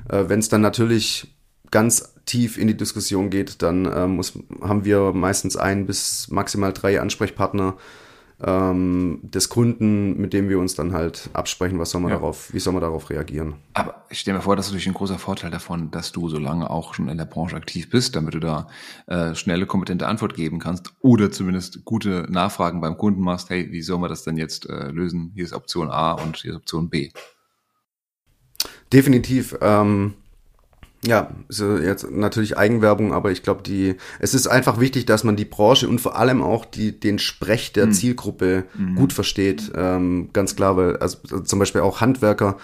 Äh, 0.09 0.25
Wenn 0.27 0.39
es 0.39 0.49
dann 0.49 0.61
natürlich 0.61 1.33
ganz 1.71 2.13
tief 2.25 2.57
in 2.57 2.67
die 2.67 2.75
Diskussion 2.75 3.29
geht, 3.29 3.61
dann 3.61 3.85
äh, 3.85 4.05
muss, 4.05 4.33
haben 4.61 4.83
wir 4.83 5.13
meistens 5.13 5.55
ein 5.55 5.85
bis 5.85 6.27
maximal 6.29 6.73
drei 6.73 6.99
Ansprechpartner 6.99 7.77
ähm, 8.43 9.19
des 9.23 9.49
Kunden, 9.49 10.19
mit 10.19 10.33
dem 10.33 10.49
wir 10.49 10.59
uns 10.59 10.75
dann 10.75 10.93
halt 10.93 11.29
absprechen, 11.33 11.79
was 11.79 11.91
soll 11.91 12.01
man 12.01 12.11
ja. 12.11 12.17
darauf, 12.17 12.53
wie 12.53 12.59
soll 12.59 12.73
man 12.73 12.81
darauf 12.81 13.09
reagieren. 13.09 13.55
Aber 13.73 14.05
ich 14.09 14.19
stelle 14.19 14.37
mir 14.37 14.43
vor, 14.43 14.55
das 14.55 14.67
ist 14.67 14.71
natürlich 14.71 14.87
ein 14.87 14.93
großer 14.93 15.19
Vorteil 15.19 15.51
davon, 15.51 15.91
dass 15.91 16.11
du 16.11 16.29
so 16.29 16.37
lange 16.37 16.69
auch 16.69 16.93
schon 16.93 17.09
in 17.09 17.17
der 17.17 17.25
Branche 17.25 17.55
aktiv 17.55 17.89
bist, 17.89 18.15
damit 18.15 18.33
du 18.33 18.39
da 18.39 18.67
äh, 19.07 19.35
schnelle, 19.35 19.65
kompetente 19.65 20.07
Antwort 20.07 20.33
geben 20.33 20.59
kannst 20.59 20.93
oder 21.01 21.31
zumindest 21.31 21.85
gute 21.85 22.27
Nachfragen 22.29 22.81
beim 22.81 22.97
Kunden 22.97 23.21
machst, 23.21 23.49
hey, 23.49 23.71
wie 23.71 23.81
soll 23.81 23.99
man 23.99 24.09
das 24.09 24.23
denn 24.23 24.37
jetzt 24.37 24.69
äh, 24.69 24.89
lösen? 24.91 25.31
Hier 25.35 25.43
ist 25.43 25.53
Option 25.53 25.89
A 25.89 26.13
und 26.13 26.37
hier 26.37 26.51
ist 26.51 26.57
Option 26.57 26.89
B. 26.89 27.09
Definitiv. 28.91 29.57
Ähm, 29.61 30.13
ja, 31.05 31.31
so 31.49 31.77
jetzt 31.77 32.11
natürlich 32.11 32.57
Eigenwerbung, 32.57 33.11
aber 33.11 33.31
ich 33.31 33.41
glaube, 33.41 33.63
die 33.63 33.95
es 34.19 34.33
ist 34.33 34.47
einfach 34.47 34.79
wichtig, 34.79 35.05
dass 35.05 35.23
man 35.23 35.35
die 35.35 35.45
Branche 35.45 35.87
und 35.89 35.99
vor 35.99 36.15
allem 36.15 36.43
auch 36.43 36.63
die 36.63 36.99
den 36.99 37.17
Sprech 37.17 37.73
der 37.73 37.87
mhm. 37.87 37.93
Zielgruppe 37.93 38.65
mhm. 38.77 38.95
gut 38.95 39.13
versteht. 39.13 39.71
Ähm, 39.75 40.29
ganz 40.31 40.55
klar, 40.55 40.77
weil 40.77 40.97
also 40.97 41.17
zum 41.39 41.57
Beispiel 41.57 41.81
auch 41.81 42.01
Handwerker 42.01 42.57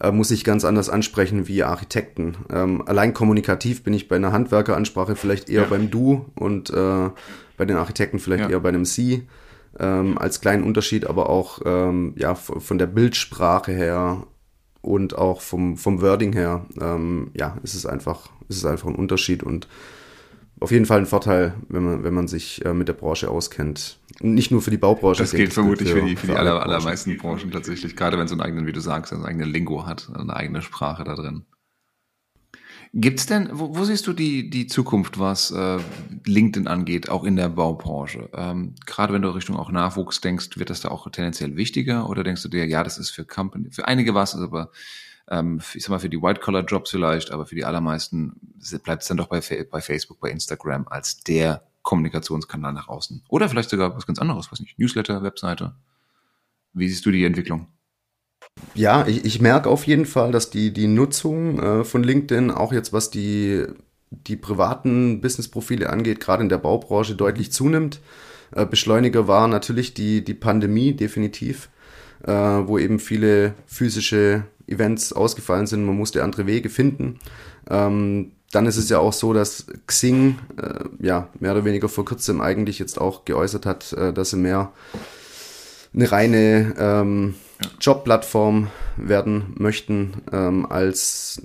äh, 0.00 0.10
muss 0.10 0.30
ich 0.30 0.42
ganz 0.42 0.64
anders 0.64 0.88
ansprechen 0.88 1.48
wie 1.48 1.64
Architekten. 1.64 2.36
Ähm, 2.50 2.82
allein 2.86 3.12
kommunikativ 3.12 3.84
bin 3.84 3.92
ich 3.92 4.08
bei 4.08 4.16
einer 4.16 4.32
Handwerkeransprache 4.32 5.14
vielleicht 5.14 5.50
eher 5.50 5.62
ja. 5.62 5.68
beim 5.68 5.90
Du 5.90 6.24
und 6.34 6.70
äh, 6.70 7.10
bei 7.58 7.66
den 7.66 7.76
Architekten 7.76 8.18
vielleicht 8.18 8.44
ja. 8.44 8.50
eher 8.50 8.60
bei 8.60 8.70
einem 8.70 8.86
Sie. 8.86 9.26
Ähm, 9.78 10.18
als 10.18 10.42
kleinen 10.42 10.64
Unterschied, 10.64 11.06
aber 11.06 11.30
auch 11.30 11.60
ähm, 11.64 12.12
ja 12.16 12.34
von 12.34 12.76
der 12.76 12.86
Bildsprache 12.86 13.72
her 13.72 14.26
und 14.82 15.16
auch 15.16 15.40
vom, 15.40 15.76
vom 15.76 16.02
Wording 16.02 16.32
her, 16.32 16.66
ähm, 16.80 17.30
ja, 17.34 17.56
ist 17.62 17.74
es 17.74 17.86
einfach, 17.86 18.28
ist 18.48 18.58
es 18.58 18.64
einfach 18.64 18.88
ein 18.88 18.96
Unterschied 18.96 19.42
und 19.42 19.68
auf 20.60 20.70
jeden 20.70 20.86
Fall 20.86 20.98
ein 20.98 21.06
Vorteil, 21.06 21.54
wenn 21.68 21.82
man, 21.82 22.04
wenn 22.04 22.14
man 22.14 22.28
sich 22.28 22.64
äh, 22.64 22.72
mit 22.72 22.86
der 22.86 22.92
Branche 22.92 23.30
auskennt. 23.30 23.98
Nicht 24.20 24.50
nur 24.52 24.62
für 24.62 24.70
die 24.70 24.76
Baubranche. 24.76 25.22
Das 25.22 25.32
gilt 25.32 25.52
vermutlich 25.52 25.90
für, 25.90 26.00
für, 26.00 26.06
die, 26.06 26.14
für, 26.14 26.26
für 26.26 26.32
die 26.32 26.38
aller, 26.38 26.62
allermeisten 26.62 27.16
Branchen 27.16 27.50
tatsächlich, 27.50 27.96
gerade 27.96 28.18
wenn 28.18 28.26
es 28.26 28.32
einen 28.32 28.42
eigenen, 28.42 28.66
wie 28.66 28.72
du 28.72 28.80
sagst, 28.80 29.12
einen 29.12 29.24
eigenen 29.24 29.50
Lingo 29.50 29.86
hat, 29.86 30.10
eine 30.14 30.34
eigene 30.34 30.62
Sprache 30.62 31.02
da 31.02 31.14
drin. 31.14 31.44
Gibt's 32.94 33.24
denn, 33.24 33.48
wo, 33.52 33.74
wo 33.74 33.84
siehst 33.84 34.06
du 34.06 34.12
die, 34.12 34.50
die 34.50 34.66
Zukunft, 34.66 35.18
was 35.18 35.50
äh, 35.50 35.78
LinkedIn 36.26 36.68
angeht, 36.68 37.08
auch 37.08 37.24
in 37.24 37.36
der 37.36 37.48
Baubranche? 37.48 38.28
Ähm, 38.34 38.74
gerade 38.84 39.14
wenn 39.14 39.22
du 39.22 39.30
Richtung 39.30 39.56
auch 39.56 39.70
Nachwuchs 39.70 40.20
denkst, 40.20 40.58
wird 40.58 40.68
das 40.68 40.82
da 40.82 40.90
auch 40.90 41.08
tendenziell 41.08 41.56
wichtiger 41.56 42.10
oder 42.10 42.22
denkst 42.22 42.42
du 42.42 42.48
dir, 42.48 42.66
ja, 42.66 42.84
das 42.84 42.98
ist 42.98 43.08
für 43.08 43.24
Company, 43.24 43.70
für 43.70 43.88
einige 43.88 44.14
was, 44.14 44.34
aber 44.36 44.70
ähm, 45.30 45.62
ich 45.72 45.82
sag 45.82 45.90
mal 45.90 46.00
für 46.00 46.10
die 46.10 46.20
White-Collar-Jobs 46.20 46.90
vielleicht, 46.90 47.30
aber 47.30 47.46
für 47.46 47.54
die 47.54 47.64
allermeisten 47.64 48.36
bleibt 48.84 49.02
es 49.02 49.08
dann 49.08 49.16
doch 49.16 49.28
bei, 49.28 49.40
bei 49.40 49.80
Facebook, 49.80 50.20
bei 50.20 50.30
Instagram 50.30 50.86
als 50.88 51.16
der 51.24 51.62
Kommunikationskanal 51.80 52.74
nach 52.74 52.88
außen. 52.88 53.22
Oder 53.28 53.48
vielleicht 53.48 53.70
sogar 53.70 53.96
was 53.96 54.06
ganz 54.06 54.18
anderes, 54.18 54.52
was 54.52 54.60
nicht, 54.60 54.78
Newsletter, 54.78 55.22
Webseite. 55.22 55.74
Wie 56.74 56.88
siehst 56.88 57.06
du 57.06 57.10
die 57.10 57.24
Entwicklung? 57.24 57.68
Ja, 58.74 59.06
ich, 59.06 59.24
ich 59.24 59.40
merke 59.40 59.68
auf 59.68 59.86
jeden 59.86 60.06
Fall, 60.06 60.32
dass 60.32 60.50
die, 60.50 60.72
die 60.72 60.86
Nutzung 60.86 61.58
äh, 61.58 61.84
von 61.84 62.02
LinkedIn, 62.02 62.50
auch 62.50 62.72
jetzt 62.72 62.92
was 62.92 63.10
die, 63.10 63.66
die 64.10 64.36
privaten 64.36 65.20
Businessprofile 65.20 65.90
angeht, 65.90 66.20
gerade 66.20 66.42
in 66.42 66.48
der 66.48 66.58
Baubranche 66.58 67.14
deutlich 67.14 67.52
zunimmt. 67.52 68.00
Äh, 68.54 68.66
Beschleuniger 68.66 69.28
war 69.28 69.48
natürlich 69.48 69.94
die, 69.94 70.24
die 70.24 70.34
Pandemie, 70.34 70.94
definitiv, 70.94 71.68
äh, 72.24 72.32
wo 72.32 72.78
eben 72.78 72.98
viele 72.98 73.54
physische 73.66 74.44
Events 74.66 75.12
ausgefallen 75.12 75.66
sind. 75.66 75.84
Man 75.84 75.96
musste 75.96 76.22
andere 76.22 76.46
Wege 76.46 76.70
finden. 76.70 77.18
Ähm, 77.68 78.32
dann 78.52 78.66
ist 78.66 78.76
es 78.76 78.88
ja 78.90 78.98
auch 78.98 79.14
so, 79.14 79.32
dass 79.32 79.66
Xing 79.86 80.38
äh, 80.56 80.84
ja 81.00 81.28
mehr 81.40 81.52
oder 81.52 81.64
weniger 81.64 81.88
vor 81.88 82.04
kurzem 82.04 82.40
eigentlich 82.40 82.78
jetzt 82.78 83.00
auch 83.00 83.24
geäußert 83.24 83.66
hat, 83.66 83.92
äh, 83.94 84.12
dass 84.12 84.30
sie 84.30 84.36
mehr 84.36 84.72
eine 85.94 86.12
reine 86.12 86.74
ähm, 86.78 87.34
Jobplattform 87.80 88.68
werden 88.96 89.54
möchten 89.58 90.14
ähm, 90.32 90.66
als 90.66 91.42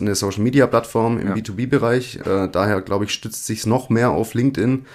eine 0.00 0.14
Social 0.14 0.42
Media 0.42 0.66
Plattform 0.66 1.18
im 1.18 1.28
ja. 1.28 1.34
B2B-Bereich. 1.34 2.20
Äh, 2.24 2.48
daher 2.50 2.80
glaube 2.80 3.04
ich, 3.04 3.12
stützt 3.12 3.46
sich 3.46 3.66
noch 3.66 3.88
mehr 3.88 4.10
auf 4.10 4.34
LinkedIn. 4.34 4.86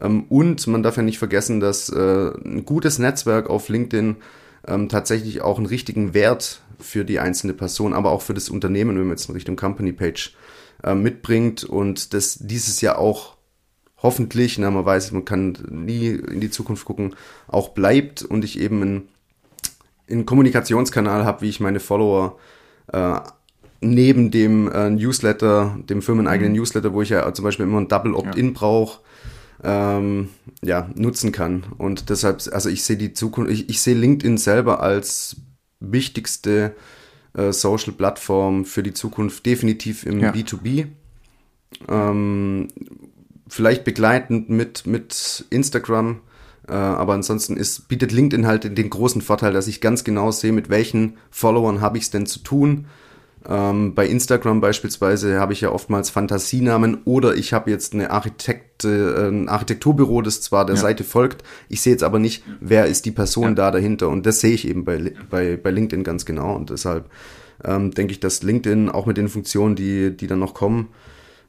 Ähm, 0.00 0.24
und 0.28 0.66
man 0.66 0.82
darf 0.82 0.96
ja 0.96 1.02
nicht 1.02 1.18
vergessen, 1.18 1.60
dass 1.60 1.88
äh, 1.88 2.30
ein 2.44 2.64
gutes 2.64 2.98
Netzwerk 2.98 3.48
auf 3.48 3.68
LinkedIn 3.68 4.16
ähm, 4.66 4.88
tatsächlich 4.88 5.42
auch 5.42 5.58
einen 5.58 5.66
richtigen 5.66 6.14
Wert 6.14 6.60
für 6.78 7.04
die 7.04 7.20
einzelne 7.20 7.54
Person, 7.54 7.94
aber 7.94 8.10
auch 8.10 8.22
für 8.22 8.34
das 8.34 8.48
Unternehmen, 8.48 8.96
wenn 8.96 9.06
man 9.06 9.16
jetzt 9.16 9.28
in 9.28 9.34
Richtung 9.34 9.56
Company 9.56 9.92
Page 9.92 10.34
äh, 10.82 10.94
mitbringt 10.94 11.64
und 11.64 12.12
das 12.12 12.38
dieses 12.40 12.80
Jahr 12.80 12.98
auch 12.98 13.36
hoffentlich, 14.02 14.58
na, 14.58 14.70
man 14.70 14.84
weiß, 14.84 15.12
man 15.12 15.24
kann 15.24 15.56
nie 15.70 16.08
in 16.08 16.40
die 16.40 16.50
Zukunft 16.50 16.84
gucken, 16.84 17.14
auch 17.48 17.70
bleibt 17.70 18.22
und 18.22 18.44
ich 18.44 18.60
eben 18.60 18.82
ein 18.82 19.08
einen 20.10 20.26
Kommunikationskanal 20.26 21.24
habe, 21.24 21.42
wie 21.42 21.48
ich 21.48 21.60
meine 21.60 21.80
Follower 21.80 22.38
äh, 22.92 23.20
neben 23.80 24.30
dem 24.30 24.70
äh, 24.70 24.90
Newsletter, 24.90 25.78
dem 25.88 26.02
firmeneigenen 26.02 26.52
mhm. 26.52 26.58
Newsletter, 26.58 26.92
wo 26.92 27.02
ich 27.02 27.10
ja 27.10 27.32
zum 27.34 27.44
Beispiel 27.44 27.66
immer 27.66 27.80
ein 27.80 27.88
Double 27.88 28.14
Opt-in 28.14 28.46
ja. 28.46 28.52
brauche, 28.54 29.00
ähm, 29.62 30.28
ja, 30.62 30.90
nutzen 30.94 31.32
kann. 31.32 31.64
Und 31.78 32.08
deshalb, 32.10 32.42
also 32.52 32.68
ich 32.68 32.84
sehe 32.84 32.96
die 32.96 33.12
Zukunft, 33.12 33.50
ich, 33.50 33.68
ich 33.68 33.80
sehe 33.80 33.94
LinkedIn 33.94 34.38
selber 34.38 34.82
als 34.82 35.36
wichtigste 35.80 36.74
äh, 37.34 37.52
Social-Plattform 37.52 38.64
für 38.64 38.82
die 38.82 38.94
Zukunft, 38.94 39.44
definitiv 39.46 40.06
im 40.06 40.20
ja. 40.20 40.32
B2B. 40.32 40.86
Ähm, 41.88 42.68
vielleicht 43.48 43.84
begleitend 43.84 44.48
mit, 44.48 44.86
mit 44.86 45.44
Instagram, 45.50 46.20
aber 46.72 47.14
ansonsten 47.14 47.56
ist, 47.56 47.88
bietet 47.88 48.12
LinkedIn 48.12 48.46
halt 48.46 48.76
den 48.76 48.90
großen 48.90 49.22
Vorteil, 49.22 49.52
dass 49.52 49.68
ich 49.68 49.80
ganz 49.80 50.04
genau 50.04 50.30
sehe, 50.30 50.52
mit 50.52 50.68
welchen 50.68 51.16
Followern 51.30 51.80
habe 51.80 51.98
ich 51.98 52.04
es 52.04 52.10
denn 52.10 52.26
zu 52.26 52.40
tun. 52.40 52.86
Ähm, 53.48 53.94
bei 53.94 54.06
Instagram 54.06 54.60
beispielsweise 54.60 55.38
habe 55.38 55.52
ich 55.52 55.60
ja 55.60 55.70
oftmals 55.70 56.10
Fantasienamen 56.10 56.98
oder 57.04 57.36
ich 57.36 57.52
habe 57.52 57.70
jetzt 57.70 57.94
eine 57.94 58.10
Architekt, 58.10 58.84
äh, 58.84 59.28
ein 59.28 59.48
Architekturbüro, 59.48 60.22
das 60.22 60.40
zwar 60.40 60.66
der 60.66 60.74
ja. 60.74 60.80
Seite 60.80 61.04
folgt, 61.04 61.44
ich 61.68 61.80
sehe 61.80 61.92
jetzt 61.92 62.02
aber 62.02 62.18
nicht, 62.18 62.42
wer 62.60 62.86
ist 62.86 63.04
die 63.04 63.12
Person 63.12 63.50
ja. 63.50 63.54
da 63.54 63.70
dahinter. 63.70 64.08
Und 64.08 64.26
das 64.26 64.40
sehe 64.40 64.52
ich 64.52 64.66
eben 64.66 64.84
bei, 64.84 65.12
bei, 65.30 65.56
bei 65.56 65.70
LinkedIn 65.70 66.02
ganz 66.02 66.24
genau. 66.24 66.56
Und 66.56 66.70
deshalb 66.70 67.08
ähm, 67.64 67.92
denke 67.92 68.12
ich, 68.12 68.20
dass 68.20 68.42
LinkedIn 68.42 68.88
auch 68.88 69.06
mit 69.06 69.16
den 69.16 69.28
Funktionen, 69.28 69.76
die, 69.76 70.16
die 70.16 70.26
dann 70.26 70.40
noch 70.40 70.54
kommen, 70.54 70.88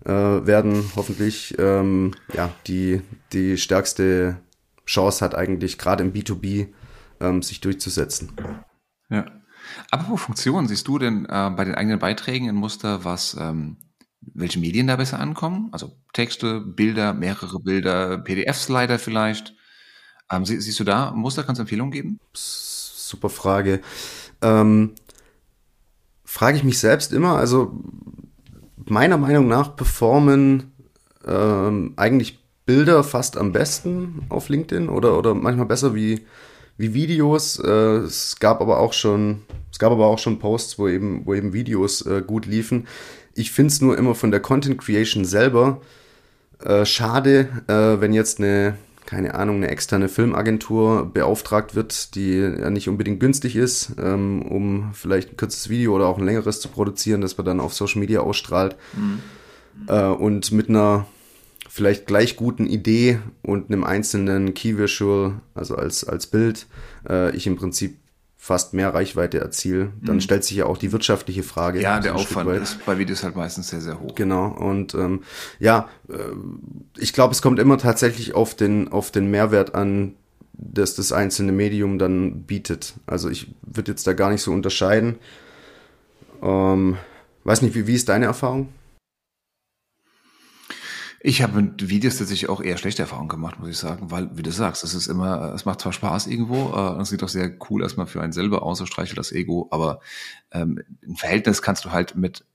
äh, 0.06 0.12
werden 0.12 0.84
hoffentlich 0.96 1.56
ähm, 1.58 2.12
ja, 2.34 2.52
die, 2.68 3.02
die 3.34 3.58
stärkste 3.58 4.38
Chance 4.88 5.24
hat 5.24 5.36
eigentlich 5.36 5.78
gerade 5.78 6.04
im 6.04 6.14
B2B 6.14 6.70
ähm, 7.20 7.44
sich 7.44 7.62
durchzusetzen. 7.62 8.32
Ja. 9.10 9.26
Apropos 9.92 10.22
Funktionen, 10.22 10.68
siehst 10.68 10.88
du 10.88 10.98
denn 10.98 11.26
äh, 11.26 11.52
bei 11.56 11.66
den 11.66 11.76
eigenen 11.76 12.00
Beiträgen 12.00 12.48
ein 12.50 12.56
Muster, 12.56 13.04
was 13.04 13.36
ähm, 13.40 13.78
welche 14.34 14.60
Medien 14.60 14.88
da 14.88 14.96
besser 14.96 15.20
ankommen? 15.20 15.70
Also 15.72 15.92
Texte, 16.14 16.62
Bilder, 16.62 17.14
mehrere 17.14 17.60
Bilder, 17.60 18.18
PDF-Slider 18.18 18.98
vielleicht. 18.98 19.56
Ähm, 20.32 20.46
sie, 20.46 20.60
siehst 20.60 20.80
du 20.80 20.84
da 20.84 21.12
ein 21.12 21.18
Muster? 21.18 21.44
Kannst 21.44 21.60
du 21.60 21.64
Empfehlungen 21.64 21.92
geben? 21.92 22.20
Super 22.34 23.30
Frage. 23.30 23.82
Ähm, 24.42 24.96
frage 26.24 26.58
ich 26.58 26.64
mich 26.64 26.80
selbst 26.80 27.14
immer. 27.14 27.38
Also 27.38 27.84
meiner 28.86 29.18
Meinung 29.18 29.48
nach 29.48 29.76
performen 29.76 30.72
ähm, 31.26 31.94
eigentlich 31.98 32.40
Bilder 32.68 33.04
fast 33.04 33.38
am 33.38 33.54
besten 33.54 34.26
auf 34.30 34.50
LinkedIn 34.50 34.90
oder, 34.90 35.18
oder 35.18 35.34
manchmal 35.34 35.66
besser 35.66 35.96
wie, 35.96 36.26
wie 36.78 36.94
Videos. 36.94 37.60
Äh, 37.60 37.70
es 37.70 38.38
gab 38.40 38.62
aber 38.62 38.80
auch 38.80 38.94
schon, 38.94 39.42
es 39.72 39.80
gab 39.80 39.92
aber 39.92 40.06
auch 40.06 40.20
schon 40.20 40.38
Posts, 40.38 40.78
wo 40.78 40.88
eben, 40.88 41.26
wo 41.26 41.34
eben 41.34 41.54
Videos 41.54 42.06
äh, 42.06 42.22
gut 42.22 42.46
liefen. 42.46 42.86
Ich 43.34 43.52
finde 43.52 43.72
es 43.72 43.82
nur 43.82 43.98
immer 43.98 44.14
von 44.14 44.32
der 44.32 44.42
Content 44.42 44.78
Creation 44.78 45.26
selber 45.26 45.82
äh, 46.60 46.86
schade, 46.86 47.50
wenn 47.68 48.14
jetzt 48.14 48.40
eine, 48.40 48.78
keine 49.06 49.36
Ahnung, 49.36 49.58
eine 49.58 49.70
externe 49.70 50.10
Filmagentur 50.10 51.06
beauftragt 51.06 51.76
wird, 51.76 52.16
die 52.16 52.38
ja 52.40 52.72
nicht 52.72 52.90
unbedingt 52.90 53.20
günstig 53.20 53.56
ist, 53.56 53.94
ähm, 54.02 54.42
um 54.42 54.90
vielleicht 54.94 55.32
ein 55.32 55.38
kurzes 55.38 55.70
Video 55.70 55.96
oder 55.96 56.08
auch 56.08 56.18
ein 56.18 56.26
längeres 56.26 56.60
zu 56.60 56.70
produzieren, 56.70 57.22
das 57.22 57.38
man 57.38 57.46
dann 57.46 57.60
auf 57.60 57.76
Social 57.76 58.00
Media 58.00 58.22
ausstrahlt. 58.22 58.76
Mhm. 58.94 59.20
Äh, 59.88 60.08
und 60.08 60.52
mit 60.52 60.68
einer 60.70 61.06
vielleicht 61.78 62.08
gleich 62.08 62.36
guten 62.38 62.66
Idee 62.66 63.20
und 63.44 63.70
einem 63.70 63.84
einzelnen 63.84 64.56
Key 64.56 64.80
Visual, 64.80 65.34
also 65.54 65.76
als, 65.76 66.04
als 66.04 66.26
Bild, 66.26 66.66
äh, 67.08 67.36
ich 67.36 67.46
im 67.46 67.56
Prinzip 67.56 68.00
fast 68.36 68.74
mehr 68.74 68.96
Reichweite 68.96 69.40
erziele, 69.40 69.92
dann 70.02 70.16
mhm. 70.16 70.22
stellt 70.22 70.44
sich 70.44 70.58
ja 70.58 70.66
auch 70.66 70.80
die 70.80 70.92
wirtschaftliche 70.92 71.44
Frage. 71.44 71.80
Ja, 71.80 72.00
der 72.00 72.16
Aufwand 72.16 72.50
ist 72.50 72.84
bei 72.84 72.98
Videos 72.98 73.24
halt 73.24 73.36
meistens 73.36 73.70
sehr, 73.70 73.82
sehr 73.82 74.00
hoch. 74.00 74.16
Genau. 74.16 74.48
Und 74.48 74.96
ähm, 74.96 75.22
ja, 75.60 75.88
äh, 76.10 76.16
ich 76.98 77.14
glaube, 77.14 77.34
es 77.34 77.44
kommt 77.44 77.60
immer 77.60 77.78
tatsächlich 77.78 78.34
auf 78.34 78.56
den, 78.56 78.88
auf 78.88 79.12
den 79.12 79.30
Mehrwert 79.30 79.76
an, 79.76 80.16
dass 80.54 80.96
das 80.96 81.12
einzelne 81.12 81.52
Medium 81.52 82.00
dann 82.00 82.42
bietet. 82.44 82.96
Also 83.06 83.30
ich 83.30 83.54
würde 83.62 83.92
jetzt 83.92 84.08
da 84.08 84.14
gar 84.14 84.32
nicht 84.32 84.42
so 84.42 84.52
unterscheiden. 84.52 85.18
Ähm, 86.42 86.98
weiß 87.44 87.62
nicht, 87.62 87.76
wie, 87.76 87.86
wie 87.86 87.94
ist 87.94 88.10
deine 88.10 88.26
Erfahrung? 88.26 88.70
Ich 91.20 91.42
habe 91.42 91.62
mit 91.62 91.90
Videos 91.90 92.18
tatsächlich 92.18 92.50
auch 92.50 92.62
eher 92.62 92.78
schlechte 92.78 93.02
Erfahrungen 93.02 93.30
gemacht, 93.30 93.60
muss 93.60 93.70
ich 93.70 93.78
sagen, 93.78 94.12
weil, 94.12 94.30
wie 94.38 94.44
du 94.44 94.52
sagst, 94.52 94.84
es 94.84 94.94
ist 94.94 95.08
immer, 95.08 95.54
es 95.54 95.66
macht 95.66 95.82
zwar 95.82 95.94
Spaß 95.94 96.28
irgendwo, 96.28 96.74
äh, 96.76 97.02
es 97.02 97.10
sieht 97.10 97.24
auch 97.24 97.30
sehr 97.30 97.58
cool 97.70 97.82
erstmal 97.82 98.06
für 98.06 98.22
einen 98.22 98.34
selber 98.34 98.64
aus, 98.64 98.80
es 98.80 98.88
streichelt 98.88 99.18
das 99.18 99.32
Ego, 99.32 99.68
aber 99.72 100.00
ähm, 100.52 100.82
im 101.02 101.16
Verhältnis 101.16 101.62
kannst 101.62 101.86
du 101.86 101.92
halt 101.92 102.16
mit 102.16 102.46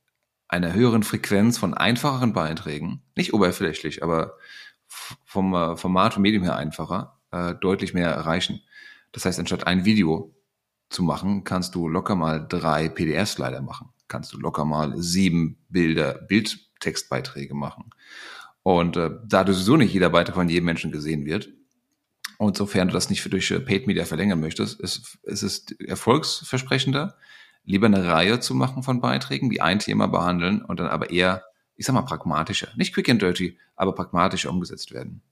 einer 0.47 0.75
höheren 0.75 1.03
Frequenz 1.03 1.59
von 1.59 1.75
einfacheren 1.75 2.35
Beiträgen, 2.35 3.03
nicht 3.17 3.35
oberflächlich, 3.35 4.03
aber 4.03 4.37
vom 5.25 5.55
äh, 5.55 5.77
Format, 5.77 6.15
vom 6.15 6.23
Medium 6.23 6.45
her 6.45 6.57
einfacher, 6.57 7.19
äh, 7.33 7.55
deutlich 7.55 7.95
mehr 7.95 8.11
erreichen. 8.11 8.61
Das 9.11 9.25
heißt, 9.25 9.41
anstatt 9.41 9.67
ein 9.67 9.85
Video 9.85 10.35
zu 10.89 11.03
machen, 11.03 11.43
kannst 11.45 11.75
du 11.75 11.89
locker 11.89 12.15
mal 12.15 12.47
drei 12.47 12.89
PDF-Slider 12.89 13.63
machen, 13.63 13.89
kannst 14.09 14.33
du 14.33 14.39
locker 14.39 14.65
mal 14.65 14.97
sieben 14.99 15.59
Bilder, 15.69 16.15
Bildtextbeiträge 16.15 17.55
machen. 17.55 17.91
Und 18.63 18.97
äh, 18.97 19.11
da 19.27 19.45
du 19.45 19.53
sowieso 19.53 19.77
nicht 19.77 19.93
jeder 19.93 20.11
Beitrag 20.11 20.37
von 20.37 20.49
jedem 20.49 20.67
Menschen 20.67 20.93
gesehen 20.93 21.25
wird, 21.25 21.49
und 22.39 22.57
sofern 22.57 22.89
du 22.89 22.95
das 22.95 23.09
nicht 23.09 23.23
für 23.23 23.31
durch 23.31 23.51
äh, 23.51 23.61
Paid 23.61 23.87
Media 23.87 24.05
verlängern 24.05 24.41
möchtest, 24.41 24.81
ist, 24.81 25.19
ist 25.23 25.43
es 25.43 25.67
erfolgsversprechender, 25.79 27.17
lieber 27.65 27.87
eine 27.87 28.05
Reihe 28.05 28.41
zu 28.41 28.55
machen 28.55 28.83
von 28.83 29.01
Beiträgen, 29.01 29.49
die 29.49 29.61
ein 29.61 29.79
Thema 29.79 30.09
behandeln 30.09 30.63
und 30.63 30.81
dann 30.81 30.89
aber 30.89 31.11
eher, 31.11 31.45
ich 31.77 31.87
sag 31.87 31.93
mal, 31.93 32.03
pragmatischer, 32.03 32.69
nicht 32.77 32.95
quick 32.95 33.09
and 33.09 33.23
dirty, 33.23 33.59
aber 33.77 33.95
pragmatischer 33.95 34.51
umgesetzt 34.51 34.93
werden. 34.93 35.23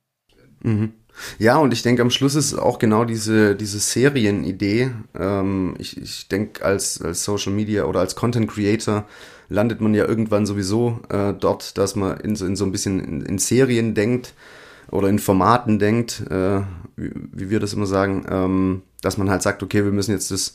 Mhm. 0.62 0.93
Ja, 1.38 1.58
und 1.58 1.72
ich 1.72 1.82
denke, 1.82 2.02
am 2.02 2.11
Schluss 2.11 2.34
ist 2.34 2.54
auch 2.54 2.78
genau 2.78 3.04
diese, 3.04 3.54
diese 3.54 3.78
Serienidee. 3.78 4.90
Ähm, 5.18 5.74
ich 5.78 6.00
ich 6.00 6.28
denke, 6.28 6.64
als, 6.64 7.00
als 7.02 7.24
Social 7.24 7.52
Media 7.52 7.84
oder 7.84 8.00
als 8.00 8.16
Content 8.16 8.50
Creator 8.50 9.06
landet 9.48 9.80
man 9.80 9.94
ja 9.94 10.06
irgendwann 10.06 10.46
sowieso 10.46 11.00
äh, 11.08 11.34
dort, 11.34 11.76
dass 11.76 11.96
man 11.96 12.18
in 12.20 12.36
so, 12.36 12.46
in 12.46 12.56
so 12.56 12.64
ein 12.64 12.72
bisschen 12.72 13.00
in, 13.00 13.22
in 13.22 13.38
Serien 13.38 13.94
denkt 13.94 14.34
oder 14.90 15.08
in 15.08 15.18
Formaten 15.18 15.78
denkt, 15.78 16.22
äh, 16.30 16.61
wie, 16.96 17.11
wie, 17.32 17.50
wir 17.50 17.61
das 17.61 17.74
immer 17.74 17.86
sagen, 17.86 18.24
ähm, 18.30 18.82
dass 19.02 19.18
man 19.18 19.28
halt 19.28 19.42
sagt, 19.42 19.62
okay, 19.62 19.84
wir 19.84 19.92
müssen 19.92 20.12
jetzt 20.12 20.30
das, 20.30 20.54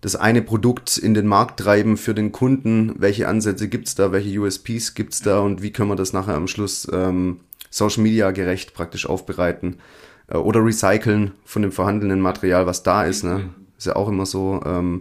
das 0.00 0.16
eine 0.16 0.42
Produkt 0.42 0.98
in 0.98 1.14
den 1.14 1.26
Markt 1.26 1.60
treiben 1.60 1.96
für 1.96 2.14
den 2.14 2.32
Kunden, 2.32 2.94
welche 2.98 3.28
Ansätze 3.28 3.68
gibt's 3.68 3.94
da, 3.94 4.12
welche 4.12 4.38
USPs 4.38 4.94
gibt's 4.94 5.20
da? 5.20 5.40
Und 5.40 5.62
wie 5.62 5.70
können 5.70 5.90
wir 5.90 5.96
das 5.96 6.12
nachher 6.12 6.34
am 6.34 6.48
Schluss 6.48 6.88
ähm, 6.92 7.40
Social 7.74 8.04
Media 8.04 8.30
gerecht 8.30 8.72
praktisch 8.72 9.04
aufbereiten 9.04 9.80
äh, 10.28 10.36
oder 10.36 10.64
recyceln 10.64 11.32
von 11.44 11.62
dem 11.62 11.72
vorhandenen 11.72 12.20
Material, 12.20 12.66
was 12.66 12.84
da 12.84 13.02
ist. 13.02 13.24
Ne? 13.24 13.52
Ist 13.76 13.88
ja 13.88 13.96
auch 13.96 14.08
immer 14.08 14.26
so. 14.26 14.62
Ähm, 14.64 15.00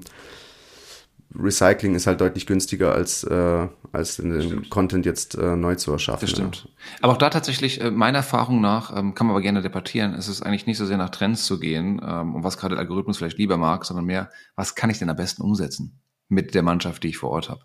Recycling 1.36 1.94
ist 1.94 2.08
halt 2.08 2.20
deutlich 2.20 2.48
günstiger 2.48 2.94
als, 2.94 3.24
äh, 3.26 3.68
als 3.92 4.16
den 4.18 4.70
Content 4.70 5.06
jetzt 5.06 5.36
äh, 5.36 5.56
neu 5.56 5.76
zu 5.76 5.92
erschaffen. 5.92 6.22
Das 6.22 6.32
stimmt. 6.32 6.68
Aber 7.02 7.14
auch 7.14 7.18
da 7.18 7.30
tatsächlich, 7.30 7.80
äh, 7.80 7.92
meiner 7.92 8.20
Erfahrung 8.20 8.60
nach, 8.60 8.96
ähm, 8.96 9.14
kann 9.14 9.28
man 9.28 9.36
aber 9.36 9.42
gerne 9.42 9.62
debattieren, 9.62 10.16
es 10.16 10.28
ist 10.28 10.42
eigentlich 10.42 10.66
nicht 10.66 10.78
so 10.78 10.86
sehr 10.88 10.98
nach 10.98 11.10
Trends 11.10 11.46
zu 11.46 11.60
gehen, 11.60 12.02
ähm, 12.04 12.36
und 12.36 12.44
was 12.44 12.58
gerade 12.58 12.76
der 12.76 12.82
Algorithmus 12.82 13.18
vielleicht 13.18 13.38
lieber 13.38 13.58
mag, 13.58 13.86
sondern 13.86 14.06
mehr, 14.06 14.32
was 14.56 14.74
kann 14.74 14.90
ich 14.90 14.98
denn 14.98 15.10
am 15.10 15.16
besten 15.16 15.44
umsetzen 15.44 16.02
mit 16.28 16.56
der 16.56 16.64
Mannschaft, 16.64 17.04
die 17.04 17.10
ich 17.10 17.18
vor 17.18 17.30
Ort 17.30 17.50
habe? 17.50 17.62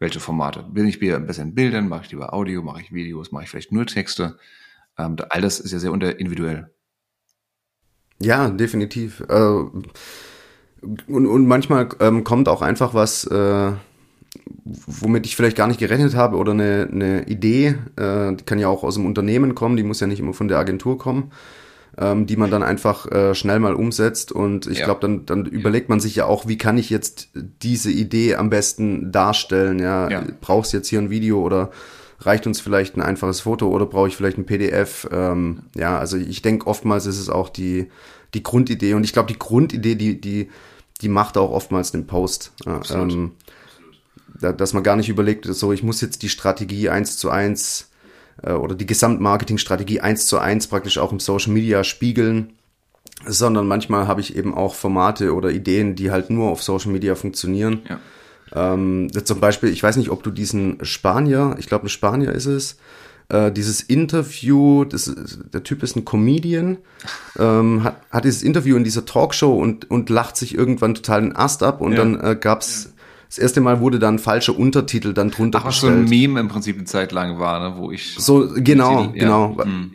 Welche 0.00 0.18
Formate? 0.18 0.64
Will 0.72 0.88
ich 0.88 1.00
mir 1.00 1.20
besser 1.20 1.42
in 1.42 1.54
Bildern, 1.54 1.88
mache 1.88 2.04
ich 2.04 2.10
lieber 2.10 2.32
Audio, 2.32 2.62
mache 2.62 2.80
ich 2.80 2.92
Videos, 2.92 3.32
mache 3.32 3.44
ich 3.44 3.50
vielleicht 3.50 3.70
nur 3.70 3.86
Texte? 3.86 4.38
Ähm, 4.98 5.16
all 5.28 5.42
das 5.42 5.60
ist 5.60 5.72
ja 5.72 5.78
sehr 5.78 5.92
individuell. 5.92 6.70
Ja, 8.18 8.48
definitiv. 8.48 9.20
Äh, 9.28 9.34
und, 9.34 9.92
und 11.06 11.46
manchmal 11.46 11.90
ähm, 12.00 12.24
kommt 12.24 12.48
auch 12.48 12.62
einfach 12.62 12.94
was, 12.94 13.24
äh, 13.26 13.72
womit 14.64 15.26
ich 15.26 15.36
vielleicht 15.36 15.58
gar 15.58 15.66
nicht 15.66 15.80
gerechnet 15.80 16.14
habe 16.14 16.38
oder 16.38 16.52
eine, 16.52 16.88
eine 16.90 17.28
Idee, 17.28 17.76
äh, 17.96 18.34
die 18.34 18.44
kann 18.44 18.58
ja 18.58 18.68
auch 18.68 18.84
aus 18.84 18.94
dem 18.94 19.04
Unternehmen 19.04 19.54
kommen, 19.54 19.76
die 19.76 19.82
muss 19.82 20.00
ja 20.00 20.06
nicht 20.06 20.20
immer 20.20 20.32
von 20.32 20.48
der 20.48 20.58
Agentur 20.58 20.96
kommen, 20.96 21.30
ähm, 21.98 22.26
die 22.26 22.36
man 22.36 22.50
dann 22.50 22.62
einfach 22.62 23.10
äh, 23.10 23.34
schnell 23.34 23.58
mal 23.58 23.74
umsetzt. 23.74 24.32
Und 24.32 24.66
ich 24.66 24.78
ja. 24.78 24.84
glaube, 24.84 25.00
dann, 25.00 25.26
dann 25.26 25.46
überlegt 25.46 25.88
man 25.88 26.00
sich 26.00 26.16
ja 26.16 26.26
auch, 26.26 26.46
wie 26.46 26.58
kann 26.58 26.78
ich 26.78 26.90
jetzt 26.90 27.30
diese 27.34 27.90
Idee 27.90 28.36
am 28.36 28.50
besten 28.50 29.12
darstellen? 29.12 29.78
Ja, 29.78 30.10
ja. 30.10 30.24
brauchst 30.40 30.72
jetzt 30.72 30.88
hier 30.88 31.00
ein 31.00 31.10
Video 31.10 31.40
oder 31.40 31.70
reicht 32.20 32.46
uns 32.46 32.60
vielleicht 32.60 32.96
ein 32.96 33.02
einfaches 33.02 33.40
Foto 33.40 33.68
oder 33.68 33.86
brauche 33.86 34.08
ich 34.08 34.16
vielleicht 34.16 34.38
ein 34.38 34.46
PDF? 34.46 35.08
Ähm, 35.10 35.62
ja, 35.74 35.98
also 35.98 36.16
ich 36.16 36.42
denke, 36.42 36.66
oftmals 36.66 37.06
ist 37.06 37.18
es 37.18 37.28
auch 37.28 37.48
die, 37.48 37.88
die 38.34 38.42
Grundidee. 38.42 38.94
Und 38.94 39.04
ich 39.04 39.12
glaube, 39.12 39.32
die 39.32 39.38
Grundidee, 39.38 39.94
die, 39.94 40.20
die 40.20 40.50
die 41.00 41.08
macht 41.08 41.36
auch 41.36 41.50
oftmals 41.50 41.92
den 41.92 42.06
Post. 42.06 42.52
Absolut. 42.64 43.12
Ähm, 43.12 43.30
da, 44.40 44.52
dass 44.52 44.72
man 44.72 44.82
gar 44.82 44.96
nicht 44.96 45.08
überlegt, 45.08 45.46
so 45.46 45.72
ich 45.72 45.82
muss 45.82 46.00
jetzt 46.00 46.22
die 46.22 46.28
Strategie 46.28 46.88
eins 46.88 47.16
zu 47.16 47.30
eins 47.30 47.89
äh, 48.42 48.52
oder 48.52 48.74
die 48.74 48.86
Gesamtmarketingstrategie 48.86 50.00
eins 50.00 50.26
zu 50.26 50.38
eins 50.38 50.66
praktisch 50.66 50.98
auch 50.98 51.12
im 51.12 51.20
Social 51.20 51.52
Media 51.52 51.84
spiegeln, 51.84 52.54
sondern 53.26 53.66
manchmal 53.66 54.06
habe 54.06 54.20
ich 54.20 54.36
eben 54.36 54.54
auch 54.54 54.74
Formate 54.74 55.34
oder 55.34 55.50
Ideen, 55.50 55.94
die 55.94 56.10
halt 56.10 56.30
nur 56.30 56.50
auf 56.50 56.62
Social 56.62 56.92
Media 56.92 57.14
funktionieren. 57.14 57.82
Ja. 57.88 58.00
Ähm, 58.52 59.10
zum 59.24 59.40
Beispiel, 59.40 59.70
ich 59.70 59.82
weiß 59.82 59.96
nicht, 59.96 60.10
ob 60.10 60.22
du 60.22 60.30
diesen 60.30 60.78
Spanier, 60.84 61.56
ich 61.58 61.66
glaube 61.66 61.86
ein 61.86 61.90
Spanier 61.90 62.32
ist 62.32 62.46
es, 62.46 62.78
äh, 63.28 63.52
dieses 63.52 63.80
Interview, 63.80 64.84
das, 64.84 65.14
der 65.52 65.62
Typ 65.62 65.82
ist 65.82 65.96
ein 65.96 66.04
Comedian, 66.04 66.78
ähm, 67.38 67.84
hat, 67.84 68.00
hat 68.10 68.24
dieses 68.24 68.42
Interview 68.42 68.76
in 68.76 68.84
dieser 68.84 69.04
Talkshow 69.04 69.54
und, 69.54 69.90
und 69.90 70.10
lacht 70.10 70.36
sich 70.36 70.54
irgendwann 70.54 70.94
total 70.94 71.20
den 71.20 71.36
Ast 71.36 71.62
ab 71.62 71.80
und 71.80 71.92
ja. 71.92 71.98
dann 71.98 72.20
äh, 72.20 72.36
gab's 72.40 72.84
ja. 72.84 72.99
Das 73.30 73.38
erste 73.38 73.60
Mal 73.60 73.80
wurde 73.80 74.00
dann 74.00 74.18
falscher 74.18 74.58
Untertitel 74.58 75.12
dann 75.12 75.30
drunter 75.30 75.60
Ach, 75.62 75.66
was 75.66 75.80
so 75.80 75.86
ein 75.86 76.04
Meme 76.06 76.40
im 76.40 76.48
Prinzip 76.48 76.76
eine 76.76 76.84
Zeit 76.84 77.12
lang 77.12 77.38
war, 77.38 77.60
ne, 77.60 77.76
wo 77.76 77.92
ich 77.92 78.16
so 78.18 78.48
genau, 78.56 79.06
Titel, 79.06 79.18
genau, 79.20 79.56
ja. 79.56 79.64
Mhm. 79.66 79.92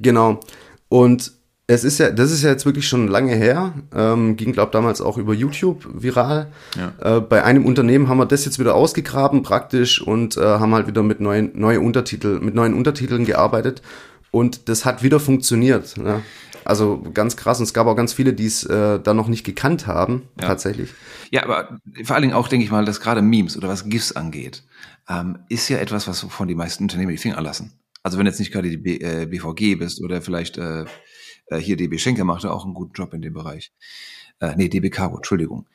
genau. 0.00 0.40
Und 0.88 1.32
es 1.66 1.82
ist 1.82 1.98
ja, 1.98 2.10
das 2.10 2.30
ist 2.30 2.42
ja 2.44 2.50
jetzt 2.50 2.64
wirklich 2.64 2.86
schon 2.86 3.08
lange 3.08 3.34
her, 3.34 3.72
ähm, 3.92 4.36
ging 4.36 4.52
glaube 4.52 4.70
damals 4.70 5.00
auch 5.00 5.18
über 5.18 5.34
YouTube 5.34 5.88
viral. 5.92 6.52
Ja. 6.76 7.16
Äh, 7.16 7.20
bei 7.20 7.42
einem 7.42 7.66
Unternehmen 7.66 8.08
haben 8.08 8.18
wir 8.18 8.26
das 8.26 8.44
jetzt 8.44 8.60
wieder 8.60 8.76
ausgegraben 8.76 9.42
praktisch 9.42 10.00
und 10.00 10.36
äh, 10.36 10.40
haben 10.40 10.72
halt 10.72 10.86
wieder 10.86 11.02
mit 11.02 11.18
neuen 11.18 11.50
neue 11.58 11.80
Untertitel, 11.80 12.38
mit 12.38 12.54
neuen 12.54 12.74
Untertiteln 12.74 13.24
gearbeitet 13.24 13.82
und 14.30 14.68
das 14.68 14.84
hat 14.84 15.02
wieder 15.02 15.18
funktioniert. 15.18 15.96
Ne? 15.96 16.22
Also 16.64 17.02
ganz 17.14 17.36
krass 17.36 17.58
und 17.58 17.64
es 17.64 17.74
gab 17.74 17.86
auch 17.86 17.96
ganz 17.96 18.12
viele, 18.12 18.32
die 18.32 18.46
es 18.46 18.64
äh, 18.64 19.00
dann 19.00 19.16
noch 19.16 19.28
nicht 19.28 19.44
gekannt 19.44 19.86
haben 19.86 20.28
ja. 20.40 20.46
tatsächlich. 20.46 20.90
Ja, 21.30 21.44
aber 21.44 21.78
vor 22.04 22.14
allen 22.14 22.22
Dingen 22.22 22.34
auch 22.34 22.48
denke 22.48 22.64
ich 22.64 22.70
mal, 22.70 22.84
dass 22.84 23.00
gerade 23.00 23.22
Memes 23.22 23.56
oder 23.56 23.68
was 23.68 23.88
GIFs 23.88 24.12
angeht, 24.12 24.64
ähm, 25.08 25.38
ist 25.48 25.68
ja 25.68 25.78
etwas, 25.78 26.06
was 26.06 26.20
von 26.20 26.48
die 26.48 26.54
meisten 26.54 26.84
Unternehmen 26.84 27.10
die 27.10 27.18
Finger 27.18 27.40
lassen. 27.40 27.72
Also 28.02 28.18
wenn 28.18 28.26
jetzt 28.26 28.40
nicht 28.40 28.52
gerade 28.52 28.68
die 28.68 28.76
B, 28.76 28.96
äh, 28.98 29.26
BVG 29.26 29.76
bist 29.76 30.02
oder 30.02 30.22
vielleicht 30.22 30.58
äh, 30.58 30.84
äh, 31.46 31.58
hier 31.58 31.76
DB 31.76 31.98
Schenker 31.98 32.24
machte 32.24 32.50
auch 32.50 32.64
einen 32.64 32.74
guten 32.74 32.92
Job 32.94 33.14
in 33.14 33.22
dem 33.22 33.34
Bereich. 33.34 33.72
Äh, 34.40 34.54
nee, 34.56 34.68
DB 34.68 34.90
Cargo, 34.90 35.16
Entschuldigung. 35.16 35.68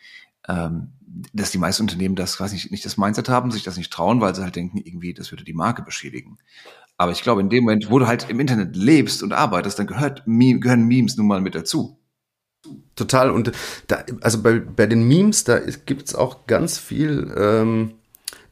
Ähm, 0.47 0.93
dass 1.33 1.51
die 1.51 1.57
meisten 1.57 1.83
Unternehmen 1.83 2.15
das 2.15 2.37
quasi 2.37 2.55
nicht, 2.55 2.71
nicht 2.71 2.85
das 2.85 2.97
Mindset 2.97 3.29
haben, 3.29 3.51
sich 3.51 3.63
das 3.63 3.77
nicht 3.77 3.91
trauen, 3.91 4.21
weil 4.21 4.35
sie 4.35 4.43
halt 4.43 4.55
denken, 4.55 4.77
irgendwie, 4.77 5.13
das 5.13 5.31
würde 5.31 5.43
die 5.43 5.53
Marke 5.53 5.81
beschädigen. 5.81 6.37
Aber 6.97 7.11
ich 7.11 7.21
glaube, 7.21 7.41
in 7.41 7.49
dem 7.49 7.63
Moment, 7.63 7.91
wo 7.91 7.99
du 7.99 8.07
halt 8.07 8.29
im 8.29 8.39
Internet 8.39 8.75
lebst 8.75 9.21
und 9.21 9.33
arbeitest, 9.33 9.77
dann 9.77 9.87
gehört, 9.87 10.23
gehören 10.25 10.87
Memes 10.87 11.15
nun 11.17 11.27
mal 11.27 11.41
mit 11.41 11.55
dazu. 11.55 11.99
Total. 12.95 13.29
Und 13.29 13.51
da, 13.87 14.03
also 14.21 14.41
bei, 14.41 14.59
bei 14.59 14.87
den 14.87 15.07
Memes, 15.07 15.43
da 15.43 15.59
gibt 15.59 16.07
es 16.07 16.15
auch 16.15 16.47
ganz 16.47 16.79
viel 16.79 17.31
ähm, 17.37 17.93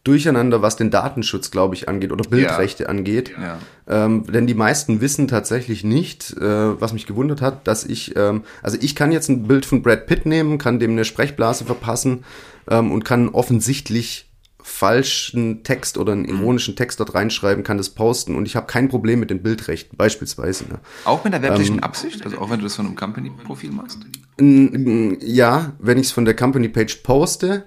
Durcheinander, 0.06 0.62
was 0.62 0.76
den 0.76 0.92
Datenschutz, 0.92 1.50
glaube 1.50 1.74
ich, 1.74 1.90
angeht 1.90 2.12
oder 2.12 2.30
Bildrechte 2.30 2.84
ja. 2.84 2.90
angeht. 2.90 3.32
Ja. 3.32 3.58
Ähm, 3.88 4.24
denn 4.32 4.46
die 4.46 4.54
meisten 4.54 5.02
wissen 5.02 5.28
tatsächlich 5.28 5.84
nicht, 5.84 6.32
äh, 6.38 6.80
was 6.80 6.94
mich 6.94 7.08
gewundert 7.08 7.42
hat, 7.42 7.68
dass 7.68 7.84
ich, 7.84 8.16
ähm, 8.16 8.44
also 8.62 8.78
ich 8.80 8.96
kann 8.96 9.12
jetzt 9.12 9.30
ein 9.30 9.48
Bild 9.48 9.66
von 9.66 9.82
Brad 9.82 10.06
Pitt 10.06 10.28
nehmen, 10.28 10.60
kann 10.60 10.78
dem 10.78 10.92
eine 10.92 11.06
Sprechblase 11.06 11.66
verpassen 11.66 12.24
ähm, 12.70 12.92
und 12.92 13.04
kann 13.04 13.30
offensichtlich 13.30 14.25
falschen 14.68 15.64
Text 15.64 15.98
oder 16.00 16.14
einen 16.14 16.24
mhm. 16.24 16.40
ironischen 16.40 16.76
Text 16.76 17.00
dort 17.00 17.14
reinschreiben, 17.14 17.64
kann 17.64 17.78
das 17.78 17.92
posten 17.92 18.36
und 18.36 18.48
ich 18.48 18.56
habe 18.56 18.66
kein 18.66 18.90
Problem 18.90 19.20
mit 19.20 19.30
den 19.30 19.44
Bildrechten, 19.44 19.96
beispielsweise. 19.96 20.66
Ne? 20.66 20.80
Auch 21.06 21.24
mit 21.24 21.34
der 21.34 21.44
werblichen 21.44 21.76
ähm, 21.76 21.84
Absicht? 21.84 22.26
Also 22.26 22.40
auch 22.40 22.50
wenn 22.50 22.58
du 22.58 22.64
das 22.64 22.76
von 22.76 22.88
einem 22.88 22.96
Company-Profil 22.96 23.72
machst? 23.72 24.00
Ja, 24.40 25.74
wenn 25.78 26.00
ich 26.00 26.08
es 26.08 26.12
von 26.12 26.26
der 26.26 26.36
Company-Page 26.36 26.96
poste, 27.04 27.66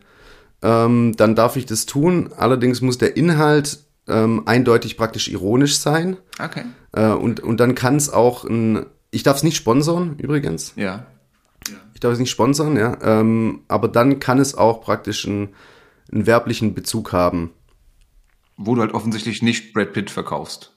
ähm, 0.61 1.15
dann 1.17 1.37
darf 1.37 1.57
ich 1.57 1.67
das 1.67 1.87
tun. 1.87 2.31
Allerdings 2.37 2.81
muss 2.81 2.99
der 2.99 3.17
Inhalt 3.17 3.79
ähm, 4.09 4.43
eindeutig 4.47 4.97
praktisch 4.97 5.29
ironisch 5.29 5.79
sein. 5.79 6.17
Okay. 6.43 6.65
Äh, 6.93 7.11
und, 7.11 7.39
und 7.39 7.61
dann 7.61 7.77
kann 7.77 7.95
es 7.95 8.11
auch 8.11 8.43
ein, 8.45 8.87
ich 9.13 9.23
darf 9.23 9.37
es 9.37 9.45
nicht 9.45 9.57
sponsern, 9.57 10.17
übrigens. 10.19 10.73
Ja. 10.75 11.07
Ich 11.95 12.01
darf 12.01 12.13
es 12.13 12.19
nicht 12.19 12.31
sponsern, 12.31 12.77
ja. 12.77 12.99
Ähm, 13.03 13.61
aber 13.69 13.87
dann 13.87 14.19
kann 14.19 14.41
es 14.41 14.57
auch 14.57 14.81
praktisch 14.81 15.27
einen, 15.27 15.51
einen 16.13 16.27
werblichen 16.27 16.75
Bezug 16.75 17.13
haben. 17.13 17.51
Wo 18.57 18.75
du 18.75 18.81
halt 18.81 18.93
offensichtlich 18.93 19.43
nicht 19.43 19.73
Brad 19.73 19.93
Pitt 19.93 20.11
verkaufst. 20.11 20.75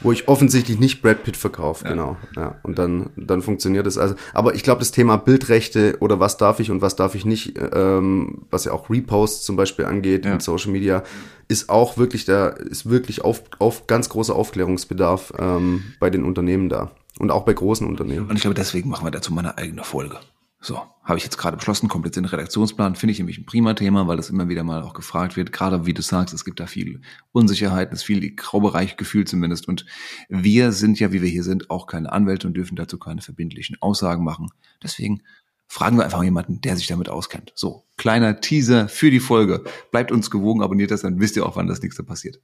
wo 0.00 0.10
ich 0.10 0.26
offensichtlich 0.26 0.80
nicht 0.80 1.00
Brad 1.00 1.22
Pitt 1.22 1.36
verkaufe, 1.36 1.84
ja. 1.84 1.90
genau. 1.92 2.16
Ja, 2.36 2.58
und 2.64 2.76
dann, 2.78 3.10
dann 3.16 3.40
funktioniert 3.40 3.86
es. 3.86 3.98
Also, 3.98 4.16
aber 4.34 4.54
ich 4.54 4.64
glaube, 4.64 4.80
das 4.80 4.90
Thema 4.90 5.16
Bildrechte 5.16 5.96
oder 6.00 6.18
was 6.18 6.36
darf 6.36 6.58
ich 6.58 6.70
und 6.72 6.82
was 6.82 6.96
darf 6.96 7.14
ich 7.14 7.24
nicht, 7.24 7.56
ähm, 7.72 8.46
was 8.50 8.64
ja 8.64 8.72
auch 8.72 8.90
Reposts 8.90 9.44
zum 9.44 9.54
Beispiel 9.56 9.84
angeht 9.84 10.24
ja. 10.24 10.32
in 10.32 10.40
Social 10.40 10.72
Media, 10.72 11.04
ist 11.46 11.68
auch 11.68 11.96
wirklich 11.98 12.24
da, 12.24 12.48
ist 12.48 12.90
wirklich 12.90 13.22
auf, 13.22 13.44
auf 13.60 13.86
ganz 13.86 14.08
großer 14.08 14.34
Aufklärungsbedarf 14.34 15.34
ähm, 15.38 15.84
bei 16.00 16.10
den 16.10 16.24
Unternehmen 16.24 16.68
da. 16.68 16.90
Und 17.18 17.30
auch 17.30 17.44
bei 17.44 17.52
großen 17.52 17.86
Unternehmen. 17.86 18.28
Und 18.28 18.36
ich 18.36 18.42
glaube, 18.42 18.54
deswegen 18.54 18.88
machen 18.88 19.06
wir 19.06 19.10
dazu 19.10 19.32
mal 19.32 19.42
eine 19.42 19.56
eigene 19.56 19.84
Folge. 19.84 20.18
So, 20.64 20.80
habe 21.02 21.18
ich 21.18 21.24
jetzt 21.24 21.38
gerade 21.38 21.56
beschlossen, 21.56 21.88
kommt 21.88 22.06
jetzt 22.06 22.16
in 22.16 22.22
den 22.22 22.30
Redaktionsplan, 22.30 22.94
finde 22.94 23.10
ich 23.10 23.18
nämlich 23.18 23.36
ein 23.36 23.46
prima 23.46 23.74
Thema, 23.74 24.06
weil 24.06 24.16
das 24.16 24.30
immer 24.30 24.48
wieder 24.48 24.62
mal 24.62 24.80
auch 24.82 24.94
gefragt 24.94 25.36
wird. 25.36 25.50
Gerade 25.50 25.86
wie 25.86 25.92
du 25.92 26.02
sagst, 26.02 26.32
es 26.32 26.44
gibt 26.44 26.60
da 26.60 26.68
viel 26.68 27.00
Unsicherheit, 27.32 27.92
es 27.92 28.00
ist 28.00 28.04
viel 28.04 28.36
Graubereich 28.36 28.96
gefühlt 28.96 29.28
zumindest. 29.28 29.66
Und 29.66 29.84
wir 30.28 30.70
sind 30.70 31.00
ja, 31.00 31.10
wie 31.10 31.20
wir 31.20 31.28
hier 31.28 31.42
sind, 31.42 31.68
auch 31.68 31.88
keine 31.88 32.12
Anwälte 32.12 32.46
und 32.46 32.54
dürfen 32.54 32.76
dazu 32.76 32.96
keine 32.96 33.22
verbindlichen 33.22 33.76
Aussagen 33.82 34.22
machen. 34.22 34.50
Deswegen 34.80 35.22
fragen 35.66 35.96
wir 35.96 36.04
einfach 36.04 36.22
jemanden, 36.22 36.60
der 36.60 36.76
sich 36.76 36.86
damit 36.86 37.08
auskennt. 37.08 37.50
So, 37.56 37.84
kleiner 37.96 38.40
Teaser 38.40 38.88
für 38.88 39.10
die 39.10 39.18
Folge. 39.18 39.64
Bleibt 39.90 40.12
uns 40.12 40.30
gewogen, 40.30 40.62
abonniert 40.62 40.92
das, 40.92 41.02
dann 41.02 41.18
wisst 41.18 41.34
ihr 41.34 41.44
auch, 41.44 41.56
wann 41.56 41.66
das 41.66 41.82
nächste 41.82 42.04
passiert. 42.04 42.40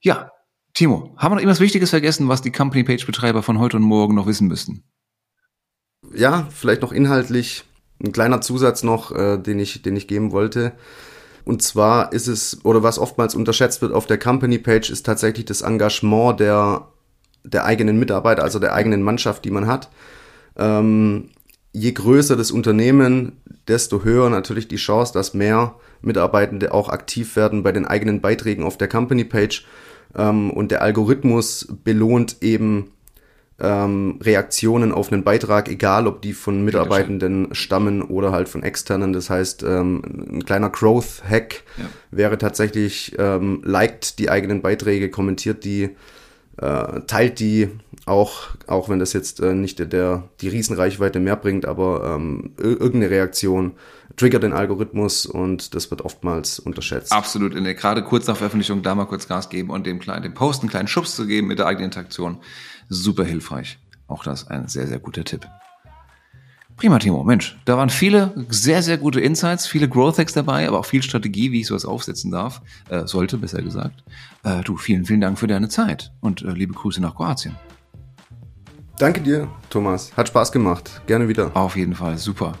Ja, 0.00 0.30
Timo, 0.72 1.14
haben 1.18 1.32
wir 1.32 1.34
noch 1.34 1.42
irgendwas 1.42 1.60
Wichtiges 1.60 1.90
vergessen, 1.90 2.28
was 2.28 2.40
die 2.40 2.52
Company 2.52 2.82
Page 2.82 3.04
Betreiber 3.04 3.42
von 3.42 3.58
heute 3.58 3.76
und 3.76 3.82
morgen 3.82 4.14
noch 4.14 4.26
wissen 4.26 4.48
müssten? 4.48 4.84
Ja, 6.14 6.48
vielleicht 6.50 6.82
noch 6.82 6.92
inhaltlich 6.92 7.64
ein 8.02 8.12
kleiner 8.12 8.40
Zusatz 8.40 8.82
noch, 8.82 9.14
äh, 9.14 9.38
den 9.38 9.58
ich, 9.58 9.82
den 9.82 9.96
ich 9.96 10.06
geben 10.06 10.32
wollte. 10.32 10.72
Und 11.44 11.62
zwar 11.62 12.12
ist 12.12 12.26
es, 12.26 12.64
oder 12.64 12.82
was 12.82 12.98
oftmals 12.98 13.34
unterschätzt 13.34 13.80
wird 13.82 13.92
auf 13.92 14.06
der 14.06 14.18
Company 14.18 14.58
Page, 14.58 14.90
ist 14.90 15.06
tatsächlich 15.06 15.46
das 15.46 15.62
Engagement 15.62 16.40
der, 16.40 16.88
der 17.42 17.64
eigenen 17.64 17.98
Mitarbeiter, 17.98 18.42
also 18.42 18.58
der 18.58 18.74
eigenen 18.74 19.02
Mannschaft, 19.02 19.44
die 19.44 19.50
man 19.50 19.66
hat. 19.66 19.88
Ähm, 20.56 21.30
je 21.72 21.92
größer 21.92 22.36
das 22.36 22.50
Unternehmen, 22.50 23.40
desto 23.66 24.04
höher 24.04 24.28
natürlich 24.30 24.68
die 24.68 24.76
Chance, 24.76 25.12
dass 25.12 25.34
mehr 25.34 25.74
Mitarbeitende 26.02 26.72
auch 26.72 26.88
aktiv 26.90 27.34
werden 27.34 27.62
bei 27.62 27.72
den 27.72 27.86
eigenen 27.86 28.20
Beiträgen 28.20 28.62
auf 28.62 28.76
der 28.78 28.88
Company 28.88 29.24
Page. 29.24 29.66
Ähm, 30.14 30.50
und 30.50 30.70
der 30.70 30.82
Algorithmus 30.82 31.66
belohnt 31.82 32.36
eben 32.42 32.92
ähm, 33.60 34.18
Reaktionen 34.22 34.92
auf 34.92 35.12
einen 35.12 35.24
Beitrag, 35.24 35.68
egal 35.68 36.06
ob 36.06 36.22
die 36.22 36.32
von 36.32 36.64
Mitarbeitenden 36.64 37.54
stammen 37.54 38.02
oder 38.02 38.30
halt 38.30 38.48
von 38.48 38.62
externen. 38.62 39.12
Das 39.12 39.30
heißt, 39.30 39.64
ähm, 39.64 40.02
ein 40.30 40.44
kleiner 40.44 40.70
Growth-Hack 40.70 41.64
ja. 41.76 41.84
wäre 42.12 42.38
tatsächlich, 42.38 43.16
ähm, 43.18 43.62
liked 43.64 44.18
die 44.20 44.30
eigenen 44.30 44.62
Beiträge, 44.62 45.10
kommentiert 45.10 45.64
die, 45.64 45.90
äh, 46.56 47.00
teilt 47.06 47.40
die, 47.40 47.68
auch, 48.06 48.48
auch 48.66 48.88
wenn 48.88 49.00
das 49.00 49.12
jetzt 49.12 49.40
äh, 49.40 49.54
nicht 49.54 49.80
der, 49.80 49.86
der, 49.86 50.28
die 50.40 50.48
Riesenreichweite 50.48 51.18
mehr 51.18 51.36
bringt, 51.36 51.66
aber 51.66 52.14
ähm, 52.14 52.52
irgendeine 52.58 53.10
Reaktion 53.10 53.72
triggert 54.16 54.42
den 54.42 54.52
Algorithmus 54.52 55.26
und 55.26 55.74
das 55.74 55.90
wird 55.90 56.02
oftmals 56.02 56.58
unterschätzt. 56.58 57.12
Absolut, 57.12 57.54
in 57.54 57.64
der, 57.64 57.74
gerade 57.74 58.02
kurz 58.02 58.26
nach 58.26 58.36
Veröffentlichung 58.36 58.82
da 58.82 58.94
mal 58.94 59.04
kurz 59.06 59.28
Gas 59.28 59.48
geben 59.48 59.70
und 59.70 59.86
dem, 59.86 59.98
kleinen, 59.98 60.22
dem 60.22 60.34
Post 60.34 60.62
einen 60.62 60.70
kleinen 60.70 60.88
Schubs 60.88 61.14
zu 61.16 61.26
geben 61.26 61.48
mit 61.48 61.58
der 61.58 61.66
eigenen 61.66 61.86
Interaktion 61.86 62.38
super 62.88 63.24
hilfreich. 63.24 63.78
Auch 64.06 64.24
das 64.24 64.48
ein 64.48 64.68
sehr, 64.68 64.86
sehr 64.86 64.98
guter 64.98 65.24
Tipp. 65.24 65.46
Prima, 66.76 67.00
Timo. 67.00 67.24
Mensch, 67.24 67.58
da 67.64 67.76
waren 67.76 67.90
viele 67.90 68.46
sehr, 68.50 68.82
sehr 68.82 68.98
gute 68.98 69.20
Insights, 69.20 69.66
viele 69.66 69.88
Growth 69.88 70.18
Hacks 70.18 70.32
dabei, 70.32 70.68
aber 70.68 70.78
auch 70.78 70.86
viel 70.86 71.02
Strategie, 71.02 71.50
wie 71.50 71.60
ich 71.60 71.66
sowas 71.66 71.84
aufsetzen 71.84 72.30
darf, 72.30 72.62
äh, 72.88 73.04
sollte, 73.04 73.36
besser 73.36 73.62
gesagt. 73.62 74.04
Äh, 74.44 74.62
du, 74.62 74.76
vielen, 74.76 75.04
vielen 75.04 75.20
Dank 75.20 75.40
für 75.40 75.48
deine 75.48 75.68
Zeit 75.68 76.12
und 76.20 76.42
äh, 76.42 76.52
liebe 76.52 76.74
Grüße 76.74 77.02
nach 77.02 77.16
Kroatien. 77.16 77.56
Danke 78.98 79.20
dir, 79.20 79.48
Thomas. 79.70 80.16
Hat 80.16 80.28
Spaß 80.28 80.52
gemacht. 80.52 81.02
Gerne 81.06 81.28
wieder. 81.28 81.56
Auf 81.56 81.76
jeden 81.76 81.96
Fall. 81.96 82.16
Super. 82.16 82.54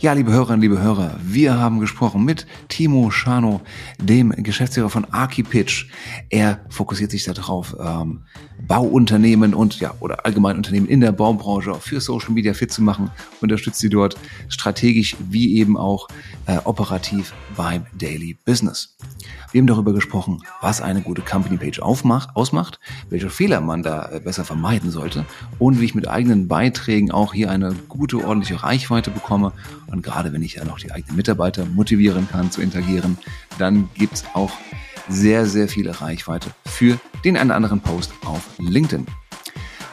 Ja, 0.00 0.14
liebe 0.14 0.32
Hörerinnen, 0.32 0.62
liebe 0.62 0.80
Hörer, 0.80 1.16
wir 1.22 1.58
haben 1.58 1.78
gesprochen 1.78 2.24
mit 2.24 2.46
Timo 2.68 3.10
Schano, 3.10 3.60
dem 3.98 4.30
Geschäftsführer 4.30 4.88
von 4.88 5.04
Archipitch. 5.04 5.90
Er 6.30 6.60
fokussiert 6.70 7.10
sich 7.10 7.24
darauf, 7.24 7.76
ähm, 7.78 8.24
Bauunternehmen 8.66 9.54
und 9.54 9.80
ja 9.80 9.94
oder 10.00 10.24
allgemein 10.26 10.56
Unternehmen 10.56 10.86
in 10.86 11.00
der 11.00 11.12
Baubranche 11.12 11.74
für 11.74 12.00
Social 12.00 12.30
Media 12.30 12.54
fit 12.54 12.72
zu 12.72 12.82
machen, 12.82 13.10
unterstützt 13.40 13.80
sie 13.80 13.88
dort 13.88 14.16
strategisch 14.48 15.16
wie 15.28 15.56
eben 15.56 15.76
auch 15.76 16.08
äh, 16.46 16.58
operativ 16.64 17.32
beim 17.56 17.86
Daily 17.98 18.36
Business. 18.44 18.96
Wir 19.52 19.60
haben 19.60 19.66
darüber 19.66 19.92
gesprochen, 19.92 20.42
was 20.60 20.80
eine 20.80 21.02
gute 21.02 21.22
Company 21.22 21.56
Page 21.56 21.80
aufmacht, 21.80 22.36
ausmacht, 22.36 22.78
welche 23.08 23.30
Fehler 23.30 23.60
man 23.60 23.82
da 23.82 24.08
äh, 24.10 24.20
besser 24.20 24.44
vermeiden 24.44 24.90
sollte 24.90 25.24
und 25.58 25.80
wie 25.80 25.84
ich 25.84 25.94
mit 25.94 26.08
eigenen 26.08 26.46
Beiträgen 26.46 27.10
auch 27.10 27.34
hier 27.34 27.50
eine 27.50 27.74
gute, 27.88 28.24
ordentliche 28.24 28.62
Reichweite 28.62 29.10
bekomme. 29.10 29.52
Und 29.88 30.02
gerade 30.02 30.32
wenn 30.32 30.42
ich 30.42 30.54
ja 30.54 30.64
noch 30.64 30.78
die 30.78 30.92
eigenen 30.92 31.16
Mitarbeiter 31.16 31.64
motivieren 31.66 32.28
kann 32.28 32.50
zu 32.50 32.62
interagieren, 32.62 33.18
dann 33.58 33.88
gibt's 33.94 34.24
auch 34.34 34.52
sehr, 35.08 35.46
sehr 35.46 35.68
viele 35.68 36.00
Reichweite 36.00 36.50
für 36.66 36.98
den 37.24 37.36
einen 37.36 37.50
oder 37.50 37.56
anderen 37.56 37.80
Post 37.80 38.12
auf 38.24 38.42
LinkedIn. 38.58 39.06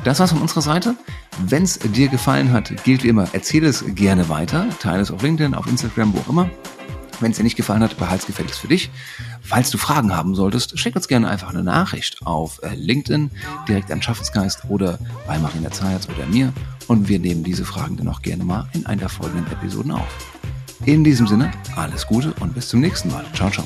Das 0.03 0.19
war's 0.19 0.31
von 0.31 0.41
unserer 0.41 0.61
Seite. 0.61 0.95
Wenn 1.39 1.63
es 1.63 1.79
dir 1.79 2.07
gefallen 2.07 2.51
hat, 2.51 2.83
gilt 2.83 3.03
wie 3.03 3.09
immer, 3.09 3.27
erzähle 3.33 3.67
es 3.67 3.83
gerne 3.95 4.29
weiter, 4.29 4.67
teile 4.79 5.01
es 5.01 5.11
auf 5.11 5.21
LinkedIn, 5.21 5.53
auf 5.53 5.67
Instagram, 5.67 6.13
wo 6.13 6.19
auch 6.19 6.29
immer. 6.29 6.49
Wenn 7.19 7.31
es 7.31 7.37
dir 7.37 7.43
nicht 7.43 7.55
gefallen 7.55 7.81
hat, 7.81 7.97
behalte 7.97 8.21
es 8.21 8.27
gefälligst 8.27 8.59
für 8.59 8.67
dich. 8.67 8.91
Falls 9.41 9.71
du 9.71 9.77
Fragen 9.77 10.15
haben 10.15 10.35
solltest, 10.35 10.77
schick 10.77 10.95
uns 10.95 11.07
gerne 11.07 11.27
einfach 11.27 11.49
eine 11.49 11.63
Nachricht 11.63 12.25
auf 12.25 12.61
äh, 12.63 12.75
LinkedIn, 12.75 13.31
direkt 13.67 13.91
an 13.91 14.01
Schaffensgeist 14.01 14.63
oder 14.69 14.99
bei 15.25 15.39
Marina 15.39 15.71
Zayatz 15.71 16.07
oder 16.09 16.27
mir 16.27 16.53
und 16.87 17.07
wir 17.07 17.19
nehmen 17.19 17.43
diese 17.43 17.65
Fragen 17.65 17.97
dann 17.97 18.07
auch 18.07 18.21
gerne 18.21 18.43
mal 18.43 18.69
in 18.73 18.85
einer 18.85 19.01
der 19.01 19.09
folgenden 19.09 19.51
Episoden 19.51 19.91
auf. 19.91 20.07
In 20.85 21.03
diesem 21.03 21.27
Sinne, 21.27 21.51
alles 21.75 22.05
Gute 22.05 22.33
und 22.39 22.53
bis 22.53 22.69
zum 22.69 22.81
nächsten 22.81 23.09
Mal. 23.09 23.25
Ciao, 23.33 23.49
ciao. 23.49 23.65